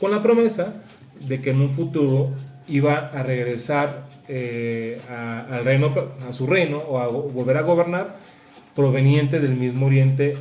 con 0.00 0.10
la 0.10 0.22
promesa 0.22 0.82
de 1.26 1.40
que 1.40 1.50
en 1.50 1.60
un 1.60 1.70
futuro 1.70 2.30
iba 2.68 2.96
a 2.96 3.22
regresar 3.22 4.08
eh, 4.28 4.98
a, 5.10 5.40
al 5.56 5.64
reino, 5.64 5.92
a 6.28 6.32
su 6.32 6.46
reino 6.46 6.78
o 6.78 6.98
a 6.98 7.08
volver 7.08 7.56
a 7.58 7.62
gobernar 7.62 8.16
proveniente 8.78 9.40
del 9.40 9.56
mismo 9.56 9.86
oriente 9.86 10.36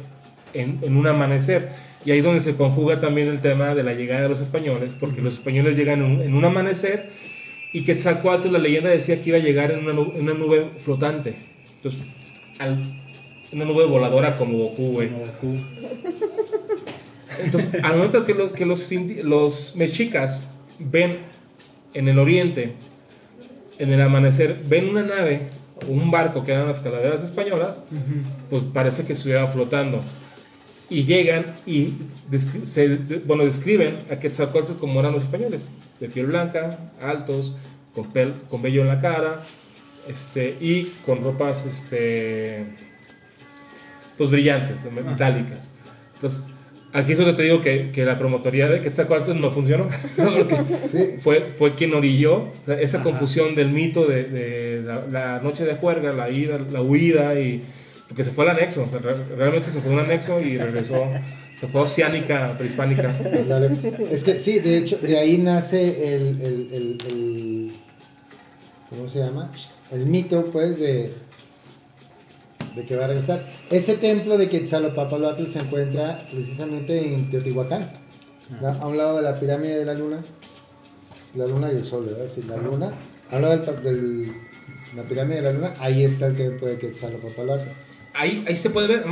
en, 0.54 0.78
en 0.84 0.96
un 0.96 1.08
amanecer. 1.08 1.70
Y 2.06 2.12
ahí 2.12 2.20
es 2.20 2.24
donde 2.24 2.40
se 2.42 2.56
conjuga 2.56 3.00
también 3.00 3.28
el 3.30 3.42
tema 3.42 3.74
de 3.74 3.82
la 3.84 3.94
llegada 3.94 4.22
de 4.22 4.30
los 4.30 4.40
españoles, 4.42 4.94
porque 5.00 5.22
los 5.24 5.34
españoles 5.34 5.76
llegan 5.76 6.02
en 6.04 6.06
un, 6.06 6.22
en 6.22 6.34
un 6.36 6.46
amanecer 6.46 7.10
y 7.74 7.84
Quetzalcoatl, 7.84 8.50
la 8.52 8.60
leyenda 8.60 8.92
decía 8.92 9.20
que 9.20 9.30
iba 9.30 9.40
a 9.40 9.42
llegar 9.42 9.72
en 9.72 9.80
una, 9.80 9.94
nu- 9.94 10.14
en 10.16 10.22
una 10.22 10.36
nube 10.36 10.70
flotante. 10.78 11.34
Entonces, 11.78 12.02
al- 12.60 12.78
una 13.52 13.66
nube 13.66 13.86
voladora 13.86 14.38
como 14.38 14.56
Goku, 14.60 14.92
güey. 14.92 15.10
Entonces, 17.44 17.84
al 17.84 17.96
momento 17.96 18.24
que, 18.24 18.34
lo- 18.36 18.54
que 18.54 18.66
los, 18.66 18.90
los 19.24 19.76
mexicas 19.76 20.48
ven 20.80 21.18
en 21.96 22.08
el 22.08 22.20
oriente, 22.20 22.74
en 23.80 23.92
el 23.92 24.02
amanecer, 24.02 24.62
ven 24.68 24.90
una 24.90 25.02
nave 25.02 25.42
un 25.88 26.10
barco 26.12 26.44
que 26.44 26.52
eran 26.52 26.68
las 26.68 26.80
calaveras 26.82 27.22
españolas, 27.24 27.80
pues 28.50 28.64
parece 28.64 29.06
que 29.06 29.14
estuviera 29.14 29.46
flotando. 29.48 30.02
Y 30.90 31.04
llegan 31.04 31.46
y 31.66 31.94
descri- 32.32 32.64
se, 32.66 32.88
de- 32.98 33.18
bueno, 33.20 33.44
describen 33.44 33.98
a 34.10 34.18
Quetzalcoatl 34.18 34.74
como 34.80 35.00
eran 35.02 35.12
los 35.14 35.24
españoles, 35.24 35.68
de 36.00 36.08
piel 36.10 36.28
blanca, 36.28 36.78
altos, 37.02 37.54
con, 37.94 38.12
pel- 38.14 38.34
con 38.50 38.62
vello 38.62 38.82
en 38.82 38.88
la 38.88 39.02
cara, 39.02 39.44
este, 40.08 40.58
y 40.62 40.86
con 41.06 41.20
ropas 41.22 41.66
este, 41.66 42.64
pues 44.18 44.30
brillantes, 44.30 44.78
metálicas. 44.92 45.72
Entonces, 46.16 46.46
aquí 47.00 47.12
es 47.14 47.18
donde 47.18 47.34
te 47.34 47.44
digo 47.44 47.62
que, 47.62 47.92
que 47.92 48.04
la 48.06 48.18
promotoría 48.18 48.68
de 48.68 48.82
Quetzalcoatl 48.82 49.40
no 49.40 49.52
funcionó, 49.52 49.88
porque 50.16 50.56
Sí, 50.92 51.16
fue, 51.20 51.42
fue 51.42 51.76
quien 51.76 51.94
orilló 51.94 52.36
o 52.36 52.52
sea, 52.66 52.76
esa 52.80 53.04
confusión 53.04 53.56
del 53.56 53.70
mito 53.70 54.06
de, 54.06 54.24
de 54.26 54.82
la, 54.84 55.06
la 55.12 55.40
noche 55.42 55.66
de 55.66 55.76
juerga, 55.76 56.12
la 56.14 56.30
ida, 56.30 56.60
la 56.72 56.82
huida 56.82 57.40
y 57.40 57.64
porque 58.08 58.24
se 58.24 58.32
fue 58.32 58.46
al 58.46 58.52
anexo, 58.58 58.84
o 58.84 58.88
sea, 58.88 59.00
re- 59.00 59.36
realmente 59.38 59.70
se 59.70 59.80
fue 59.82 59.92
a 59.92 59.94
un 59.96 60.00
anexo 60.00 60.40
y 60.42 60.58
regresó, 60.58 60.96
se 61.60 61.68
fue 61.68 61.82
a 61.82 61.84
oceánica, 61.84 62.56
prehispánica. 62.58 63.14
Es 64.12 64.24
que 64.24 64.40
sí, 64.40 64.60
de 64.60 64.78
hecho, 64.78 64.98
de 65.00 65.18
ahí 65.18 65.38
nace 65.38 66.16
el, 66.16 66.42
el, 66.42 66.70
el, 66.72 66.98
el- 67.10 67.72
¿cómo 68.90 69.10
se 69.10 69.20
llama? 69.20 69.52
El 69.92 70.06
mito, 70.06 70.46
pues, 70.54 70.80
de, 70.80 71.12
de 72.78 72.86
que 72.86 72.96
va 72.96 73.06
a 73.06 73.08
regresar. 73.08 73.46
Ese 73.70 73.96
templo 73.98 74.38
de 74.38 74.48
Quetzalopapaloatl 74.50 75.48
se 75.48 75.60
encuentra 75.60 76.26
precisamente 76.32 77.14
en 77.14 77.30
Teotihuacán, 77.30 77.92
¿no? 78.62 78.68
a 78.70 78.88
un 78.88 78.98
lado 78.98 79.18
de 79.18 79.24
la 79.24 79.34
pirámide 79.38 79.80
de 79.80 79.86
la 79.86 79.94
luna, 79.94 80.22
la 81.36 81.46
luna 81.48 81.72
y 81.72 81.76
el 81.76 81.84
sol, 81.84 82.06
¿verdad? 82.06 82.28
Sí, 82.34 82.44
la 82.48 82.58
luna, 82.58 82.92
a 83.32 83.36
un 83.36 83.42
lado 83.42 83.58
del- 83.84 84.32
la 84.96 85.04
pirámide 85.04 85.36
de 85.38 85.42
la 85.42 85.52
luna, 85.52 85.74
ahí 85.80 86.04
está 86.04 86.28
el 86.28 86.36
templo 86.36 86.68
de 86.68 86.78
Quetzalopapaloatl. 86.78 87.68
Ahí, 88.14 88.44
ahí 88.48 88.56
se 88.56 88.70
puede 88.72 88.88
ver, 88.88 89.04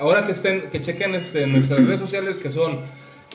ahora 0.00 0.24
que 0.26 0.32
estén, 0.32 0.68
que 0.70 0.80
chequen 0.80 1.14
este, 1.14 1.46
nuestras 1.46 1.84
redes 1.84 2.00
sociales 2.00 2.38
que 2.38 2.50
son 2.50 2.80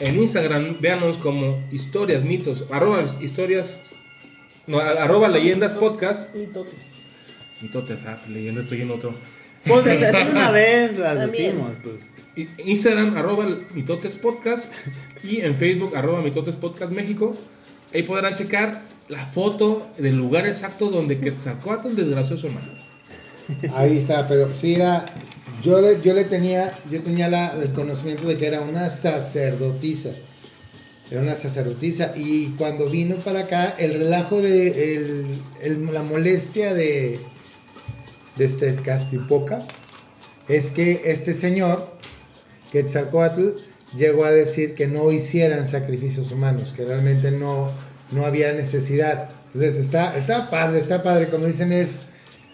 en 0.02 0.16
Instagram, 0.22 0.82
véanos 0.82 1.18
como 1.18 1.64
historias, 1.72 2.24
mitos, 2.26 2.66
arroba 2.72 3.06
historias, 3.22 3.80
no, 4.68 4.80
arroba 4.80 5.30
leyendas 5.30 5.76
podcast, 5.76 6.36
Mitotes. 6.36 6.90
Mitotes, 7.62 8.00
ah, 8.06 8.18
leyendas 8.30 8.64
estoy 8.66 8.82
en 8.82 8.92
otro. 8.92 9.14
Pues 9.66 9.84
de 9.86 9.98
una 10.32 10.52
vez 10.52 10.98
las 11.00 11.18
También. 11.18 11.56
decimos, 11.56 11.72
pues. 11.84 11.96
Instagram, 12.68 13.16
arroba 13.18 13.48
mitotes 13.74 14.16
podcast 14.16 14.72
y 15.24 15.40
en 15.42 15.56
Facebook, 15.56 15.96
arroba 15.96 16.22
mitotes 16.22 16.56
podcast 16.56 16.92
México. 16.92 17.32
Ahí 17.94 18.04
podrán 18.04 18.34
checar 18.34 18.82
la 19.08 19.26
foto 19.26 19.90
del 19.98 20.18
lugar 20.18 20.46
exacto 20.46 20.90
donde 20.90 21.20
Quetzalcoatl 21.20 21.96
desgració 21.96 22.36
a 22.36 22.38
su 22.38 22.48
hermano. 22.48 22.68
Ahí 23.76 23.98
está, 23.98 24.28
pero 24.28 24.54
sí 24.54 24.76
era. 24.76 25.06
Yo 25.64 25.80
le, 25.82 26.02
yo 26.02 26.14
le 26.14 26.26
tenía, 26.26 26.74
yo 26.92 27.02
tenía 27.02 27.30
la- 27.30 27.54
el 27.60 27.72
conocimiento 27.72 28.28
de 28.28 28.38
que 28.38 28.48
era 28.48 28.62
una 28.62 28.90
sacerdotisa. 28.90 30.12
Era 31.10 31.22
una 31.22 31.36
sacerdotisa. 31.36 32.14
Y 32.16 32.48
cuando 32.58 32.90
vino 32.90 33.16
para 33.18 33.42
acá, 33.42 33.76
el 33.80 33.94
relajo 33.94 34.42
de 34.42 34.96
el- 34.96 35.26
el- 35.64 35.94
la 35.94 36.04
molestia 36.04 36.74
de, 36.74 37.20
de 38.38 38.46
este 38.46 38.76
Castipoca 38.76 39.60
es 40.48 40.72
que 40.72 41.02
este 41.06 41.34
señor, 41.34 41.90
Quetzalcoatl, 42.72 43.50
llegó 43.96 44.26
a 44.26 44.32
decir 44.32 44.76
que 44.76 44.88
no 44.88 45.12
hicieran 45.12 45.68
sacrificios 45.68 46.32
humanos, 46.32 46.74
que 46.76 46.84
realmente 46.86 47.32
no, 47.32 47.72
no 48.12 48.26
había 48.26 48.52
necesidad. 48.54 49.30
Entonces 49.48 49.78
está, 49.78 50.16
está 50.18 50.50
padre, 50.50 50.80
está 50.80 51.02
padre, 51.02 51.30
como 51.30 51.46
dicen, 51.46 51.72
es, 51.72 52.08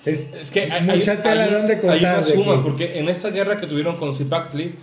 es, 0.05 0.27
Es 0.39 0.51
que 0.51 0.71
hay, 0.71 0.83
mucha 0.83 1.13
hay- 1.13 1.17
tela 1.17 1.43
hay- 1.45 1.51
donde 1.53 1.73
hay 1.75 1.79
contar. 1.81 2.19
una 2.19 2.27
de 2.27 2.33
suma, 2.33 2.63
porque 2.63 2.99
en 2.99 3.09
esta 3.09 3.29
guerra 3.29 3.59
que 3.59 3.67
tuvieron 3.67 3.97
con 3.97 4.15
Zipactli, 4.15 4.75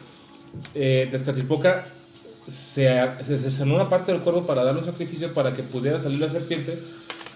eh, 0.74 1.08
Tezcatlipoca 1.10 1.84
se, 1.84 2.88
se 3.26 3.38
cercenó 3.38 3.74
una 3.76 3.88
parte 3.88 4.10
del 4.12 4.20
cuerpo 4.22 4.46
para 4.46 4.64
darle 4.64 4.80
un 4.80 4.86
sacrificio 4.86 5.32
para 5.34 5.54
que 5.54 5.62
pudiera 5.62 6.00
salir 6.00 6.18
la 6.20 6.28
serpiente. 6.28 6.72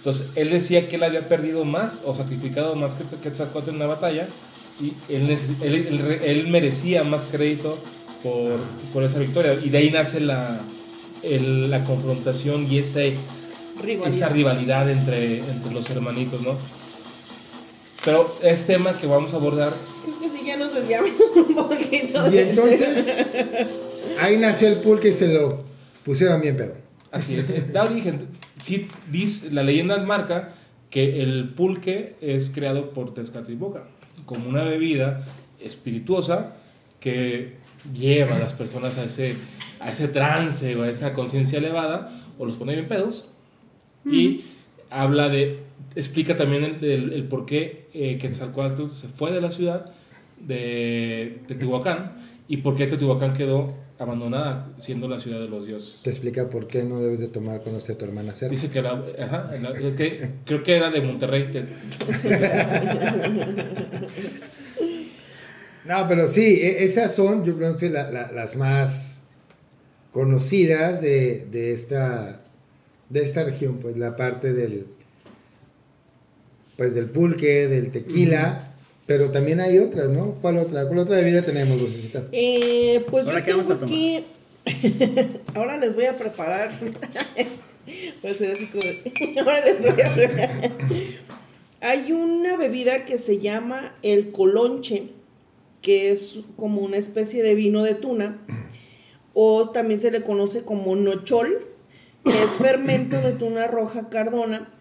Entonces 0.02 0.32
él 0.36 0.50
decía 0.50 0.88
que 0.88 0.96
él 0.96 1.04
había 1.04 1.28
perdido 1.28 1.64
más 1.64 2.00
o 2.04 2.16
sacrificado 2.16 2.74
más 2.74 2.90
que 2.92 3.04
Quetzalcóatl 3.16 3.70
en 3.70 3.78
la 3.78 3.86
batalla 3.86 4.26
y 4.80 4.92
él, 5.14 5.30
él, 5.62 5.74
él- 5.88 6.20
él 6.24 6.48
merecía 6.48 7.04
más 7.04 7.22
crédito 7.30 7.78
por, 8.24 8.52
por 8.92 9.04
esa 9.04 9.20
victoria. 9.20 9.54
Y 9.62 9.68
de 9.70 9.78
ahí 9.78 9.90
nace 9.90 10.18
la, 10.18 10.58
el- 11.22 11.70
la 11.70 11.84
confrontación 11.84 12.66
y 12.70 12.78
ese, 12.78 13.14
Rivalidad. 13.80 14.16
esa 14.16 14.28
rivalidad 14.28 14.90
entre, 14.90 15.38
entre 15.38 15.72
los 15.72 15.88
hermanitos, 15.90 16.40
¿no? 16.42 16.56
Pero 18.04 18.34
es 18.42 18.66
tema 18.66 18.92
que 18.98 19.06
vamos 19.06 19.32
a 19.32 19.36
abordar 19.36 19.72
Creo 20.04 20.18
que 20.32 20.36
sí, 20.38 20.44
ya 20.46 20.56
nos 20.56 20.74
desviamos 20.74 21.10
un 21.36 21.54
poquito. 21.54 22.32
Y 22.32 22.38
entonces, 22.38 23.08
ahí 24.20 24.36
nació 24.38 24.66
el 24.68 24.76
pulque 24.78 25.10
y 25.10 25.12
se 25.12 25.28
lo 25.28 25.60
pusieron 26.04 26.40
bien 26.40 26.56
pedo. 26.56 26.74
Así 27.12 27.36
es. 27.36 27.72
Da 27.72 27.84
origen. 27.84 28.26
Sí, 28.62 28.88
dice, 29.10 29.52
la 29.52 29.62
leyenda 29.62 29.98
marca 29.98 30.54
que 30.88 31.22
el 31.22 31.50
pulque 31.50 32.14
es 32.20 32.50
creado 32.50 32.90
por 32.90 33.12
Tezcatlipoca 33.12 33.84
como 34.24 34.48
una 34.48 34.62
bebida 34.62 35.24
espirituosa 35.60 36.54
que 37.00 37.56
lleva 37.92 38.36
a 38.36 38.38
las 38.38 38.54
personas 38.54 38.96
a 38.98 39.04
ese, 39.04 39.34
a 39.80 39.90
ese 39.90 40.08
trance 40.08 40.76
o 40.76 40.82
a 40.82 40.90
esa 40.90 41.12
conciencia 41.12 41.58
elevada 41.58 42.12
o 42.38 42.46
los 42.46 42.56
pone 42.56 42.74
bien 42.74 42.88
pedos 42.88 43.28
y 44.04 44.44
habla 44.90 45.28
de 45.28 45.58
explica 45.96 46.36
también 46.36 46.78
el, 46.82 47.24
por 47.24 47.46
qué 47.46 47.88
eh, 47.94 48.18
Quetzalcóatl 48.18 48.90
se 48.94 49.08
fue 49.08 49.32
de 49.32 49.40
la 49.40 49.50
ciudad 49.50 49.92
de 50.38 51.40
Teotihuacán 51.48 52.12
y 52.48 52.58
por 52.58 52.76
qué 52.76 52.86
Teotihuacán 52.86 53.34
quedó 53.34 53.74
abandonada 53.98 54.68
siendo 54.80 55.06
la 55.08 55.20
ciudad 55.20 55.38
de 55.40 55.48
los 55.48 55.66
dioses. 55.66 56.00
Te 56.02 56.10
explica 56.10 56.48
por 56.50 56.66
qué 56.66 56.82
no 56.84 57.00
debes 57.00 57.20
de 57.20 57.28
tomar 57.28 57.60
cuando 57.60 57.78
esté 57.78 57.94
tu 57.94 58.04
hermana 58.04 58.32
cerca. 58.32 58.54
Dice 58.54 58.68
que 58.70 58.80
ajá, 58.80 59.52
la- 59.60 59.70
es 59.70 59.94
que 59.94 60.30
creo 60.44 60.64
que 60.64 60.76
era 60.76 60.90
de 60.90 61.00
Monterrey. 61.02 61.50
te- 61.52 61.66
No, 65.84 66.06
pero 66.06 66.28
sí, 66.28 66.60
e- 66.62 66.84
esas 66.84 67.12
son, 67.14 67.44
yo 67.44 67.56
creo 67.56 67.76
que 67.76 67.90
la- 67.90 68.10
la- 68.10 68.30
las 68.32 68.56
más 68.56 69.22
conocidas 70.12 71.00
de, 71.02 71.46
de 71.50 71.72
esta 71.72 72.38
de 73.08 73.20
esta 73.22 73.44
región, 73.44 73.78
pues 73.78 73.96
la 73.98 74.16
parte 74.16 74.52
del 74.54 74.86
pues 76.76 76.94
del 76.94 77.06
pulque, 77.10 77.68
del 77.68 77.90
tequila, 77.90 78.71
pero 79.06 79.30
también 79.30 79.60
hay 79.60 79.78
otras, 79.78 80.10
¿no? 80.10 80.34
¿Cuál 80.40 80.58
otra? 80.58 80.86
¿Cuál 80.86 81.00
otra 81.00 81.16
bebida 81.16 81.42
tenemos, 81.42 81.80
Lucecita? 81.80 82.24
Eh, 82.32 83.04
pues 83.10 83.26
¿Ahora 83.26 83.40
yo 83.40 83.44
qué 83.44 83.50
vamos 83.52 83.68
tengo 83.68 83.78
a 83.78 83.86
tomar? 83.86 83.94
aquí. 83.94 84.24
Ahora 85.54 85.76
les 85.76 85.94
voy 85.94 86.06
a 86.06 86.16
preparar. 86.16 86.70
Puede 88.20 88.34
ser 88.34 88.52
así 88.52 88.66
como. 88.66 89.40
Ahora 89.40 89.64
les 89.64 89.82
voy 89.82 89.90
a 89.90 90.28
preparar. 90.28 90.70
Hay 91.80 92.12
una 92.12 92.56
bebida 92.56 93.04
que 93.04 93.18
se 93.18 93.40
llama 93.40 93.92
el 94.02 94.30
colonche, 94.30 95.08
que 95.80 96.12
es 96.12 96.38
como 96.56 96.80
una 96.80 96.96
especie 96.96 97.42
de 97.42 97.56
vino 97.56 97.82
de 97.82 97.94
tuna, 97.94 98.38
o 99.34 99.68
también 99.70 99.98
se 99.98 100.12
le 100.12 100.22
conoce 100.22 100.62
como 100.62 100.94
nochol, 100.94 101.66
que 102.24 102.40
es 102.44 102.50
fermento 102.52 103.20
de 103.20 103.32
tuna 103.32 103.66
roja 103.66 104.08
cardona. 104.10 104.72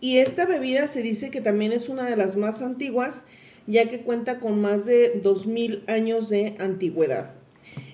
Y 0.00 0.18
esta 0.18 0.46
bebida 0.46 0.88
se 0.88 1.02
dice 1.02 1.30
que 1.30 1.42
también 1.42 1.72
es 1.72 1.90
una 1.90 2.06
de 2.06 2.16
las 2.16 2.36
más 2.36 2.62
antiguas, 2.62 3.24
ya 3.68 3.88
que 3.88 4.00
cuenta 4.00 4.40
con 4.40 4.60
más 4.60 4.86
de 4.86 5.20
2000 5.22 5.84
años 5.86 6.30
de 6.30 6.56
antigüedad. 6.58 7.34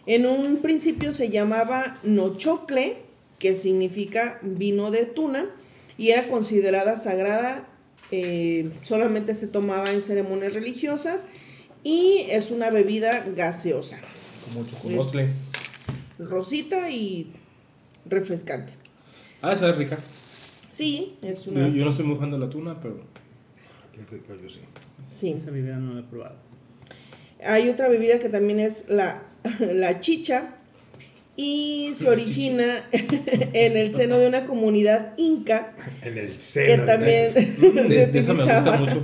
En 0.06 0.24
un 0.24 0.58
principio 0.58 1.12
se 1.12 1.30
llamaba 1.30 1.96
nochocle, 2.04 2.98
que 3.40 3.56
significa 3.56 4.38
vino 4.42 4.92
de 4.92 5.04
tuna, 5.04 5.50
y 5.98 6.10
era 6.10 6.28
considerada 6.28 6.96
sagrada, 6.96 7.66
eh, 8.12 8.70
solamente 8.84 9.34
se 9.34 9.48
tomaba 9.48 9.90
en 9.92 10.00
ceremonias 10.00 10.54
religiosas, 10.54 11.26
y 11.82 12.26
es 12.30 12.52
una 12.52 12.70
bebida 12.70 13.24
gaseosa. 13.34 13.98
Como 14.44 14.64
chocolate. 14.64 15.28
Rosita 16.20 16.88
y 16.88 17.32
refrescante. 18.06 18.74
Ah, 19.42 19.52
esa 19.52 19.70
es 19.70 19.76
rica. 19.76 19.98
Sí, 20.70 21.16
es 21.22 21.46
Yo, 21.46 21.52
una... 21.52 21.68
yo 21.68 21.84
no 21.84 21.92
soy 21.92 22.04
muy 22.04 22.16
fan 22.16 22.30
de 22.30 22.38
la 22.38 22.48
tuna, 22.48 22.80
pero. 22.80 23.00
Sí. 24.48 24.60
Esa 25.04 25.50
bebida 25.50 25.76
no 25.76 25.94
la 25.94 26.00
he 26.00 26.04
probado. 26.04 26.36
Hay 27.44 27.68
otra 27.68 27.88
bebida 27.88 28.18
que 28.18 28.28
también 28.28 28.60
es 28.60 28.88
la, 28.88 29.22
la 29.60 30.00
chicha 30.00 30.54
y 31.36 31.90
se 31.94 32.08
origina 32.08 32.88
en 32.92 33.76
el 33.76 33.92
seno 33.92 34.18
de 34.18 34.28
una 34.28 34.46
comunidad 34.46 35.12
inca 35.16 35.74
En 36.02 36.16
el 36.16 36.30
que 36.32 36.38
seno. 36.38 36.84
también 36.84 37.30
se 37.32 37.40
De, 37.42 38.04
utilizaba 38.20 38.76
mucho. 38.78 39.02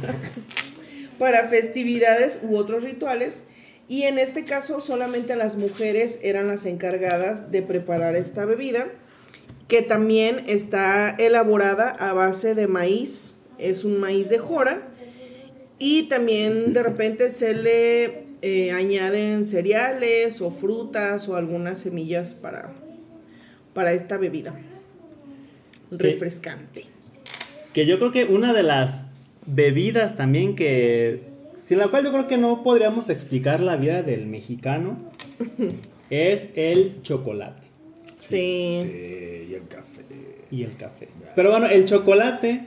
para 1.18 1.48
festividades 1.48 2.40
u 2.42 2.56
otros 2.56 2.84
rituales 2.84 3.42
y 3.88 4.04
en 4.04 4.18
este 4.20 4.44
caso 4.44 4.80
solamente 4.80 5.34
las 5.34 5.56
mujeres 5.56 6.20
eran 6.22 6.46
las 6.46 6.66
encargadas 6.66 7.50
de 7.50 7.62
preparar 7.62 8.14
esta 8.14 8.44
bebida 8.44 8.86
que 9.66 9.82
también 9.82 10.44
está 10.46 11.10
elaborada 11.18 11.90
a 11.90 12.12
base 12.12 12.54
de 12.54 12.66
maíz, 12.68 13.38
es 13.58 13.84
un 13.84 13.98
maíz 13.98 14.28
de 14.28 14.38
jora 14.38 14.82
y 15.80 16.04
también 16.04 16.72
de 16.72 16.82
repente 16.84 17.30
se 17.30 17.54
le 17.54 18.24
eh, 18.42 18.70
añaden 18.70 19.44
cereales 19.44 20.40
o 20.40 20.52
frutas 20.52 21.28
o 21.28 21.34
algunas 21.34 21.80
semillas 21.80 22.34
para, 22.34 22.72
para 23.74 23.92
esta 23.92 24.16
bebida 24.16 24.54
refrescante. 25.90 26.84
Que 27.72 27.86
yo 27.86 27.98
creo 27.98 28.12
que 28.12 28.26
una 28.26 28.52
de 28.52 28.62
las 28.62 29.04
bebidas 29.46 30.16
también 30.16 30.54
que. 30.54 31.28
Sin 31.56 31.78
la 31.78 31.88
cual 31.88 32.04
yo 32.04 32.12
creo 32.12 32.26
que 32.26 32.36
no 32.36 32.62
podríamos 32.62 33.10
explicar 33.10 33.60
la 33.60 33.76
vida 33.76 34.02
del 34.02 34.26
mexicano. 34.26 34.98
es 36.10 36.48
el 36.54 37.02
chocolate 37.02 37.70
Sí. 38.20 38.80
Sí, 38.82 39.46
y 39.50 39.54
el 39.54 39.66
café. 39.66 40.02
y 40.50 40.62
el 40.62 40.76
café. 40.76 41.08
Pero 41.34 41.50
bueno, 41.50 41.66
el 41.66 41.86
chocolate, 41.86 42.66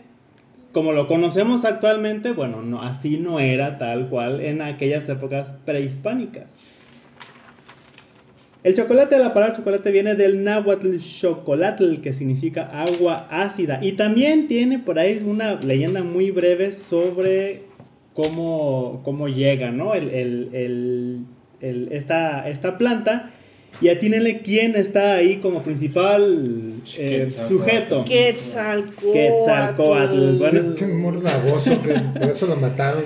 como 0.73 0.91
lo 0.91 1.07
conocemos 1.07 1.63
actualmente, 1.63 2.31
bueno, 2.33 2.61
no, 2.61 2.81
así 2.81 3.17
no 3.17 3.39
era 3.39 3.77
tal 3.77 4.09
cual 4.09 4.41
en 4.41 4.61
aquellas 4.61 5.07
épocas 5.07 5.55
prehispánicas. 5.65 6.45
El 8.63 8.73
chocolate, 8.75 9.17
la 9.19 9.33
palabra 9.33 9.55
chocolate 9.57 9.91
viene 9.91 10.15
del 10.15 10.43
náhuatl 10.43 10.95
chocolatl, 10.97 11.99
que 12.01 12.13
significa 12.13 12.69
agua 12.71 13.27
ácida. 13.29 13.79
Y 13.81 13.93
también 13.93 14.47
tiene 14.47 14.79
por 14.79 14.99
ahí 14.99 15.21
una 15.25 15.55
leyenda 15.55 16.01
muy 16.01 16.31
breve 16.31 16.71
sobre 16.71 17.63
cómo, 18.13 19.01
cómo 19.03 19.27
llega, 19.27 19.71
¿no? 19.71 19.93
El, 19.93 20.09
el- 20.09 21.25
el- 21.59 21.89
esta, 21.91 22.47
esta 22.49 22.77
planta. 22.77 23.31
Y 23.81 23.89
atínenle 23.89 24.41
quién 24.41 24.75
está 24.75 25.15
ahí 25.15 25.37
como 25.37 25.61
principal 25.61 26.73
eh, 26.97 27.25
Quetzalcóatl. 27.25 27.47
sujeto. 27.53 28.05
Quetzalcóatl. 28.05 29.11
Quetzalcóatl. 29.13 30.37
Bueno, 30.37 30.59
Este 30.59 30.87
mordagoso 30.87 31.81
que 31.81 31.93
por 32.19 32.29
eso 32.29 32.47
lo 32.47 32.55
mataron. 32.55 33.03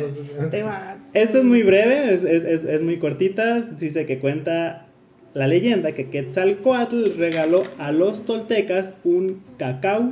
Te 0.52 0.64
va. 0.64 0.98
Esta 1.14 1.38
es 1.40 1.44
muy 1.44 1.64
breve, 1.64 2.14
es, 2.14 2.24
es- 2.24 2.44
es- 2.44 2.64
es 2.64 2.82
muy 2.82 2.98
cortita. 3.00 3.62
Dice 3.62 4.06
que 4.06 4.20
cuenta 4.20 4.86
la 5.34 5.48
leyenda 5.48 5.94
que 5.94 6.10
Quetzalcoatl 6.10 7.18
regaló 7.18 7.64
a 7.80 7.92
los 7.92 8.26
toltecas 8.26 8.96
un 9.04 9.40
cacao 9.58 10.12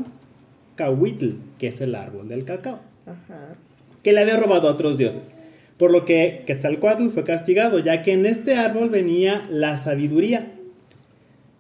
cahuitl, 0.76 1.32
que 1.60 1.68
es 1.68 1.80
el 1.82 1.96
árbol 1.96 2.28
del 2.30 2.44
cacao, 2.46 2.80
Ajá. 3.06 3.56
que 4.04 4.14
le 4.14 4.22
había 4.22 4.38
robado 4.38 4.68
a 4.68 4.72
otros 4.72 4.98
dioses. 4.98 5.32
Por 5.78 5.92
lo 5.92 6.06
que 6.06 6.44
Quetzalcoatl 6.48 7.10
fue 7.10 7.24
castigado, 7.24 7.80
ya 7.80 8.02
que 8.02 8.14
en 8.14 8.26
este 8.26 8.56
árbol 8.56 8.90
venía 8.90 9.44
la 9.50 9.78
sabiduría. 9.78 10.48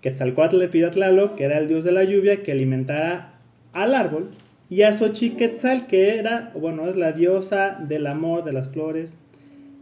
Quetzalcoatl 0.01 0.57
le 0.57 0.67
pidió 0.69 0.87
a 0.87 0.91
Tlaloc, 0.91 1.35
que 1.35 1.43
era 1.43 1.57
el 1.57 1.67
dios 1.67 1.83
de 1.83 1.91
la 1.91 2.03
lluvia, 2.03 2.43
que 2.43 2.51
alimentara 2.51 3.33
al 3.73 3.93
árbol, 3.93 4.29
y 4.69 4.83
a 4.83 4.93
Xochiquetzal, 4.93 5.87
que 5.87 6.17
era, 6.17 6.51
bueno, 6.55 6.87
es 6.87 6.95
la 6.95 7.11
diosa 7.11 7.77
del 7.87 8.07
amor, 8.07 8.43
de 8.43 8.53
las 8.53 8.69
flores, 8.69 9.17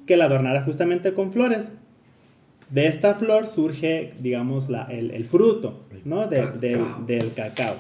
que 0.08 0.18
la 0.18 0.26
adornara 0.26 0.64
justamente 0.64 1.14
con 1.14 1.32
flores. 1.32 1.72
De 2.70 2.88
esta 2.88 3.14
flor 3.16 3.48
surge, 3.48 4.14
digamos, 4.20 4.70
la, 4.70 4.84
el, 4.86 5.12
el 5.12 5.26
fruto, 5.26 5.84
¿no? 6.06 6.28
De- 6.28 6.48
del- 6.60 6.80
cacao. 6.80 7.06
del 7.06 7.34
cacao. 7.34 7.76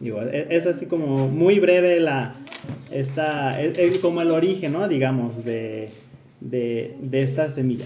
Digo, 0.00 0.20
e- 0.22 0.46
es, 0.50 0.66
así 0.66 0.86
como 0.86 1.28
muy 1.28 1.58
breve 1.60 1.98
la, 2.00 2.34
esta, 2.90 3.60
es, 3.62 3.78
es 3.78 3.98
como 3.98 4.22
el 4.22 4.30
origen, 4.30 4.72
¿no? 4.72 4.88
Digamos, 4.88 5.44
de, 5.44 5.88
de, 6.40 6.94
de 7.00 7.22
esta 7.22 7.50
semilla. 7.50 7.84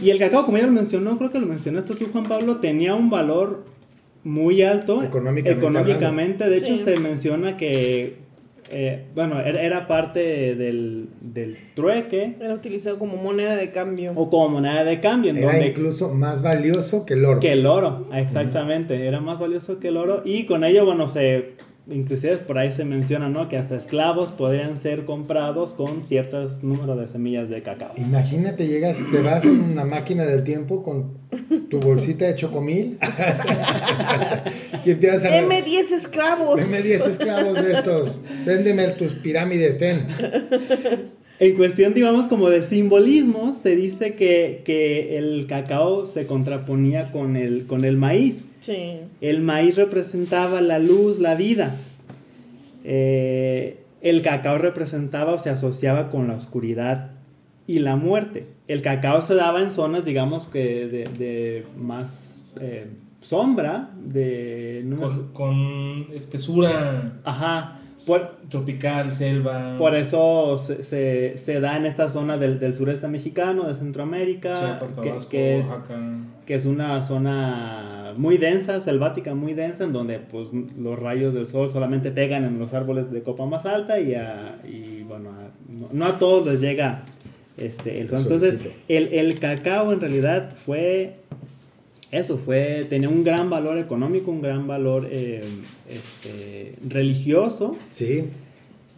Y 0.00 0.10
el 0.10 0.18
cacao, 0.18 0.44
como 0.44 0.58
ya 0.58 0.66
lo 0.66 0.72
mencionó, 0.72 1.16
creo 1.18 1.30
que 1.30 1.38
lo 1.38 1.46
mencionaste 1.46 1.94
tú, 1.94 2.06
Juan 2.12 2.24
Pablo, 2.24 2.56
tenía 2.56 2.94
un 2.94 3.10
valor 3.10 3.62
muy 4.24 4.62
alto 4.62 5.02
Económicamente 5.02 5.50
económicamente. 5.52 6.48
De 6.48 6.56
hecho, 6.56 6.78
Sí. 6.78 6.84
se 6.84 6.96
menciona 6.98 7.56
que, 7.58 8.16
eh, 8.70 9.04
bueno, 9.14 9.38
era, 9.38 9.62
era 9.62 9.86
parte 9.86 10.54
del, 10.56 11.08
del 11.20 11.56
trueque 11.74 12.34
Era 12.40 12.54
utilizado 12.54 12.98
como 12.98 13.16
moneda 13.18 13.54
de 13.54 13.70
cambio. 13.70 14.12
o 14.16 14.30
como 14.30 14.48
moneda 14.48 14.82
de 14.82 14.98
cambio, 15.00 15.30
en 15.30 15.36
Era 15.36 15.52
donde 15.52 15.66
incluso 15.68 16.12
más 16.14 16.40
valioso 16.42 17.04
que 17.04 17.14
el 17.14 17.24
oro. 17.26 17.38
que 17.40 17.52
el 17.52 17.66
oro, 17.66 18.08
exactamente, 18.14 19.06
era 19.06 19.20
más 19.20 19.38
valioso 19.38 19.78
que 19.78 19.88
el 19.88 19.98
oro 19.98 20.22
y 20.24 20.46
con 20.46 20.64
ello, 20.64 20.86
bueno, 20.86 21.08
se, 21.08 21.52
inclusive 21.88 22.38
por 22.38 22.58
ahí 22.58 22.72
se 22.72 22.84
menciona, 22.84 23.28
¿no? 23.28 23.48
Que 23.48 23.56
hasta 23.56 23.76
esclavos 23.76 24.32
podrían 24.32 24.76
ser 24.76 25.04
comprados 25.04 25.74
con 25.74 26.04
ciertos 26.04 26.62
números 26.62 26.98
de 26.98 27.08
semillas 27.08 27.48
de 27.48 27.62
cacao. 27.62 27.92
Imagínate, 27.96 28.66
llegas, 28.66 29.02
te 29.10 29.20
vas 29.20 29.44
en 29.44 29.60
una 29.60 29.84
máquina 29.84 30.24
del 30.24 30.44
tiempo 30.44 30.82
con 30.82 31.18
tu 31.68 31.80
bolsita 31.80 32.26
de 32.26 32.36
chocomil 32.36 32.98
y 34.84 34.90
empiezas 34.90 35.24
a... 35.26 35.30
Deme 35.30 35.62
10 35.62 35.92
esclavos. 35.92 36.56
Deme 36.56 36.82
10 36.82 37.06
esclavos 37.06 37.62
de 37.62 37.72
estos, 37.72 38.16
véndeme 38.46 38.88
tus 38.88 39.12
pirámides, 39.12 39.78
ten. 39.78 40.06
En 41.40 41.56
cuestión, 41.56 41.94
digamos, 41.94 42.28
como 42.28 42.48
de 42.48 42.62
simbolismo, 42.62 43.52
se 43.52 43.74
dice 43.74 44.14
que, 44.14 44.62
que 44.64 45.18
el 45.18 45.46
cacao 45.48 46.06
se 46.06 46.26
contraponía 46.26 47.10
con 47.10 47.36
el, 47.36 47.66
con 47.66 47.84
el 47.84 47.96
maíz. 47.96 48.44
Sí. 48.64 48.94
El 49.20 49.40
maíz 49.42 49.76
representaba 49.76 50.60
la 50.60 50.78
luz, 50.78 51.18
la 51.18 51.34
vida. 51.34 51.74
Eh, 52.84 53.78
el 54.00 54.22
cacao 54.22 54.58
representaba 54.58 55.32
o 55.32 55.38
se 55.38 55.50
asociaba 55.50 56.10
con 56.10 56.28
la 56.28 56.34
oscuridad 56.34 57.10
y 57.66 57.78
la 57.78 57.96
muerte. 57.96 58.46
El 58.68 58.82
cacao 58.82 59.22
se 59.22 59.34
daba 59.34 59.62
en 59.62 59.70
zonas, 59.70 60.04
digamos, 60.04 60.46
que 60.48 60.86
de, 60.86 61.04
de 61.18 61.66
más 61.78 62.42
eh, 62.60 62.86
sombra, 63.20 63.90
de... 64.04 64.82
no 64.84 64.96
me- 64.96 65.02
Con, 65.02 65.28
con 65.32 66.06
espesura 66.14 67.20
Ajá. 67.24 67.80
Por, 68.06 68.36
tropical, 68.48 69.14
selva. 69.14 69.76
por 69.78 69.94
eso 69.94 70.58
se, 70.58 70.82
se- 70.84 71.34
se 71.38 71.60
da 71.60 71.76
en 71.76 71.86
esta 71.86 72.08
zona 72.10 72.36
del, 72.38 72.58
del 72.58 72.74
sureste 72.74 73.08
mexicano, 73.08 73.66
de 73.68 73.74
Centroamérica, 73.74 74.54
Chiapas, 74.58 74.92
que- 74.92 75.08
Tabasco, 75.08 75.30
que 75.30 75.58
es 75.58 75.66
Oaxaca. 75.66 76.00
que 76.46 76.54
es 76.54 76.64
una 76.66 77.02
zona 77.02 78.12
muy 78.16 78.36
densa, 78.38 78.80
selvática 78.80 79.34
muy 79.34 79.54
densa, 79.54 79.84
en 79.84 79.92
donde 79.92 80.18
pues 80.18 80.48
los 80.78 80.98
rayos 80.98 81.34
del 81.34 81.46
sol 81.48 81.70
solamente 81.70 82.10
pegan 82.10 82.44
en 82.44 82.58
los 82.58 82.74
árboles 82.74 83.10
de 83.10 83.22
copa 83.22 83.46
más 83.46 83.66
alta 83.66 83.98
y, 84.00 84.14
a- 84.14 84.58
y, 84.64 85.02
bueno, 85.02 85.30
a- 85.30 85.72
no, 85.72 85.88
no 85.92 86.04
a 86.06 86.18
todos 86.18 86.46
les 86.46 86.60
llega 86.60 87.02
este, 87.56 88.00
el 88.00 88.08
sol. 88.08 88.18
El 88.18 88.22
Entonces, 88.24 88.58
el, 88.88 89.12
el 89.14 89.38
cacao 89.38 89.92
en 89.92 90.00
realidad 90.00 90.50
fue 90.66 91.16
eso, 92.18 92.38
fue, 92.38 92.86
tenía 92.88 93.08
un 93.08 93.24
gran 93.24 93.50
valor 93.50 93.78
económico, 93.78 94.30
un 94.30 94.40
gran 94.42 94.66
valor 94.66 95.08
eh, 95.10 95.42
este, 95.88 96.74
religioso. 96.88 97.76
Sí. 97.90 98.24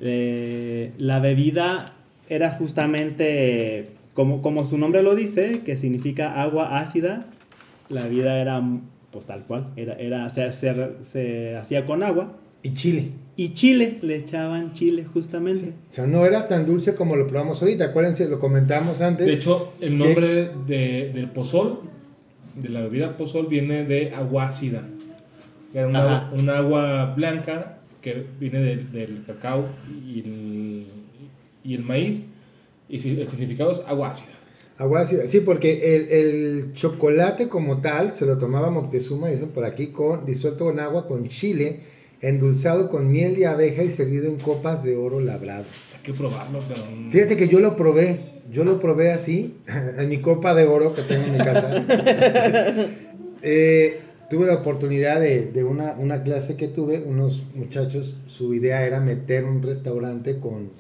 Eh, 0.00 0.92
la 0.98 1.20
bebida 1.20 1.94
era 2.28 2.50
justamente, 2.52 3.86
como, 4.14 4.42
como 4.42 4.64
su 4.64 4.78
nombre 4.78 5.02
lo 5.02 5.14
dice, 5.14 5.60
que 5.64 5.76
significa 5.76 6.40
agua 6.42 6.78
ácida. 6.80 7.26
La 7.88 8.02
bebida 8.04 8.40
era, 8.40 8.62
pues 9.10 9.26
tal 9.26 9.44
cual, 9.44 9.66
era, 9.76 9.94
era, 9.94 10.28
se, 10.30 10.52
se- 10.52 10.74
se 11.02 11.56
hacía 11.56 11.86
con 11.86 12.02
agua. 12.02 12.36
Y 12.62 12.72
chile. 12.72 13.10
Y 13.36 13.50
chile, 13.52 13.98
le 14.02 14.16
echaban 14.16 14.72
chile 14.72 15.04
justamente. 15.12 15.68
O 15.68 15.92
sea, 15.92 16.06
no 16.06 16.24
era 16.24 16.48
tan 16.48 16.66
dulce 16.66 16.94
como 16.96 17.14
lo 17.14 17.26
probamos 17.26 17.62
ahorita. 17.62 17.84
Acuérdense, 17.86 18.28
lo 18.28 18.40
comentamos 18.40 19.02
antes. 19.02 19.26
De 19.26 19.34
hecho, 19.34 19.72
el 19.80 19.96
nombre 19.98 20.50
de, 20.66 21.12
del 21.14 21.28
pozol, 21.30 21.80
de 22.56 22.68
la 22.68 22.80
bebida 22.82 23.16
pozol, 23.16 23.46
viene 23.48 23.84
de 23.84 24.10
agua 24.14 24.48
ácida. 24.48 24.82
Era 25.74 25.86
una, 25.88 26.32
un 26.32 26.48
agua 26.48 27.14
blanca 27.14 27.78
que 28.00 28.24
viene 28.40 28.60
del, 28.60 28.92
del 28.92 29.24
cacao 29.26 29.66
y 30.06 30.20
el, 30.20 30.86
y 31.64 31.74
el 31.74 31.82
maíz. 31.82 32.24
Y 32.88 33.00
si- 33.00 33.20
el 33.20 33.26
significado 33.28 33.72
es 33.72 33.80
agua 33.86 34.10
ácida. 34.10 34.30
Agua 34.78 35.00
ácida. 35.00 35.26
Sí, 35.26 35.40
porque 35.40 35.96
el, 35.96 36.08
el 36.08 36.72
chocolate 36.72 37.48
como 37.48 37.80
tal 37.80 38.14
se 38.14 38.26
lo 38.26 38.38
tomaba 38.38 38.70
Moctezuma, 38.70 39.28
dicen 39.28 39.48
por 39.50 39.64
aquí, 39.64 39.88
con, 39.88 40.24
disuelto 40.24 40.70
en 40.70 40.80
agua 40.80 41.06
con 41.08 41.26
chile, 41.28 41.80
endulzado 42.20 42.88
con 42.88 43.10
miel 43.10 43.36
de 43.36 43.46
abeja 43.46 43.82
y 43.82 43.88
servido 43.88 44.26
en 44.28 44.36
copas 44.38 44.84
de 44.84 44.96
oro 44.96 45.20
labrado. 45.20 45.64
Hay 45.96 46.02
que 46.02 46.12
probarlo, 46.14 46.60
pero. 46.68 46.82
Fíjate 47.10 47.36
que 47.36 47.48
yo 47.48 47.60
lo 47.60 47.74
probé. 47.76 48.35
Yo 48.52 48.64
lo 48.64 48.78
probé 48.78 49.12
así, 49.12 49.54
en 49.98 50.08
mi 50.08 50.18
copa 50.18 50.54
de 50.54 50.64
oro 50.64 50.94
que 50.94 51.02
tengo 51.02 51.24
en 51.24 51.32
mi 51.32 51.38
casa. 51.38 51.84
Eh, 53.42 54.00
tuve 54.30 54.46
la 54.46 54.54
oportunidad 54.54 55.20
de, 55.20 55.46
de 55.52 55.62
una, 55.62 55.92
una 55.98 56.22
clase 56.22 56.56
que 56.56 56.66
tuve, 56.68 57.02
unos 57.04 57.44
muchachos, 57.54 58.16
su 58.26 58.54
idea 58.54 58.84
era 58.84 59.00
meter 59.00 59.44
un 59.44 59.62
restaurante 59.62 60.38
con, 60.38 60.70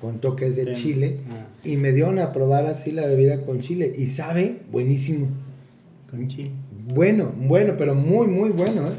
con 0.00 0.20
toques 0.20 0.56
de 0.56 0.72
chile 0.72 1.18
Ah, 1.30 1.46
y 1.62 1.76
me 1.76 1.92
dieron 1.92 2.18
a 2.18 2.32
probar 2.32 2.66
así 2.66 2.90
la 2.90 3.06
bebida 3.06 3.42
con 3.44 3.60
chile 3.60 3.94
y 3.96 4.08
sabe 4.08 4.56
buenísimo. 4.72 5.28
con 6.10 6.26
chile. 6.28 6.50
Bueno, 6.92 7.32
bueno, 7.36 7.74
pero 7.78 7.94
muy, 7.94 8.26
muy 8.26 8.50
bueno. 8.50 8.88
¿eh? 8.88 8.94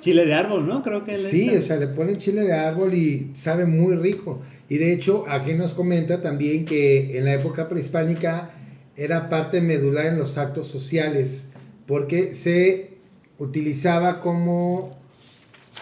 Chile 0.00 0.26
de 0.26 0.34
árbol, 0.34 0.66
¿no? 0.66 0.82
Creo 0.82 1.04
que 1.04 1.16
Sí, 1.16 1.56
o 1.56 1.62
sea, 1.62 1.76
le 1.76 1.86
ponen 1.86 2.16
chile 2.16 2.42
de 2.42 2.52
árbol 2.52 2.92
y 2.92 3.30
sabe 3.34 3.64
muy 3.64 3.94
rico. 3.96 4.40
Y 4.68 4.78
de 4.78 4.92
hecho, 4.92 5.24
aquí 5.28 5.54
nos 5.54 5.74
comenta 5.74 6.20
también 6.20 6.64
que 6.64 7.18
en 7.18 7.24
la 7.24 7.34
época 7.34 7.68
prehispánica 7.68 8.50
era 8.96 9.28
parte 9.28 9.60
medular 9.60 10.06
en 10.06 10.18
los 10.18 10.38
actos 10.38 10.68
sociales, 10.68 11.52
porque 11.86 12.34
se 12.34 12.98
utilizaba 13.38 14.20
como 14.20 14.96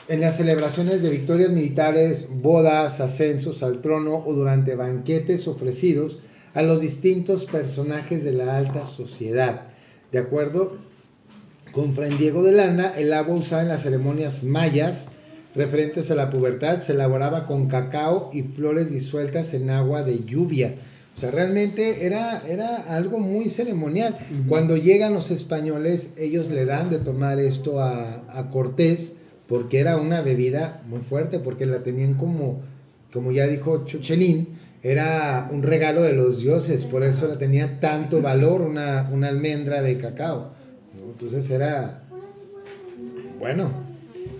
en 0.09 0.21
las 0.21 0.37
celebraciones 0.37 1.03
de 1.03 1.11
victorias 1.11 1.51
militares, 1.51 2.31
bodas, 2.43 3.01
ascensos 3.01 3.63
al 3.63 3.81
trono 3.81 4.25
o 4.27 4.33
durante 4.33 4.75
banquetes 4.75 5.47
ofrecidos 5.47 6.23
a 6.55 6.63
los 6.63 6.81
distintos 6.81 7.45
personajes 7.47 8.25
de 8.25 8.33
la 8.33 8.57
alta 8.57 8.87
sociedad. 8.87 9.69
De 10.11 10.19
acuerdo 10.19 10.77
con 11.73 11.95
Fray 11.95 12.13
Diego 12.15 12.43
de 12.43 12.53
Landa, 12.53 12.95
el 12.97 13.13
agua 13.13 13.37
usada 13.37 13.63
en 13.63 13.69
las 13.69 13.83
ceremonias 13.83 14.43
mayas 14.43 15.11
referentes 15.55 16.11
a 16.11 16.15
la 16.15 16.31
pubertad 16.31 16.81
se 16.81 16.93
elaboraba 16.93 17.47
con 17.47 17.69
cacao 17.69 18.31
y 18.33 18.43
flores 18.43 18.91
disueltas 18.91 19.55
en 19.55 19.71
agua 19.71 20.03
de 20.03 20.25
lluvia. 20.25 20.75
O 21.17 21.21
sea, 21.21 21.31
realmente 21.31 22.07
era, 22.07 22.43
era 22.49 22.77
algo 22.95 23.19
muy 23.19 23.49
ceremonial. 23.49 24.17
Cuando 24.49 24.77
llegan 24.77 25.13
los 25.13 25.31
españoles, 25.31 26.15
ellos 26.19 26.51
le 26.51 26.65
dan 26.65 26.89
de 26.89 26.99
tomar 26.99 27.39
esto 27.39 27.81
a, 27.81 28.25
a 28.29 28.51
Cortés 28.51 29.17
porque 29.49 29.81
era 29.81 29.97
una 29.97 30.21
bebida 30.21 30.81
muy 30.89 31.01
fuerte, 31.01 31.41
porque 31.41 31.67
la 31.67 31.83
tenían 31.83 32.15
como, 32.15 32.61
como 33.13 33.33
ya 33.33 33.49
dijo 33.49 33.85
Chuchelín, 33.85 34.47
era 34.83 35.49
un 35.51 35.63
regalo 35.63 36.03
de 36.03 36.13
los 36.13 36.41
dioses, 36.41 36.85
por 36.85 37.03
eso 37.03 37.27
la 37.27 37.37
tenía 37.37 37.81
tanto 37.81 38.23
valor 38.23 38.63
una, 38.63 39.11
una 39.13 39.29
almendra 39.29 39.83
de 39.83 39.99
cacao. 39.99 40.47
Entonces 41.05 41.51
era, 41.51 42.05
bueno, 43.41 43.71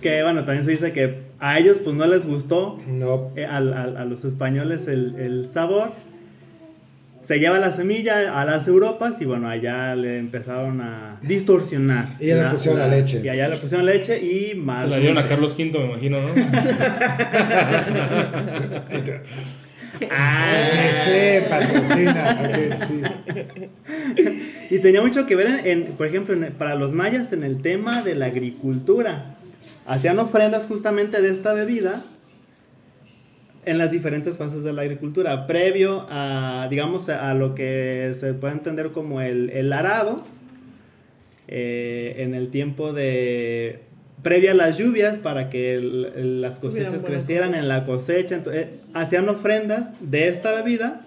Que 0.01 0.23
bueno, 0.23 0.45
también 0.45 0.65
se 0.65 0.71
dice 0.71 0.91
que 0.91 1.19
a 1.39 1.59
ellos 1.59 1.77
pues 1.83 1.95
no 1.95 2.05
les 2.07 2.25
gustó 2.25 2.79
no, 2.87 3.31
eh, 3.35 3.45
a 3.45 3.59
los 3.61 4.25
españoles 4.25 4.87
el, 4.87 5.15
el 5.19 5.45
sabor. 5.45 5.91
Se 7.21 7.39
lleva 7.39 7.59
la 7.59 7.71
semilla 7.71 8.41
a 8.41 8.45
las 8.45 8.67
Europas 8.67 9.21
y 9.21 9.25
bueno, 9.25 9.47
allá 9.47 9.95
le 9.95 10.17
empezaron 10.17 10.81
a 10.81 11.19
distorsionar. 11.21 12.15
Y 12.19 12.25
ya 12.27 12.35
le 12.43 12.49
pusieron 12.49 12.79
la 12.79 12.87
leche. 12.87 13.21
Y 13.23 13.29
allá 13.29 13.47
le 13.47 13.57
pusieron 13.57 13.85
leche 13.85 14.19
y 14.19 14.55
más. 14.55 14.81
Se 14.85 14.87
la 14.87 14.97
dieron 14.97 15.19
a. 15.19 15.27
Carlos 15.27 15.53
V, 15.53 15.65
me 15.77 15.85
imagino, 15.85 16.19
¿no? 16.19 16.29
Ah, 20.09 20.51
Nestlé 20.73 21.41
patrocina. 21.47 22.39
ok, 22.41 22.57
sí. 22.75 23.01
Y 24.71 24.79
tenía 24.79 25.01
mucho 25.01 25.25
que 25.27 25.35
ver, 25.35 25.47
en, 25.47 25.67
en, 25.67 25.83
por 25.93 26.07
ejemplo, 26.07 26.33
en- 26.33 26.53
para 26.53 26.73
los 26.75 26.91
mayas 26.93 27.31
en 27.33 27.43
el 27.43 27.61
tema 27.61 28.01
de 28.01 28.15
la 28.15 28.25
agricultura. 28.27 29.31
Hacían 29.91 30.17
ofrendas 30.19 30.67
justamente 30.67 31.21
de 31.21 31.29
esta 31.29 31.53
bebida 31.53 32.01
en 33.65 33.77
las 33.77 33.91
diferentes 33.91 34.37
fases 34.37 34.63
de 34.63 34.71
la 34.71 34.83
agricultura. 34.83 35.45
Previo 35.47 36.05
a, 36.09 36.67
digamos, 36.69 37.09
a, 37.09 37.33
lo 37.33 37.55
que 37.55 38.13
se 38.15 38.33
puede 38.33 38.53
entender 38.53 38.91
como 38.91 39.19
el, 39.21 39.49
el 39.49 39.73
arado, 39.73 40.23
eh, 41.47 42.15
en 42.19 42.33
el 42.33 42.49
tiempo 42.49 42.93
de... 42.93 43.81
Previa 44.23 44.51
a 44.51 44.53
las 44.53 44.77
lluvias 44.77 45.17
para 45.17 45.49
que 45.49 45.73
el- 45.73 46.05
el- 46.15 46.41
las 46.41 46.59
cosechas 46.59 47.03
crecieran 47.03 47.49
cosecha. 47.49 47.61
en 47.63 47.67
la 47.67 47.85
cosecha. 47.85 48.41
eh, 48.53 48.69
hacían 48.93 49.27
ofrendas 49.27 49.89
de 49.99 50.27
esta 50.29 50.53
bebida 50.53 51.01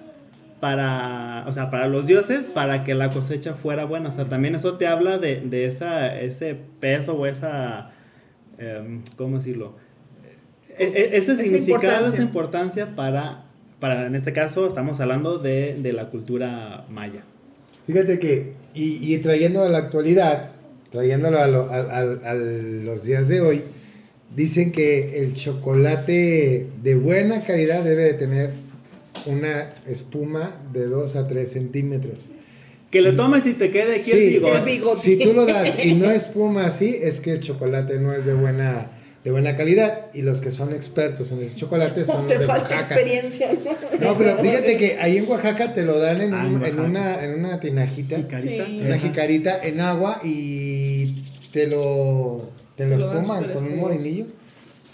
para, 0.60 1.44
o 1.46 1.52
sea, 1.52 1.70
para 1.70 1.86
los 1.86 2.06
dioses, 2.06 2.48
para 2.48 2.84
que 2.84 2.94
la 2.94 3.08
cosecha 3.10 3.54
fuera 3.54 3.84
buena. 3.84 4.08
O 4.10 4.12
sea, 4.12 4.24
también 4.26 4.54
eso 4.56 4.74
te 4.74 4.86
habla 4.88 5.18
de, 5.18 5.40
de 5.40 5.64
esa, 5.66 6.20
ese 6.20 6.56
peso 6.80 7.14
o 7.14 7.24
esa, 7.26 7.92
em, 8.58 9.02
¿cómo 9.16 9.38
decirlo? 9.38 9.74
E- 10.78 10.84
e- 10.84 11.16
ese 11.16 11.32
Esa 11.32 11.36
significado, 11.42 11.74
importancia. 11.84 12.08
esa 12.14 12.22
importancia 12.22 12.96
para, 12.96 13.44
para, 13.80 14.06
en 14.06 14.14
este 14.14 14.32
caso, 14.32 14.66
estamos 14.66 14.98
hablando 15.00 15.38
de, 15.38 15.74
de 15.80 15.92
la 15.92 16.10
cultura 16.10 16.84
maya. 16.90 17.22
Fíjate 17.86 18.18
que, 18.18 18.54
y, 18.74 19.14
y 19.14 19.18
trayéndolo 19.18 19.66
a 19.66 19.68
la 19.68 19.78
actualidad, 19.78 20.50
trayéndolo 20.90 21.38
a, 21.38 21.46
lo- 21.46 21.70
a- 21.70 21.76
a- 21.98 22.30
a 22.30 22.34
los 22.34 23.04
días 23.04 23.28
de 23.28 23.40
hoy, 23.40 23.62
dicen 24.34 24.72
que 24.72 25.20
el 25.22 25.34
chocolate 25.34 26.66
de 26.82 26.94
buena 26.96 27.40
calidad 27.40 27.84
debe 27.84 28.02
de 28.02 28.14
tener 28.14 28.50
una 29.26 29.70
espuma 29.86 30.50
de 30.72 30.86
2 30.86 31.14
a 31.16 31.26
3 31.28 31.48
centímetros. 31.48 32.28
Que 32.94 33.00
Sí. 33.00 33.06
lo 33.06 33.16
tomes 33.16 33.44
y 33.44 33.54
te 33.54 33.72
quede 33.72 33.94
aquí 33.96 34.02
Sí, 34.04 34.12
el 34.12 34.28
bigote. 34.34 34.56
El 34.58 34.64
bigote. 34.64 35.00
si 35.00 35.18
tú 35.18 35.32
lo 35.34 35.46
das 35.46 35.84
y 35.84 35.94
no 35.94 36.10
espuma 36.12 36.66
así, 36.66 36.96
es 37.02 37.20
que 37.20 37.32
el 37.32 37.40
chocolate 37.40 37.98
no 37.98 38.12
es 38.12 38.24
de 38.24 38.34
buena, 38.34 38.92
de 39.24 39.30
buena 39.32 39.56
calidad. 39.56 40.06
Y 40.14 40.22
los 40.22 40.40
que 40.40 40.52
son 40.52 40.72
expertos 40.72 41.32
en 41.32 41.42
ese 41.42 41.56
chocolate 41.56 42.04
son 42.04 42.28
Te 42.28 42.34
los 42.34 42.40
de 42.42 42.46
falta 42.46 42.74
Oaxaca. 42.76 42.94
experiencia. 42.94 43.48
No, 44.00 44.16
pero 44.16 44.38
fíjate 44.42 44.76
que 44.76 44.96
ahí 45.00 45.16
en 45.16 45.28
Oaxaca 45.28 45.74
te 45.74 45.82
lo 45.82 45.98
dan 45.98 46.20
en, 46.20 46.34
Ah, 46.34 46.46
un- 46.46 46.80
una, 46.84 47.24
en 47.24 47.40
una 47.40 47.58
tinajita. 47.58 48.16
Jicarita. 48.16 48.66
Sí. 48.66 48.80
Una 48.86 48.96
jicarita 48.98 49.58
en 49.66 49.80
agua 49.80 50.20
y 50.22 51.14
te 51.52 51.66
lo, 51.66 52.48
te 52.76 52.86
lo 52.86 52.94
espuman 52.94 53.44
con 53.52 53.64
un 53.72 53.80
molinillo 53.80 54.26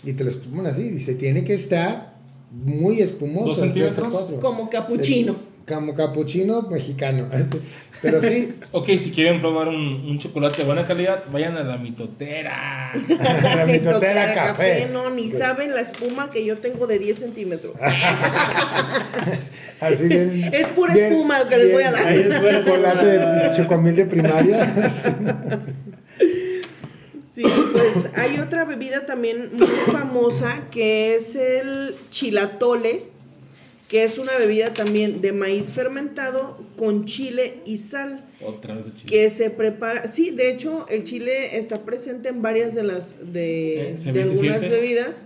y 0.04 0.14
te 0.14 0.24
lo 0.24 0.30
espuman 0.30 0.66
así 0.68 0.92
y 0.94 0.98
se 0.98 1.16
tiene 1.16 1.44
que 1.44 1.52
estar 1.52 2.14
muy 2.50 3.00
espumoso. 3.02 3.56
¿Dos 3.56 3.62
el 3.66 3.72
3 3.74 3.84
a 3.86 3.90
centímetros? 3.90 4.22
4. 4.30 4.40
Como 4.40 4.70
capuchino. 4.70 5.49
Como 5.66 5.94
capuchino 5.94 6.62
mexicano. 6.62 7.28
este, 7.32 7.60
Pero 8.02 8.20
sí, 8.20 8.54
Ok, 8.72 8.88
si 8.98 9.10
quieren 9.10 9.40
probar 9.40 9.68
un, 9.68 9.76
un 9.76 10.18
chocolate 10.18 10.58
de 10.58 10.64
buena 10.64 10.86
calidad, 10.86 11.24
vayan 11.32 11.56
a 11.56 11.62
la 11.64 11.76
mitotera. 11.76 12.92
la 13.56 13.66
mitotera 13.66 14.32
café. 14.32 14.88
No, 14.92 15.10
ni 15.10 15.28
saben 15.28 15.74
la 15.74 15.80
espuma 15.80 16.30
que 16.30 16.44
yo 16.44 16.58
tengo 16.58 16.86
de 16.86 16.98
10 16.98 17.18
centímetros. 17.18 17.72
Así 19.80 20.08
bien. 20.08 20.50
Es 20.52 20.68
pura 20.68 20.94
bien- 20.94 21.12
espuma 21.12 21.38
lo 21.40 21.48
que 21.48 21.56
les 21.56 21.72
voy 21.72 21.82
a 21.82 21.90
dar. 21.92 22.06
Ahí 22.06 22.20
es 22.20 22.64
chocolate 22.64 23.06
de 23.06 23.50
chocomil 23.56 23.96
de 23.96 24.06
primaria. 24.06 24.74
Sí, 27.32 27.44
pues 27.72 28.10
hay 28.18 28.38
otra 28.40 28.64
bebida 28.64 29.06
también 29.06 29.50
muy 29.54 29.68
famosa 29.92 30.64
que 30.70 31.14
es 31.14 31.36
el 31.36 31.94
chilatole, 32.10 33.04
que 33.90 34.04
es 34.04 34.18
una 34.18 34.38
bebida 34.38 34.72
también 34.72 35.20
de 35.20 35.32
maíz 35.32 35.72
fermentado 35.72 36.56
con 36.78 37.06
chile 37.06 37.54
y 37.66 37.78
sal, 37.78 38.24
Otra 38.40 38.76
vez 38.76 38.84
de 38.86 38.92
chile. 38.94 39.10
que 39.10 39.28
se 39.30 39.50
prepara, 39.50 40.06
sí, 40.06 40.30
de 40.30 40.48
hecho 40.50 40.86
el 40.88 41.02
chile 41.02 41.58
está 41.58 41.80
presente 41.82 42.28
en 42.28 42.40
varias 42.40 42.74
de 42.76 42.84
las 42.84 43.32
de, 43.32 43.90
Eh, 43.90 43.96
de 44.12 44.22
algunas 44.22 44.60
siente. 44.60 44.68
bebidas. 44.68 45.24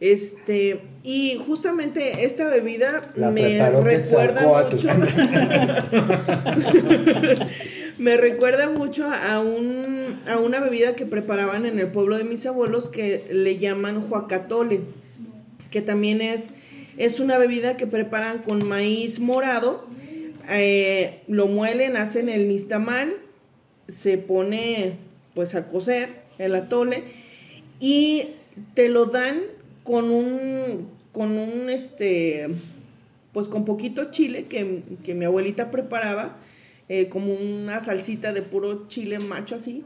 Este, 0.00 0.80
y 1.04 1.38
justamente 1.46 2.24
esta 2.24 2.48
bebida 2.48 3.12
La 3.16 3.30
me 3.30 3.60
recuerda 3.70 4.64
mucho 4.64 4.88
me 7.98 8.16
recuerda 8.16 8.70
mucho 8.70 9.06
a, 9.10 9.40
un, 9.40 10.18
a 10.26 10.38
una 10.38 10.60
bebida 10.60 10.96
que 10.96 11.04
preparaban 11.06 11.66
en 11.66 11.78
el 11.78 11.88
pueblo 11.88 12.16
de 12.16 12.24
mis 12.24 12.46
abuelos 12.46 12.88
que 12.88 13.26
le 13.30 13.58
llaman 13.58 14.02
huacatole, 14.10 14.80
que 15.70 15.82
también 15.82 16.22
es, 16.22 16.54
es 17.00 17.18
una 17.18 17.38
bebida 17.38 17.78
que 17.78 17.86
preparan 17.86 18.42
con 18.42 18.62
maíz 18.68 19.20
morado, 19.20 19.86
eh, 20.50 21.22
lo 21.28 21.46
muelen, 21.46 21.96
hacen 21.96 22.28
el 22.28 22.46
nistamal, 22.46 23.16
se 23.88 24.18
pone 24.18 24.98
pues 25.34 25.54
a 25.54 25.66
cocer 25.66 26.20
el 26.36 26.54
atole 26.54 27.04
y 27.80 28.26
te 28.74 28.90
lo 28.90 29.06
dan 29.06 29.40
con 29.82 30.10
un, 30.10 30.90
con 31.12 31.38
un 31.38 31.70
este, 31.70 32.48
pues 33.32 33.48
con 33.48 33.64
poquito 33.64 34.10
chile 34.10 34.44
que, 34.44 34.82
que 35.02 35.14
mi 35.14 35.24
abuelita 35.24 35.70
preparaba, 35.70 36.36
eh, 36.90 37.08
como 37.08 37.32
una 37.32 37.80
salsita 37.80 38.34
de 38.34 38.42
puro 38.42 38.88
chile 38.88 39.20
macho 39.20 39.54
así, 39.54 39.84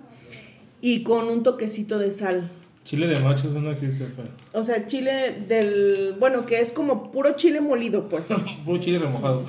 y 0.81 1.05
con 1.05 1.29
un 1.29 1.45
toquecito 1.45 2.01
de 2.01 2.11
sal. 2.11 2.51
Chile 2.85 3.07
de 3.07 3.18
macho, 3.20 3.49
eso 3.49 3.61
no 3.61 3.70
existe. 3.70 4.05
Fer. 4.07 4.28
O 4.53 4.62
sea, 4.62 4.87
chile 4.87 5.35
del, 5.49 6.14
bueno, 6.18 6.45
que 6.47 6.61
es 6.61 6.72
como 6.72 7.11
puro 7.11 7.35
chile 7.37 7.61
molido, 7.61 8.09
pues. 8.09 8.24
Puro 8.64 8.78
chile 8.78 8.99
remojado. 8.99 9.43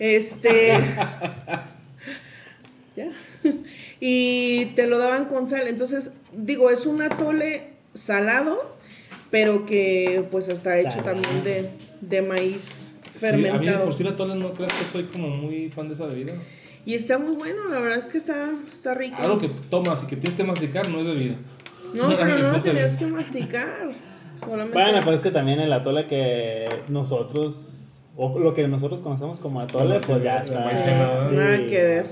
Este. 0.00 0.72
ya. 2.96 3.10
Y 4.00 4.66
te 4.76 4.86
lo 4.86 4.98
daban 4.98 5.26
con 5.26 5.46
sal. 5.46 5.68
Entonces, 5.68 6.12
digo, 6.32 6.70
es 6.70 6.86
un 6.86 7.02
atole 7.02 7.68
salado, 7.94 8.76
pero 9.30 9.66
que 9.66 10.24
pues 10.30 10.48
está 10.48 10.78
hecho 10.78 10.92
Salado. 10.92 11.20
también 11.20 11.44
de, 11.44 11.70
de 12.00 12.22
maíz 12.22 12.92
Sí, 13.18 13.26
a 13.26 13.32
mí 13.32 13.42
fermentado. 13.42 13.84
por 13.86 13.94
sí 13.94 14.04
la 14.04 14.14
tole 14.14 14.36
no 14.36 14.52
creo 14.52 14.68
que 14.68 14.84
soy 14.90 15.04
como 15.04 15.28
muy 15.28 15.70
fan 15.70 15.88
de 15.88 15.94
esa 15.94 16.06
bebida. 16.06 16.34
Y 16.86 16.94
está 16.94 17.18
muy 17.18 17.34
bueno, 17.34 17.68
la 17.68 17.80
verdad 17.80 17.98
es 17.98 18.06
que 18.06 18.16
está, 18.18 18.50
está 18.66 18.94
rico. 18.94 19.16
Algo 19.20 19.38
que 19.40 19.48
tomas 19.48 20.04
y 20.04 20.06
que 20.06 20.16
tienes 20.16 20.36
que 20.36 20.44
masticar 20.44 20.88
no 20.88 21.00
es 21.00 21.06
bebida. 21.06 21.34
No, 21.94 22.08
pero 22.16 22.38
no 22.38 22.50
lo 22.52 22.60
tenías 22.60 22.96
que 22.96 23.06
masticar. 23.06 23.66
Solamente. 24.40 24.72
Bueno, 24.78 25.00
pues 25.02 25.16
es 25.16 25.22
que 25.22 25.30
también 25.30 25.60
el 25.60 25.72
atole 25.72 26.06
que 26.06 26.68
nosotros, 26.88 28.02
o 28.16 28.38
lo 28.38 28.54
que 28.54 28.68
nosotros 28.68 29.00
conocemos 29.00 29.40
como 29.40 29.60
atole, 29.60 29.98
pues 30.06 30.22
ya 30.22 30.44
sí, 30.44 30.52
está. 30.52 30.64
maicena, 30.64 31.26
sí. 31.28 31.34
Nada 31.34 31.56
que 31.66 31.82
ver. 31.82 32.06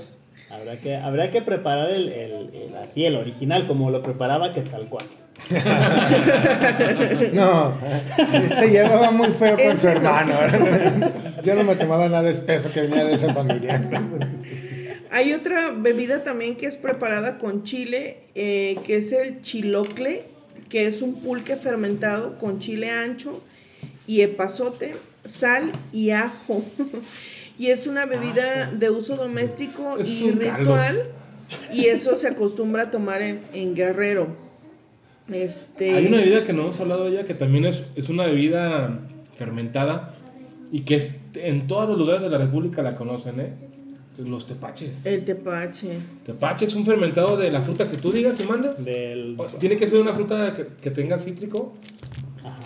Habrá 0.49 0.77
que, 0.77 0.95
habrá 0.95 1.29
que 1.31 1.41
preparar 1.41 1.89
el, 1.89 2.09
el, 2.09 2.31
el- 2.53 2.75
así, 2.77 3.05
el 3.05 3.15
original, 3.15 3.67
como 3.67 3.89
lo 3.91 4.01
preparaba 4.01 4.51
Quetzalcoatl. 4.53 5.05
No, 7.33 7.73
se 8.55 8.69
llevaba 8.71 9.11
muy 9.11 9.29
feo 9.29 9.55
con 9.57 9.77
su 9.77 9.87
hermano. 9.87 10.33
Yo 11.43 11.55
no 11.55 11.63
me 11.63 11.75
tomaba 11.75 12.09
nada 12.09 12.29
espeso 12.29 12.71
que 12.71 12.81
venía 12.81 13.05
de 13.05 13.13
esa 13.13 13.33
familia. 13.33 13.81
Hay 15.11 15.33
otra 15.33 15.71
bebida 15.71 16.23
también 16.23 16.55
que 16.55 16.65
es 16.65 16.77
preparada 16.77 17.37
con 17.37 17.63
chile, 17.63 18.17
eh, 18.35 18.77
que 18.85 18.97
es 18.97 19.11
el 19.11 19.41
chilocle, 19.41 20.25
que 20.69 20.87
es 20.87 21.01
un 21.01 21.21
pulque 21.21 21.55
fermentado 21.55 22.37
con 22.37 22.59
chile 22.59 22.89
ancho 22.89 23.41
y 24.05 24.21
epazote, 24.21 24.95
sal 25.25 25.71
y 25.91 26.11
ajo. 26.11 26.63
y 27.57 27.67
es 27.67 27.87
una 27.87 28.05
bebida 28.05 28.71
de 28.71 28.89
uso 28.89 29.15
doméstico 29.15 29.97
Es 29.97 30.21
y 30.21 30.31
ritual. 30.31 31.11
Y 31.71 31.85
eso 31.85 32.17
se 32.17 32.27
acostumbra 32.27 32.83
a 32.83 32.91
tomar 32.91 33.21
en, 33.21 33.39
en 33.53 33.73
Guerrero. 33.73 34.27
Este, 35.31 35.93
Hay 35.93 36.07
una 36.07 36.17
bebida 36.17 36.43
que 36.43 36.53
no 36.53 36.63
hemos 36.63 36.79
hablado 36.79 37.05
de 37.05 37.11
ella 37.11 37.25
que 37.25 37.33
también 37.33 37.65
es, 37.65 37.85
es 37.95 38.09
una 38.09 38.25
bebida 38.25 38.99
fermentada 39.35 40.13
y 40.71 40.81
que 40.81 40.95
es, 40.95 41.19
en 41.35 41.67
todos 41.67 41.87
los 41.89 41.97
lugares 41.97 42.21
de 42.21 42.29
la 42.29 42.37
República 42.37 42.81
la 42.81 42.93
conocen, 42.93 43.39
¿eh? 43.39 43.53
Los 44.17 44.47
tepaches. 44.47 45.05
el 45.05 45.23
tepache. 45.25 45.89
Tepache 46.25 46.65
es 46.65 46.73
un 46.75 46.85
fermentado 46.85 47.37
de 47.37 47.51
la 47.51 47.61
fruta 47.61 47.89
que 47.89 47.97
tú 47.97 48.11
digas 48.11 48.39
y 48.39 48.45
mandas. 48.45 48.83
Del. 48.83 49.37
Tiene 49.59 49.77
que 49.77 49.87
ser 49.87 49.99
una 50.01 50.13
fruta 50.13 50.55
que, 50.55 50.65
que 50.81 50.89
tenga 50.91 51.19
cítrico, 51.19 51.73
Ajá. 52.43 52.59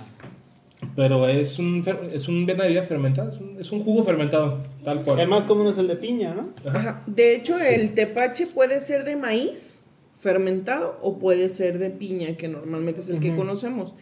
pero 0.96 1.28
es 1.28 1.60
un, 1.60 1.84
fer- 1.84 2.10
es 2.12 2.28
un 2.30 2.46
bebida 2.46 2.84
fermentada, 2.84 3.30
es 3.32 3.40
un, 3.40 3.58
es 3.60 3.72
un 3.72 3.84
jugo 3.84 4.04
fermentado, 4.06 4.60
tal 4.86 5.02
cual. 5.04 5.20
El 5.20 5.28
más 5.28 5.44
común 5.46 5.68
es 5.68 5.78
el 5.78 5.88
de 5.88 5.96
piña, 5.98 6.34
¿no? 6.34 6.50
Ajá. 6.70 7.02
De 7.06 7.36
hecho, 7.36 7.56
el 7.60 7.94
tepache 7.96 8.48
puede 8.48 8.80
ser 8.80 9.04
de 9.04 9.18
maíz 9.18 9.82
fermentado 10.20 10.98
o 11.02 11.18
puede 11.20 11.50
ser 11.50 11.80
de 11.80 11.90
piña, 11.90 12.38
que 12.38 12.48
normalmente 12.48 13.02
es 13.02 13.10
el 13.10 13.20
que 13.20 13.36
conocemos. 13.36 13.94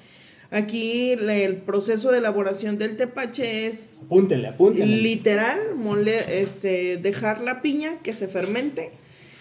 Aquí 0.51 1.11
el 1.11 1.57
proceso 1.57 2.11
de 2.11 2.17
elaboración 2.17 2.77
del 2.79 2.95
tepache 2.97 3.67
es 3.67 4.01
Apúntenle, 4.03 4.47
apúntenle. 4.47 4.97
literal 4.97 5.75
mole, 5.75 6.41
este, 6.41 6.97
dejar 6.97 7.41
la 7.41 7.61
piña 7.61 7.99
que 8.01 8.13
se 8.13 8.27
fermente, 8.27 8.89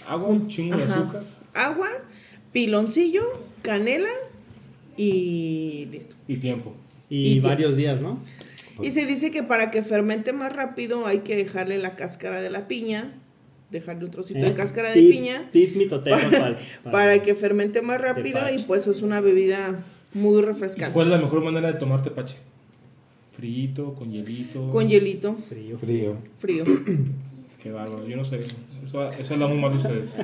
Agua, 0.06 0.28
un 0.28 0.48
chingo 0.48 0.76
de 0.76 0.84
azúcar 0.84 1.22
agua, 1.54 1.88
piloncillo, 2.52 3.22
canela 3.62 4.08
y 4.96 5.86
listo. 5.90 6.14
y 6.28 6.36
tiempo. 6.36 6.74
y 7.10 7.32
y- 7.36 7.40
varios 7.40 7.76
días, 7.76 8.00
¿no? 8.00 8.18
Y 8.82 8.90
se 8.90 9.06
dice 9.06 9.30
que 9.32 9.42
para 9.42 9.70
que 9.72 9.82
fermente 9.82 10.32
más 10.32 10.52
rápido 10.54 11.06
hay 11.06 11.20
que 11.20 11.34
dejarle 11.36 11.78
la 11.78 11.96
cáscara 11.96 12.40
de 12.40 12.48
la 12.50 12.68
piña, 12.68 13.12
dejarle 13.72 14.04
un 14.04 14.10
trocito 14.12 14.40
de 14.40 14.48
Eh, 14.48 14.54
cáscara 14.54 14.90
de 14.90 15.00
tip- 15.00 15.10
piña. 15.10 15.48
Tip 15.52 15.74
mitotero 15.74 16.16
para, 16.30 16.58
para 16.92 17.22
que 17.22 17.34
fermente 17.34 17.82
más 17.82 18.00
rápido 18.00 18.38
y 18.54 18.58
pues 18.62 18.86
es 18.86 19.02
una 19.02 19.20
bebida 19.20 19.82
muy 20.14 20.38
¿Y 20.38 20.42
refrescante. 20.42 20.92
cuál 20.94 21.06
es 21.08 21.12
la 21.12 21.18
mejor 21.18 21.44
manera 21.44 21.70
de 21.72 21.78
tomar 21.78 22.02
tepache? 22.02 22.36
Frito, 23.30 23.94
con 23.94 24.10
hielito. 24.10 24.68
Con 24.70 24.88
hielito 24.88 25.36
Frío. 25.48 25.78
Frío. 25.78 26.16
frío. 26.38 26.64
Qué 27.62 27.72
bárbaro, 27.72 28.06
yo 28.06 28.16
no 28.16 28.24
sé. 28.24 28.38
Eso, 28.84 29.10
eso 29.12 29.34
habla 29.34 29.48
muy 29.48 29.58
mal 29.58 29.72
de 29.72 29.78
ustedes. 29.78 30.14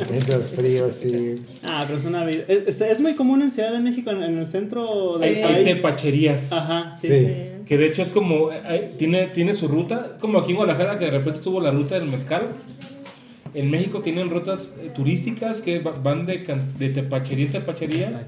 Mientras 0.10 0.50
frío, 0.52 0.90
sí. 0.90 1.36
Ah, 1.64 1.84
pero 1.86 1.98
es 2.00 2.04
una 2.04 2.24
bebida. 2.24 2.42
Es, 2.48 2.80
es- 2.80 3.00
muy 3.00 3.14
común 3.14 3.40
en 3.42 3.50
Ciudad 3.52 3.72
de 3.72 3.80
México, 3.80 4.10
en, 4.10 4.22
en 4.22 4.38
el 4.38 4.46
centro 4.48 5.12
Sí. 5.18 5.24
del 5.24 5.36
Hay, 5.36 5.42
país. 5.42 5.56
hay 5.68 5.74
tepacherías. 5.74 6.52
Ajá, 6.52 6.92
sí. 6.96 7.06
Sí. 7.08 7.18
Sí. 7.20 7.34
Que 7.66 7.78
de 7.78 7.86
hecho 7.86 8.02
es 8.02 8.10
como, 8.10 8.50
hay- 8.50 8.94
tiene, 8.98 9.28
tiene 9.28 9.54
su 9.54 9.68
ruta, 9.68 10.10
es 10.12 10.18
como 10.18 10.38
aquí 10.40 10.50
en 10.50 10.56
Guadalajara 10.56 10.98
que 10.98 11.04
de 11.06 11.12
repente 11.12 11.38
tuvo 11.40 11.60
la 11.60 11.70
ruta 11.70 11.98
del 11.98 12.08
mezcal. 12.10 12.48
En 13.54 13.70
México 13.70 14.00
tienen 14.00 14.30
rutas 14.30 14.76
eh, 14.82 14.90
turísticas 14.94 15.60
que 15.60 15.78
va- 15.80 15.90
van 16.02 16.24
de, 16.26 16.38
de 16.78 16.88
tepachería 16.90 17.46
en 17.46 17.52
tepachería 17.52 18.26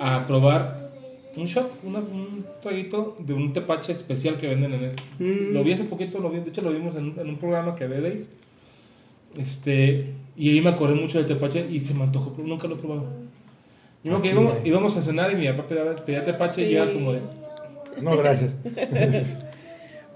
a 0.00 0.26
probar 0.26 0.88
un 1.36 1.44
shot, 1.46 1.70
una- 1.84 2.00
un 2.00 2.44
traguito 2.60 3.16
de 3.20 3.34
un 3.34 3.52
tepache 3.52 3.92
especial 3.92 4.36
que 4.36 4.48
venden 4.48 4.74
en 4.74 4.84
el... 4.84 4.90
Mm. 5.20 5.52
Lo 5.54 5.62
vi 5.62 5.72
hace 5.72 5.84
poquito, 5.84 6.18
lo 6.18 6.30
vi, 6.30 6.40
de 6.40 6.48
hecho 6.48 6.62
lo 6.62 6.72
vimos 6.72 6.96
en, 6.96 7.04
un- 7.10 7.18
en 7.20 7.28
un 7.28 7.36
programa 7.36 7.74
que 7.76 7.86
ve 7.86 8.00
de 8.00 8.08
ahí. 8.08 8.26
Este, 9.36 10.06
y 10.36 10.50
ahí 10.50 10.60
me 10.60 10.70
acordé 10.70 10.94
mucho 10.94 11.18
del 11.18 11.26
tepache 11.26 11.64
y 11.70 11.78
se 11.80 11.94
me 11.94 12.02
antojó, 12.04 12.32
pero 12.32 12.48
nunca 12.48 12.66
lo 12.66 12.74
he 12.76 12.78
probado. 12.78 13.06
Yo 14.04 14.20
íbamos, 14.24 14.54
íbamos 14.64 14.96
a 14.96 15.02
cenar 15.02 15.32
y 15.32 15.36
mi 15.36 15.46
papá 15.48 15.66
pedía, 15.66 15.94
pedía 16.04 16.24
tepache 16.24 16.62
y 16.62 16.66
Sí. 16.66 16.72
yo 16.72 16.82
era 16.84 16.92
como 16.92 17.12
de... 17.12 17.20
No, 18.02 18.16
gracias. 18.16 18.58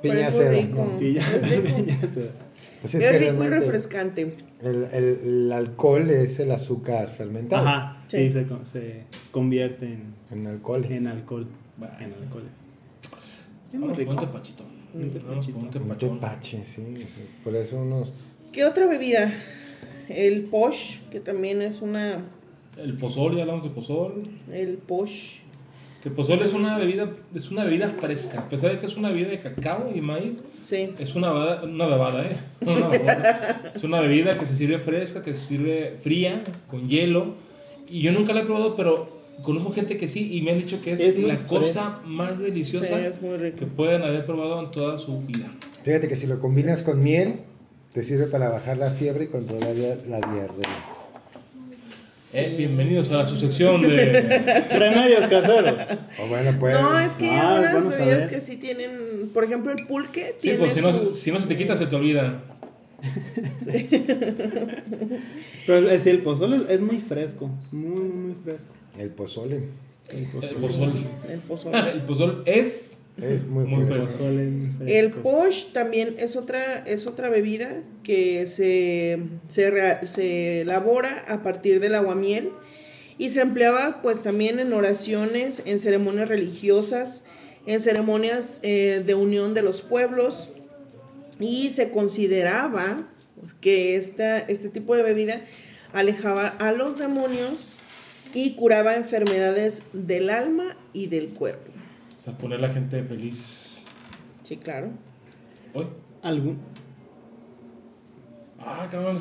Pero 0.03 0.15
Piña 0.15 0.29
es 0.29 0.35
muy 0.35 0.43
cero. 0.43 2.29
Pues 2.83 2.95
Es, 2.97 3.07
es, 3.07 3.21
rico 3.31 3.45
y 3.45 3.49
refrescante. 3.49 4.37
el, 4.61 4.85
el- 4.93 5.21
el 5.25 5.53
alcohol 5.53 6.11
es 6.11 6.39
el 6.41 6.51
azúcar 6.51 7.09
fermentado. 7.09 7.67
Ajá, 7.67 7.97
sí, 8.09 8.31
se, 8.33 8.45
se 8.73 9.05
convierte 9.31 9.87
en, 9.87 10.15
En 10.31 10.47
alcoholes. 10.49 10.91
en 10.91 11.07
alcohol. 11.07 11.47
En 12.01 12.13
alcohol. 12.13 12.43
Sí, 13.71 13.79
muy 13.79 13.89
Vamos 13.89 13.91
con 13.91 13.99
rico. 13.99 14.11
un 14.11 14.19
tepachito. 14.19 14.65
Un 14.95 15.91
Un 15.91 15.99
tepache, 15.99 16.65
sí, 16.67 16.83
sí. 17.07 17.23
Por 17.43 17.57
eso 17.57 17.81
unos. 17.81 18.13
¿Qué 18.53 18.65
otra 18.67 18.87
bebida? 18.87 19.33
El 20.09 20.43
posh, 20.45 20.99
que 21.11 21.21
también 21.21 21.63
es 21.63 21.81
una... 21.81 22.19
El 22.77 22.97
pozol, 22.99 23.37
ya 23.37 23.43
hablamos 23.43 23.63
de 23.65 23.71
pozol. 23.71 24.23
El 24.51 24.77
posh. 24.79 25.39
Que 26.03 26.09
el 26.09 26.15
pozole 26.17 26.45
es 26.45 26.53
una 26.53 26.79
bebida, 26.79 27.09
es 27.35 27.51
una 27.53 27.65
bebida 27.65 27.89
fresca. 27.89 28.41
A 28.41 28.49
pesar 28.49 28.73
de 28.73 28.79
que 28.81 28.87
es 28.87 28.97
una 28.97 29.11
bebida 29.11 29.29
de 29.29 29.41
cacao 29.41 29.91
y 29.95 30.01
maíz, 30.01 30.39
Sí. 30.63 30.91
es 30.99 31.15
una 31.15 31.31
bebida, 31.33 31.63
una 31.63 31.87
bebada, 31.87 32.25
¿eh? 32.27 32.37
Una 32.63 32.89
bebada. 32.89 33.73
es 33.75 33.85
una 33.85 34.01
bebida 34.01 34.37
que 34.37 34.45
se 34.47 34.57
sirve 34.57 34.79
fresca, 34.81 35.23
que 35.23 35.33
se 35.35 35.41
sirve 35.47 35.97
fría, 36.03 36.43
con 36.69 36.89
hielo. 36.89 37.35
Y 37.89 38.01
yo 38.03 38.11
nunca 38.13 38.33
la 38.33 38.41
he 38.41 38.45
probado, 38.45 38.75
pero 38.75 39.23
conozco 39.45 39.73
gente 39.73 39.97
que 39.97 40.09
sí 40.09 40.37
y 40.37 40.43
me 40.43 40.51
han 40.53 40.59
dicho 40.59 40.81
que 40.83 40.93
es, 40.95 41.17
la 41.19 41.37
cosa 41.37 42.01
más 42.05 42.37
Sí, 42.37 42.43
deliciosa 42.45 43.01
es 43.01 43.21
rico. 43.23 43.59
que 43.59 43.67
pueden 43.67 44.03
haber 44.03 44.27
probado 44.27 44.61
en 44.61 44.71
toda 44.73 44.99
su 44.99 45.21
vida. 45.23 45.53
Fíjate 45.85 46.09
que 46.09 46.17
si 46.17 46.27
lo 46.27 46.41
combinas 46.41 46.83
con 46.83 47.03
miel, 47.03 47.41
te 47.93 48.03
sirve 48.03 48.27
para 48.27 48.49
bajar 48.49 48.77
la 48.79 48.91
fiebre 48.91 49.25
y 49.25 49.27
controlar 49.29 49.77
la, 49.77 50.19
la 50.19 50.33
diarrea. 50.33 50.87
Eh, 52.35 52.55
bienvenidos 52.57 53.11
a 53.13 53.27
su 53.27 53.37
sección 53.37 53.83
de... 53.83 54.65
Remedios 54.71 55.27
caseros. 55.29 55.75
O 56.23 56.27
bueno, 56.29 56.51
pues. 56.59 56.81
No, 56.81 56.99
es 56.99 57.11
que 57.11 57.29
hay 57.31 57.37
Ah, 57.37 57.59
algunas 57.59 57.99
bebidas 57.99 58.31
que 58.31 58.41
sí 58.41 58.57
tienen, 58.57 59.29
por 59.35 59.45
ejemplo, 59.45 59.71
el 59.71 59.87
pulque 59.87 60.35
Sí, 60.39 60.49
tiene 60.49 60.59
pues 60.61 60.73
si 60.73 60.81
no, 60.81 60.93
si 60.93 61.31
no 61.31 61.39
se 61.41 61.47
te 61.47 61.57
quita, 61.57 61.77
se 61.77 61.87
te 61.87 61.95
olvida. 61.97 62.41
Pero 65.67 65.91
es 65.91 66.07
el 66.07 66.21
pozole 66.21 66.61
es 66.73 66.81
muy 66.81 67.01
fresco. 67.01 67.51
Muy, 67.71 68.01
muy 68.01 68.35
fresco. 68.43 68.73
El 68.99 69.11
pozole. 69.11 69.69
El 70.11 70.19
El 70.21 70.25
pozole. 70.27 70.55
pozole. 70.61 71.01
el 71.29 71.39
pozole. 71.41 71.91
El 71.93 72.01
pozole 72.03 72.35
es... 72.47 72.99
Es 73.21 73.47
muy, 73.47 73.65
Muy 73.65 73.87
fresco. 73.87 74.07
fresco. 74.07 74.85
El 74.87 75.11
posh 75.13 75.73
también 75.73 76.15
es 76.19 76.37
otra, 76.37 76.79
es 76.87 77.07
otra 77.07 77.29
bebida 77.29 77.83
que 78.03 78.47
se, 78.47 79.21
se, 79.49 80.07
se 80.07 80.63
elabora 80.63 81.25
a 81.29 81.43
partir 81.43 81.79
del 81.79 81.95
aguamiel 81.95 82.51
y 83.19 83.29
se 83.29 83.43
empleaba 83.43 84.01
pues 84.03 84.23
también 84.23 84.59
en 84.59 84.73
oraciones, 84.73 85.63
en 85.67 85.79
ceremonias 85.79 86.29
religiosas, 86.29 87.25
en 87.67 87.81
ceremonias 87.81 88.61
eh, 88.63 89.03
de 89.05 89.15
unión 89.15 89.55
de 89.55 89.63
los 89.63 89.83
pueblos 89.83 90.51
y 91.39 91.71
se 91.71 91.91
consideraba 91.91 93.07
que 93.61 93.97
esta, 93.97 94.39
este 94.39 94.69
tipo 94.69 94.97
de 94.97 95.03
bebida 95.03 95.43
alejaba 95.93 96.49
a 96.49 96.73
los 96.73 96.99
demonios 96.99 97.77
y 98.35 98.55
curaba 98.55 98.97
enfermedades 98.97 99.83
del 99.93 100.31
alma 100.31 100.77
y 100.93 101.09
del 101.09 101.29
cuerpo. 101.29 101.71
O 102.23 102.25
sea, 102.25 102.39
poner 102.39 102.59
a 102.59 102.69
la 102.69 102.73
gente 102.73 103.03
feliz. 103.03 103.83
Sí, 104.45 104.57
claro. 104.57 104.91
Hoy. 105.75 105.87
¿Algún? 106.23 106.57
Ah, 108.61 108.87
cabrón. 108.89 109.19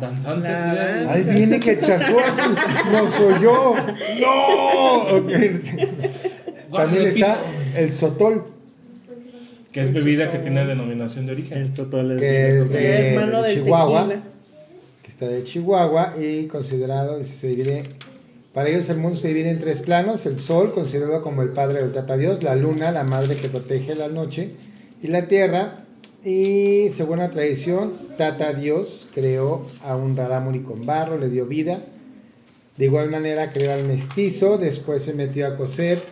Danzantes. 0.00 0.48
La 0.52 1.02
¿sí? 1.02 1.08
Ahí 1.28 1.34
viene 1.34 1.58
Quetzalcóatl. 1.58 2.92
No 2.92 3.08
soy 3.08 3.34
yo. 3.42 3.74
No. 4.20 5.16
Ok. 5.16 5.32
Guarda 6.70 6.84
También 6.84 7.02
el 7.02 7.08
está 7.08 7.40
el 7.74 7.92
sotol. 7.92 8.44
Que 9.72 9.80
es 9.80 9.92
bebida 9.92 10.30
que 10.30 10.38
tiene 10.38 10.64
denominación 10.64 11.26
de 11.26 11.32
origen. 11.32 11.58
El 11.58 11.74
sotole 11.74 12.16
Que 12.16 12.60
es 12.60 12.70
de- 12.70 13.08
es 13.08 13.14
mano 13.16 13.42
del 13.42 13.56
Chihuahua. 13.56 14.02
tequila. 14.08 14.22
que 15.02 15.08
está 15.08 15.26
de 15.28 15.42
Chihuahua 15.42 16.14
y 16.20 16.46
considerado, 16.46 17.22
se 17.24 17.48
divide, 17.48 17.82
para 18.56 18.70
ellos 18.70 18.88
el 18.88 18.96
mundo 18.96 19.18
se 19.18 19.28
divide 19.28 19.50
en 19.50 19.58
tres 19.58 19.82
planos, 19.82 20.24
el 20.24 20.40
sol, 20.40 20.72
considerado 20.72 21.20
como 21.20 21.42
el 21.42 21.50
padre 21.50 21.82
del 21.82 21.92
tata 21.92 22.16
Dios, 22.16 22.42
la 22.42 22.56
luna, 22.56 22.90
la 22.90 23.04
madre 23.04 23.36
que 23.36 23.50
protege 23.50 23.94
la 23.94 24.08
noche, 24.08 24.52
y 25.02 25.08
la 25.08 25.28
tierra, 25.28 25.84
y 26.24 26.88
según 26.88 27.18
la 27.18 27.28
tradición, 27.28 27.92
tata 28.16 28.54
Dios 28.54 29.08
creó 29.12 29.66
a 29.84 29.94
un 29.94 30.16
rarámuri 30.16 30.60
con 30.60 30.86
barro, 30.86 31.18
le 31.18 31.28
dio 31.28 31.44
vida, 31.44 31.82
de 32.78 32.84
igual 32.86 33.10
manera 33.10 33.52
creó 33.52 33.74
al 33.74 33.84
mestizo, 33.84 34.56
después 34.56 35.02
se 35.02 35.12
metió 35.12 35.46
a 35.46 35.58
coser 35.58 36.02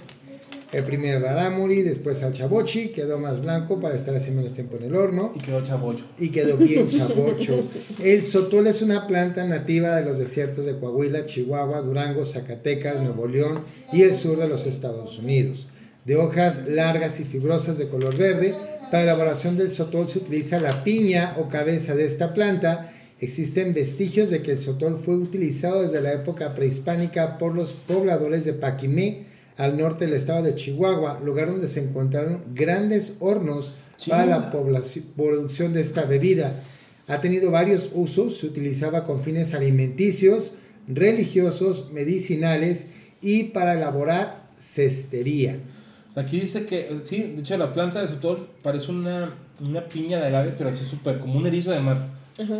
el 0.74 0.84
primer 0.84 1.22
rarámuri, 1.22 1.82
después 1.82 2.22
al 2.22 2.32
chabochi, 2.32 2.88
quedó 2.88 3.18
más 3.18 3.40
blanco 3.40 3.80
para 3.80 3.94
estar 3.94 4.14
así 4.14 4.30
menos 4.30 4.52
tiempo 4.52 4.76
en 4.76 4.84
el 4.84 4.94
horno, 4.94 5.32
Y 5.36 5.40
quedó 5.40 5.62
chabocho. 5.62 6.04
y 6.18 6.28
quedó 6.30 6.56
bien 6.56 6.88
chabocho. 6.88 7.64
El 8.02 8.22
sotol 8.22 8.66
es 8.66 8.82
una 8.82 9.06
planta 9.06 9.44
nativa 9.46 9.94
de 9.96 10.04
los 10.04 10.18
desiertos 10.18 10.64
de 10.66 10.78
Coahuila, 10.78 11.26
Chihuahua, 11.26 11.80
Durango, 11.82 12.24
Zacatecas, 12.24 13.00
Nuevo 13.00 13.26
León 13.28 13.60
y 13.92 14.02
el 14.02 14.14
sur 14.14 14.38
de 14.38 14.48
los 14.48 14.66
Estados 14.66 15.18
Unidos. 15.18 15.68
De 16.04 16.16
hojas 16.16 16.68
largas 16.68 17.20
y 17.20 17.24
fibrosas 17.24 17.78
de 17.78 17.88
color 17.88 18.16
verde, 18.16 18.54
para 18.90 19.04
la 19.06 19.12
elaboración 19.12 19.56
del 19.56 19.70
sotol 19.70 20.08
se 20.08 20.18
utiliza 20.18 20.60
la 20.60 20.84
piña 20.84 21.34
o 21.38 21.48
cabeza 21.48 21.94
de 21.94 22.04
esta 22.04 22.34
planta. 22.34 22.92
Existen 23.20 23.72
vestigios 23.72 24.28
de 24.28 24.42
que 24.42 24.50
el 24.52 24.58
sotol 24.58 24.98
fue 24.98 25.16
utilizado 25.16 25.82
desde 25.82 26.00
la 26.02 26.12
época 26.12 26.54
prehispánica 26.54 27.38
por 27.38 27.54
los 27.54 27.72
pobladores 27.72 28.44
de 28.44 28.52
Paquimé, 28.52 29.22
al 29.56 29.78
norte 29.78 30.06
del 30.06 30.14
estado 30.14 30.42
de 30.42 30.54
Chihuahua, 30.54 31.20
lugar 31.24 31.48
donde 31.48 31.68
se 31.68 31.82
encontraron 31.82 32.42
grandes 32.54 33.18
hornos 33.20 33.74
para 34.08 34.26
la 34.26 34.50
producción 34.50 35.72
de 35.72 35.80
esta 35.80 36.04
bebida. 36.04 36.62
Ha 37.06 37.20
tenido 37.20 37.50
varios 37.50 37.90
usos, 37.94 38.38
se 38.38 38.46
utilizaba 38.46 39.04
con 39.04 39.22
fines 39.22 39.54
alimenticios, 39.54 40.54
religiosos, 40.88 41.90
medicinales 41.92 42.88
y 43.20 43.44
para 43.44 43.74
elaborar 43.74 44.48
cestería. 44.58 45.58
Aquí 46.16 46.40
dice 46.40 46.64
que, 46.64 47.00
sí, 47.02 47.22
de 47.22 47.40
hecho 47.40 47.56
la 47.56 47.72
planta 47.72 48.00
de 48.00 48.08
sotol 48.08 48.48
parece 48.62 48.90
una, 48.90 49.34
una 49.60 49.84
piña 49.88 50.18
de 50.20 50.26
agave, 50.26 50.54
pero 50.56 50.70
así 50.70 50.84
súper 50.84 51.18
como 51.18 51.38
un 51.38 51.46
erizo 51.46 51.70
de 51.70 51.80
mar. 51.80 52.08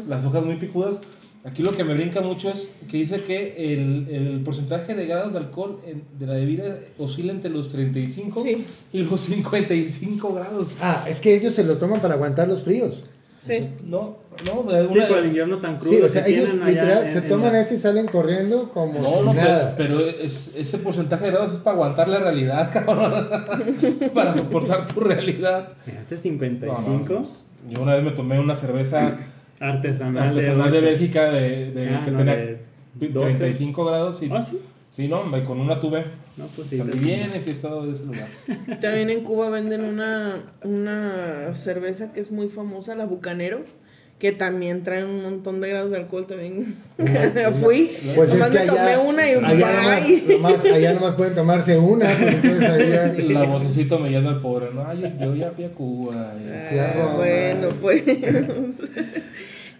Las 0.09 0.25
hojas 0.25 0.45
muy 0.45 0.57
picudas. 0.57 0.99
Aquí 1.45 1.63
lo 1.63 1.73
que 1.73 1.85
me 1.85 1.93
brinca 1.93 2.23
mucho 2.23 2.49
es 2.49 2.71
que 2.91 2.97
dice 2.97 3.23
que 3.23 3.75
el, 3.75 4.09
el 4.11 4.41
porcentaje 4.43 4.95
de 4.95 5.07
grados 5.07 5.33
de 5.33 5.39
alcohol 5.41 5.79
en- 5.87 6.03
de 6.19 6.27
la 6.27 6.35
bebida 6.35 6.77
oscila 6.99 7.33
entre 7.33 7.51
los 7.51 7.69
35 7.69 8.41
Sí. 8.41 8.65
y 8.95 9.03
los 9.03 9.21
55 9.21 10.33
grados. 10.33 10.69
Ah, 10.81 11.05
es 11.07 11.21
que 11.21 11.35
ellos 11.37 11.53
se 11.53 11.65
lo 11.65 11.77
toman 11.77 12.01
para 12.01 12.15
aguantar 12.15 12.49
los 12.49 12.63
fríos. 12.63 13.05
Sí. 13.43 13.69
No, 13.85 14.17
no, 14.47 14.63
de 14.73 14.85
Sí, 14.85 14.89
una- 14.91 15.07
por 15.07 15.19
el 15.19 15.27
invierno 15.27 15.59
tan 15.59 15.77
crudo 15.77 15.91
Sí, 15.93 16.01
o 16.01 16.09
sea, 16.09 16.27
ellos 16.27 16.55
literal 16.55 17.05
en- 17.05 17.13
se 17.13 17.19
en 17.19 17.29
toman 17.29 17.53
la- 17.53 17.61
eso 17.61 17.75
y 17.75 17.79
salen 17.79 18.07
corriendo 18.07 18.71
como 18.73 19.01
No, 19.01 19.07
si 19.13 19.21
no, 19.21 19.33
pero, 19.33 19.35
nada. 19.35 19.75
pero 19.77 20.01
es, 20.01 20.53
ese 20.57 20.79
porcentaje 20.79 21.27
de 21.27 21.31
grados 21.33 21.53
es 21.53 21.59
para 21.59 21.75
aguantar 21.75 22.09
la 22.09 22.21
realidad, 22.21 22.71
cabrón. 22.73 23.29
para 24.15 24.33
soportar 24.35 24.87
tu 24.87 25.01
realidad. 25.01 25.69
Este 25.87 26.15
No, 26.15 26.21
55 26.23 27.13
no, 27.13 27.71
Yo 27.71 27.83
una 27.83 27.95
vez 27.97 28.03
me 28.03 28.13
tomé 28.13 28.41
una 28.41 28.57
cerveza 28.57 29.15
artesanal, 29.61 30.29
artesanal 30.29 30.71
de 30.73 30.79
ocho. 30.79 30.87
Bélgica 30.87 31.31
de, 31.31 31.71
de- 31.73 31.89
Ah, 31.91 32.03
que 32.05 32.11
no, 32.11 32.19
tenía 32.19 32.37
de 32.37 32.59
12. 32.95 33.11
35 33.39 33.85
grados 33.85 34.23
y 34.23 34.29
Ah, 34.33 34.43
sí. 34.43 34.59
sí, 34.91 35.09
no, 35.09 35.21
hombre, 35.21 35.43
con 35.45 35.61
una 35.61 35.81
tuve. 35.81 36.05
No, 36.37 36.47
pues 36.57 36.69
sí. 36.69 36.77
Salí 36.77 36.99
bien 36.99 37.33
enfiestado 37.33 37.87
de 37.87 37.93
ese 37.93 38.05
lugar. 38.05 38.27
También 38.81 39.11
en 39.11 39.21
Cuba 39.23 39.51
venden 39.51 39.83
una, 39.83 40.37
una 40.65 41.55
cerveza 41.55 42.13
que 42.13 42.21
es 42.21 42.31
muy 42.33 42.49
famosa, 42.49 42.95
la 42.97 43.05
Bucanero, 43.05 43.63
que 44.19 44.31
también 44.33 44.83
trae 44.85 45.05
un 45.05 45.23
montón 45.23 45.61
de 45.61 45.69
grados 45.71 45.91
de 45.91 45.97
alcohol 45.99 46.27
también. 46.27 46.77
Fui, 47.61 47.91
Pues 48.15 48.31
es 48.31 48.35
nomás 48.35 48.51
que 48.51 48.61
me 48.61 48.67
tomé 48.67 48.81
allá, 48.81 48.99
una 49.01 49.27
y 49.29 49.35
allá, 49.35 49.43
nomás, 49.43 50.07
bye. 50.07 50.37
nomás- 50.39 50.65
allá 50.65 50.95
nomás 50.95 51.15
pueden 51.15 51.35
tomarse 51.35 51.79
una, 51.79 52.07
pues 52.07 52.35
entonces 52.45 52.71
allá... 52.71 53.15
La 53.29 53.43
vocecito 53.45 53.99
me 53.99 54.11
llama 54.13 54.31
el 54.31 54.41
pobre. 54.41 54.71
No, 54.73 54.93
yo, 54.95 55.09
yo 55.21 55.35
ya 55.35 55.51
fui 55.51 55.65
a 55.65 55.71
Cuba. 55.71 56.33
Fui 56.69 56.79
a 56.79 56.85
Ah, 56.91 56.93
Roma. 56.97 57.15
bueno, 57.17 57.69
pues. 57.81 58.03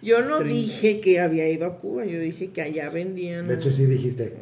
Yo 0.05 0.21
no 0.21 0.39
dije 0.41 0.99
que 0.99 1.19
había 1.19 1.49
ido 1.49 1.65
a 1.65 1.79
Cuba, 1.79 2.05
yo 2.05 2.19
dije 2.19 2.51
que 2.51 2.61
allá 2.61 2.91
vendían. 2.91 3.47
De 3.47 3.55
hecho, 3.55 3.71
sí 3.71 3.87
dijiste. 3.87 4.35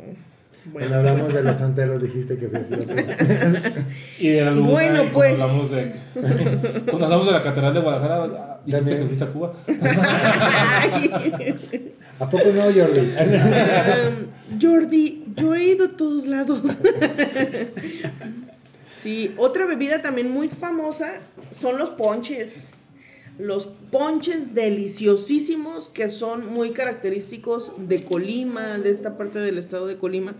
Bueno. 0.66 0.90
Cuando 0.90 1.10
hablamos 1.10 1.34
de 1.34 1.42
los 1.42 1.58
santeros 1.58 2.02
dijiste 2.02 2.38
que 2.38 2.50
fue 2.50 2.60
así. 2.60 2.74
Y 4.20 4.28
de 4.28 4.44
la 4.44 4.52
luz. 4.52 4.68
Bueno, 4.68 5.10
pues. 5.14 5.38
Cuando 5.38 5.46
hablamos, 5.46 5.72
de, 5.72 5.94
cuando 6.90 7.06
hablamos 7.06 7.28
de 7.28 7.32
la 7.32 7.44
Catedral 7.44 7.74
de 7.74 7.80
Guadalajara, 7.80 8.24
ah, 8.24 8.60
dijiste 8.66 8.92
También. 8.92 9.00
que 9.00 9.06
fuiste 9.08 9.24
a 9.24 9.28
Cuba. 9.28 9.54
¿A 12.20 12.30
poco 12.30 12.44
no, 12.54 12.64
Jordi? 12.64 13.00
Um, 13.00 14.28
Jordi, 14.62 15.24
yo 15.34 15.56
he 15.56 15.64
ido 15.64 15.86
a 15.86 15.96
todos 15.96 16.28
lados. 16.28 16.60
sí, 19.00 19.34
otra 19.38 19.66
bebida 19.66 20.02
también 20.02 20.30
muy 20.30 20.50
famosa 20.50 21.22
son 21.52 21.78
los 21.78 21.90
ponches. 21.90 22.74
Los 23.40 23.68
ponches 23.92 24.54
deliciosísimos 24.54 25.90
que 25.90 26.10
son 26.10 26.54
muy 26.54 26.72
característicos 26.72 27.74
de 27.78 28.04
Colima, 28.04 28.78
de 28.78 28.92
esta 28.92 29.18
parte 29.18 29.40
del 29.40 29.58
estado 29.58 29.88
de 29.88 29.98
Colima. 29.98 30.34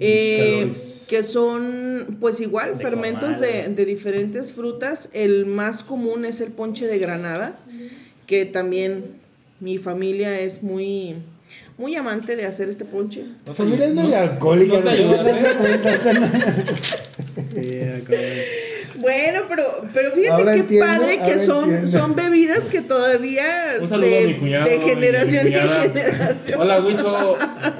Eh, 0.00 0.72
que 1.08 1.24
son 1.24 2.18
pues 2.20 2.40
igual 2.40 2.78
De 2.78 2.84
fermentos 2.84 3.40
de, 3.40 3.84
diferentes 3.84 4.52
frutas. 4.52 5.08
El 5.12 5.46
más 5.46 5.82
común 5.82 6.24
es 6.24 6.40
el 6.40 6.52
ponche 6.52 6.86
de 6.86 6.98
granada, 6.98 7.58
que 8.26 8.44
también 8.44 9.04
mi 9.60 9.78
familia 9.78 10.38
es 10.38 10.62
muy, 10.62 11.16
muy 11.78 11.96
amante 11.96 12.36
de 12.36 12.46
hacer 12.46 12.68
este 12.68 12.84
ponche. 12.84 13.24
Tu 13.44 13.52
familia 13.52 13.86
es 13.86 13.94
medio 13.94 14.16
alcohólica, 14.16 14.78
no 14.78 14.82
te 14.82 14.94
Bueno, 18.98 19.42
pero, 19.48 19.64
pero 19.94 20.10
fíjate 20.12 20.32
Ahora 20.42 20.52
qué 20.54 20.58
entiendo, 20.60 20.86
padre 20.86 21.18
que 21.24 21.38
son, 21.38 21.64
entiendo. 21.64 21.86
son 21.88 22.16
bebidas 22.16 22.64
que 22.66 22.80
todavía 22.80 23.44
Un 23.80 23.88
saludo 23.88 24.06
se- 24.08 24.24
a 24.24 24.26
mi 24.26 24.34
cuñado. 24.36 24.64
de 24.68 24.78
generación 24.80 25.44
mi 25.46 25.54
en 25.54 25.68
generación. 25.68 26.60
Hola, 26.60 26.80
Huicho. 26.80 27.36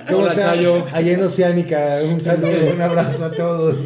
¿Cómo 0.09 0.23
Hola, 0.23 0.31
está? 0.33 0.45
Chayo. 0.55 0.87
Allá 0.93 1.13
en 1.13 1.23
Oceánica, 1.23 1.99
un 2.05 2.23
saludo, 2.23 2.73
un 2.75 2.81
abrazo 2.81 3.25
a 3.25 3.31
todos. 3.33 3.77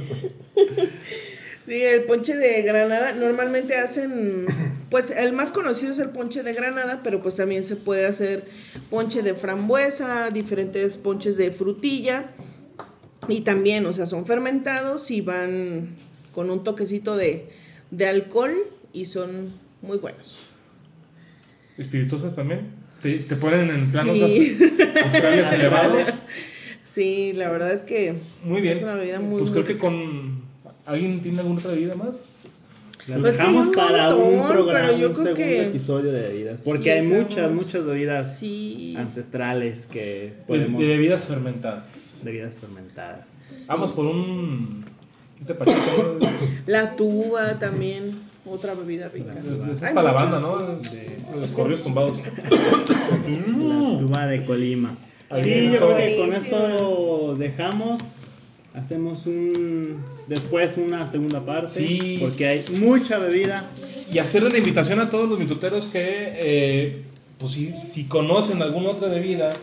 Sí, 1.67 1.81
el 1.81 2.05
ponche 2.05 2.37
de 2.37 2.63
granada. 2.63 3.13
Normalmente 3.13 3.77
hacen, 3.77 4.47
pues 4.91 5.11
el 5.13 5.33
más 5.33 5.51
conocido 5.53 5.93
es 5.93 5.99
el 6.01 6.11
ponche 6.11 6.43
de 6.43 6.53
granada, 6.53 7.01
pero 7.05 7.23
pues 7.23 7.37
también 7.37 7.65
se 7.65 7.77
puede 7.77 8.05
hacer 8.07 8.45
ponche 8.91 9.23
de 9.23 9.35
frambuesa, 9.35 10.29
diferentes 10.33 10.97
ponches 10.99 11.37
de 11.37 11.51
frutilla. 11.53 12.27
Y 13.29 13.43
también, 13.43 13.87
o 13.87 13.93
sea, 13.93 14.07
son 14.07 14.27
fermentados 14.27 15.11
y 15.13 15.21
van 15.21 15.97
con 16.33 16.51
un 16.51 16.65
toquecito 16.65 17.17
de, 17.17 17.49
de 17.91 18.07
alcohol 18.07 18.55
y 18.93 19.07
son 19.07 19.53
muy 19.83 19.99
buenos. 19.99 20.39
Espirituosas 21.79 22.35
también. 22.37 22.69
Te, 23.03 23.17
te 23.19 23.37
ponen 23.37 23.69
en 23.71 23.91
planos 23.91 24.17
Sí. 24.19 24.57
as- 24.97 25.05
astrales 25.07 25.53
elevados. 25.53 26.03
Sí, 26.85 27.33
la 27.35 27.51
verdad 27.51 27.73
es 27.73 27.83
que 27.83 28.15
Muy 28.45 28.61
bien. 28.61 28.77
es 28.77 28.83
una 28.83 28.95
bebida 28.95 29.21
muy 29.21 29.39
Pues 29.41 29.51
muy 29.51 29.63
creo 29.63 29.67
que 29.67 29.79
con. 29.79 30.43
¿Alguien 30.85 31.21
tiene 31.21 31.41
alguna 31.41 31.59
otra 31.61 31.71
bebida 31.73 31.95
más? 31.95 32.63
Las 33.09 33.21
Pues 33.21 33.37
dejamos 33.37 33.67
un 33.69 33.73
para 33.73 34.15
un 34.15 34.47
programa, 34.49 34.87
pero 34.89 34.99
yo 34.99 35.09
un 35.09 35.13
creo 35.15 35.25
segundo 35.25 35.35
que- 35.37 35.63
episodio 35.67 36.13
de 36.13 36.21
bebidas. 36.29 36.61
Porque 36.61 36.85
Sí, 36.85 36.91
hay 36.91 37.07
muchas, 37.09 37.51
muchas 37.51 37.85
bebidas 37.85 38.39
Sí. 38.39 38.95
ancestrales 38.97 39.87
que 39.87 40.01
De, 40.39 40.45
podemos. 40.47 40.81
de 40.81 40.87
bebidas 40.89 41.25
fermentadas. 41.25 42.21
bebidas 42.25 42.55
fermentadas. 42.57 43.29
Vamos 43.67 43.91
por 43.93 44.07
un. 44.07 44.85
¿No? 45.49 46.29
La 46.67 46.97
tuba 46.97 47.59
también, 47.59 48.21
otra 48.47 48.75
bebida 48.75 49.09
rica. 49.09 49.35
Es, 49.39 49.65
es 49.65 49.83
Hay 49.83 49.95
para 49.95 50.13
la 50.13 50.13
banda, 50.13 50.41
¿no? 50.41 50.57
Los 51.39 51.51
corridos 51.51 51.83
tumbados. 51.83 52.19
La 52.19 53.99
tuba 53.99 54.27
de 54.27 54.45
Colima. 54.45 54.97
Sí, 55.43 55.71
yo 55.73 55.79
creo 55.79 55.97
que 55.97 56.17
con 56.19 56.33
esto 56.33 57.37
dejamos. 57.39 58.01
Hacemos 58.75 59.27
un. 59.27 60.03
Después 60.29 60.77
una 60.79 61.07
segunda 61.07 61.45
parte. 61.45 61.69
Sí. 61.69 62.19
Porque 62.21 62.49
hay 62.49 62.65
mucha 62.73 63.19
bebida. 63.19 63.69
Y 64.11 64.19
hacerle 64.19 64.51
la 64.51 64.59
invitación 64.59 65.01
a 65.01 65.11
todos 65.11 65.29
los 65.29 65.39
mitoteros 65.39 65.89
que, 65.89 66.33
eh, 66.37 67.03
pues 67.39 67.53
si, 67.53 67.75
si 67.75 68.05
conocen 68.05 68.61
alguna 68.63 68.91
otra 68.91 69.09
bebida, 69.09 69.55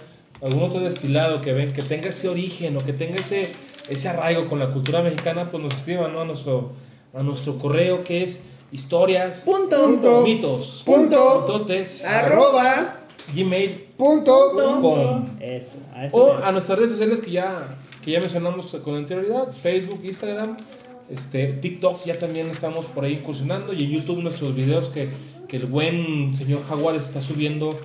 algún 0.42 0.64
otro 0.64 0.80
destilado 0.80 1.42
que 1.42 1.54
ven 1.54 1.72
que 1.72 1.82
tenga 1.82 2.10
ese 2.10 2.30
origen 2.30 2.78
o 2.78 2.80
que 2.80 2.94
tenga 2.94 3.18
ese, 3.18 3.50
ese 3.90 4.08
arraigo 4.10 4.48
con 4.48 4.60
la 4.60 4.72
cultura 4.72 5.02
mexicana, 5.02 5.50
pues 5.50 5.64
nos 5.64 5.74
escriban 5.74 6.14
¿no? 6.14 6.22
a, 6.22 6.26
nuestro, 6.26 6.72
a 7.14 7.24
nuestro 7.24 7.58
correo 7.58 8.04
que 8.04 8.24
es 8.24 8.44
historias, 8.72 9.42
Punto. 9.42 9.84
Punto. 9.84 10.22
mitos, 10.24 10.84
Punto. 10.86 11.58
Arroba. 12.08 12.96
gmail 13.34 13.88
Punto. 13.98 14.54
com. 14.82 15.26
Eso. 15.40 15.78
A 15.94 16.06
eso 16.06 16.18
O 16.18 16.34
a 16.34 16.52
nuestras 16.52 16.78
redes 16.78 16.92
sociales 16.92 17.20
que 17.20 17.32
ya, 17.32 17.76
que 18.04 18.12
ya 18.12 18.20
mencionamos 18.20 18.76
con 18.84 18.96
anterioridad, 18.96 19.52
Facebook, 19.52 20.02
Instagram, 20.04 20.56
este, 21.10 21.48
TikTok, 21.54 22.06
ya 22.06 22.18
también 22.18 22.50
estamos 22.50 22.86
por 22.86 23.04
ahí 23.04 23.14
incursionando 23.14 23.74
y 23.74 23.84
en 23.84 23.92
YouTube 23.92 24.22
nuestros 24.22 24.56
videos 24.56 24.90
que, 24.90 25.10
que 25.48 25.58
el 25.58 25.66
buen 25.66 26.34
señor 26.34 26.62
Jaguar 26.70 26.96
está 26.96 27.22
subiendo 27.22 27.78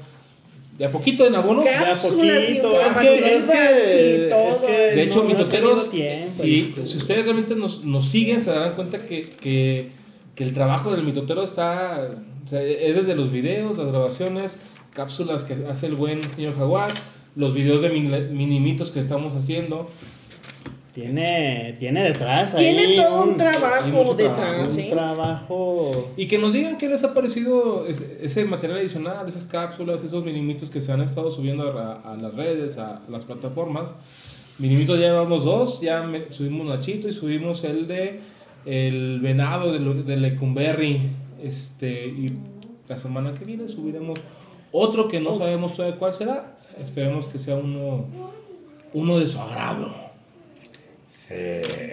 de 0.79 0.85
a 0.87 0.91
poquito 0.91 1.27
en 1.27 1.35
abono. 1.35 1.65
Ya 1.65 1.85
cápsulas 1.85 2.41
poquito. 2.41 2.81
Es 2.81 2.97
que, 2.99 3.37
es 3.37 3.45
que, 3.45 4.27
y 4.27 4.31
todo. 4.31 4.49
es 4.51 4.57
que 4.57 4.73
De 4.97 5.03
hecho, 5.03 5.19
no- 5.19 5.23
no 5.25 5.29
mitoteros, 5.31 5.91
tenido 5.91 6.09
tiempo, 6.09 6.29
si, 6.33 6.47
disculpe. 6.51 6.87
si 6.87 6.97
ustedes 6.99 7.25
realmente 7.25 7.55
nos, 7.55 7.85
nos 7.85 8.05
siguen, 8.09 8.41
se 8.41 8.51
darán 8.51 8.73
cuenta 8.75 8.99
que, 9.07 9.29
que, 9.29 9.91
que 10.35 10.45
el 10.45 10.53
trabajo 10.53 10.91
del 10.91 11.05
mitotero 11.05 11.45
está, 11.45 12.11
o 12.45 12.49
sea, 12.49 12.63
es 12.63 12.95
desde 12.97 13.15
los 13.15 13.31
videos, 13.31 13.79
las 13.79 13.87
grabaciones, 13.89 14.59
cápsulas 14.93 15.45
que 15.45 15.55
hace 15.69 15.87
el 15.87 15.95
buen 15.95 16.21
señor 16.35 16.57
Jaguar, 16.57 16.93
los 17.37 17.55
videos 17.55 17.83
de 17.83 17.91
mini, 17.91 18.09
mini 18.33 18.61
mitos 18.61 18.91
que 18.91 19.01
estamos 19.01 19.35
haciendo. 19.35 19.89
Tiene, 20.95 21.75
tiene 21.81 22.05
detrás 22.05 22.55
Tiene 22.55 22.79
ahí 22.83 22.97
todo 22.97 23.25
un 23.25 23.37
trabajo 23.37 24.15
detrás, 24.15 24.69
un 24.75 24.79
¿eh? 24.79 24.89
trabajo. 24.91 26.13
Y 26.17 26.29
que 26.29 26.39
nos 26.39 26.53
digan 26.53 26.79
qué 26.79 26.89
les 26.89 27.03
ha 27.03 27.13
parecido 27.13 27.85
ese, 27.89 28.19
ese 28.23 28.45
material 28.45 28.79
adicional, 28.79 29.27
esas 29.27 29.47
cápsulas, 29.47 30.05
esos 30.05 30.25
minimitos 30.25 30.71
que 30.71 30.81
se 30.81 30.93
han 30.93 31.01
estado 31.01 31.33
subiendo 31.33 31.67
a, 31.77 32.13
a 32.13 32.17
las 32.17 32.33
redes, 32.35 32.79
a, 32.79 33.03
las 33.09 33.25
plataformas. 33.25 33.93
Minimitos 34.59 35.01
ya 35.01 35.07
llevamos 35.07 35.45
dos, 35.45 35.81
ya 35.81 36.05
me- 36.05 36.31
subimos 36.31 36.65
Nachito 36.69 37.09
y 37.09 37.13
subimos 37.13 37.65
el 37.65 37.89
de 37.89 38.21
el 38.65 39.19
venado 39.21 39.73
de, 39.73 39.81
lo- 39.81 39.95
de 39.95 40.17
Lecumberri. 40.17 41.01
Este, 41.43 42.07
y 42.07 42.39
la 42.89 42.99
semana 42.99 43.33
que 43.33 43.45
viene 43.45 43.69
subiremos 43.69 44.19
otro 44.71 45.09
que 45.09 45.19
no 45.21 45.37
sabemos 45.37 45.75
todavía 45.75 45.99
cuál 45.99 46.15
será. 46.15 46.57
Esperemos 46.81 47.27
que 47.27 47.41
sea 47.41 47.57
uno, 47.57 48.05
uno 48.93 49.19
de 49.19 49.27
su 49.27 49.41
agrado. 49.41 50.04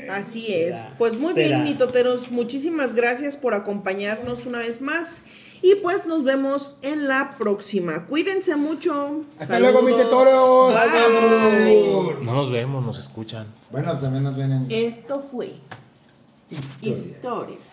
Así 0.09 0.53
es. 0.53 0.83
Pues 0.97 1.17
muy 1.17 1.33
será. 1.33 1.47
bien, 1.47 1.63
mitoteros, 1.63 2.31
muchísimas 2.31 2.93
gracias 2.93 3.37
por 3.37 3.53
acompañarnos 3.53 4.45
una 4.45 4.59
vez 4.59 4.81
más. 4.81 5.23
Y 5.63 5.75
pues 5.75 6.07
nos 6.07 6.23
vemos 6.23 6.77
en 6.81 7.07
la 7.07 7.35
próxima. 7.37 8.07
Cuídense 8.07 8.55
mucho. 8.55 9.23
Hasta 9.37 9.59
luego, 9.59 9.83
mitoteros. 9.83 10.73
Bye. 10.73 12.23
No 12.23 12.33
nos 12.33 12.51
vemos, 12.51 12.83
nos 12.83 12.97
escuchan. 12.97 13.45
Bueno, 13.69 13.97
también 13.99 14.23
nos 14.23 14.35
vienen. 14.35 14.65
Esto 14.69 15.21
fue 15.21 15.53
Historias. 16.81 17.70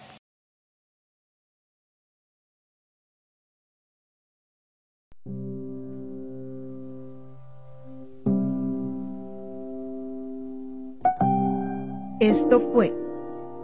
Esto 12.21 12.59
fue 12.73 12.93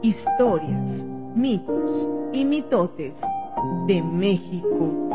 Historias, 0.02 1.04
mitos 1.34 2.08
y 2.32 2.44
mitotes 2.44 3.20
de 3.88 4.00
México 4.00 5.10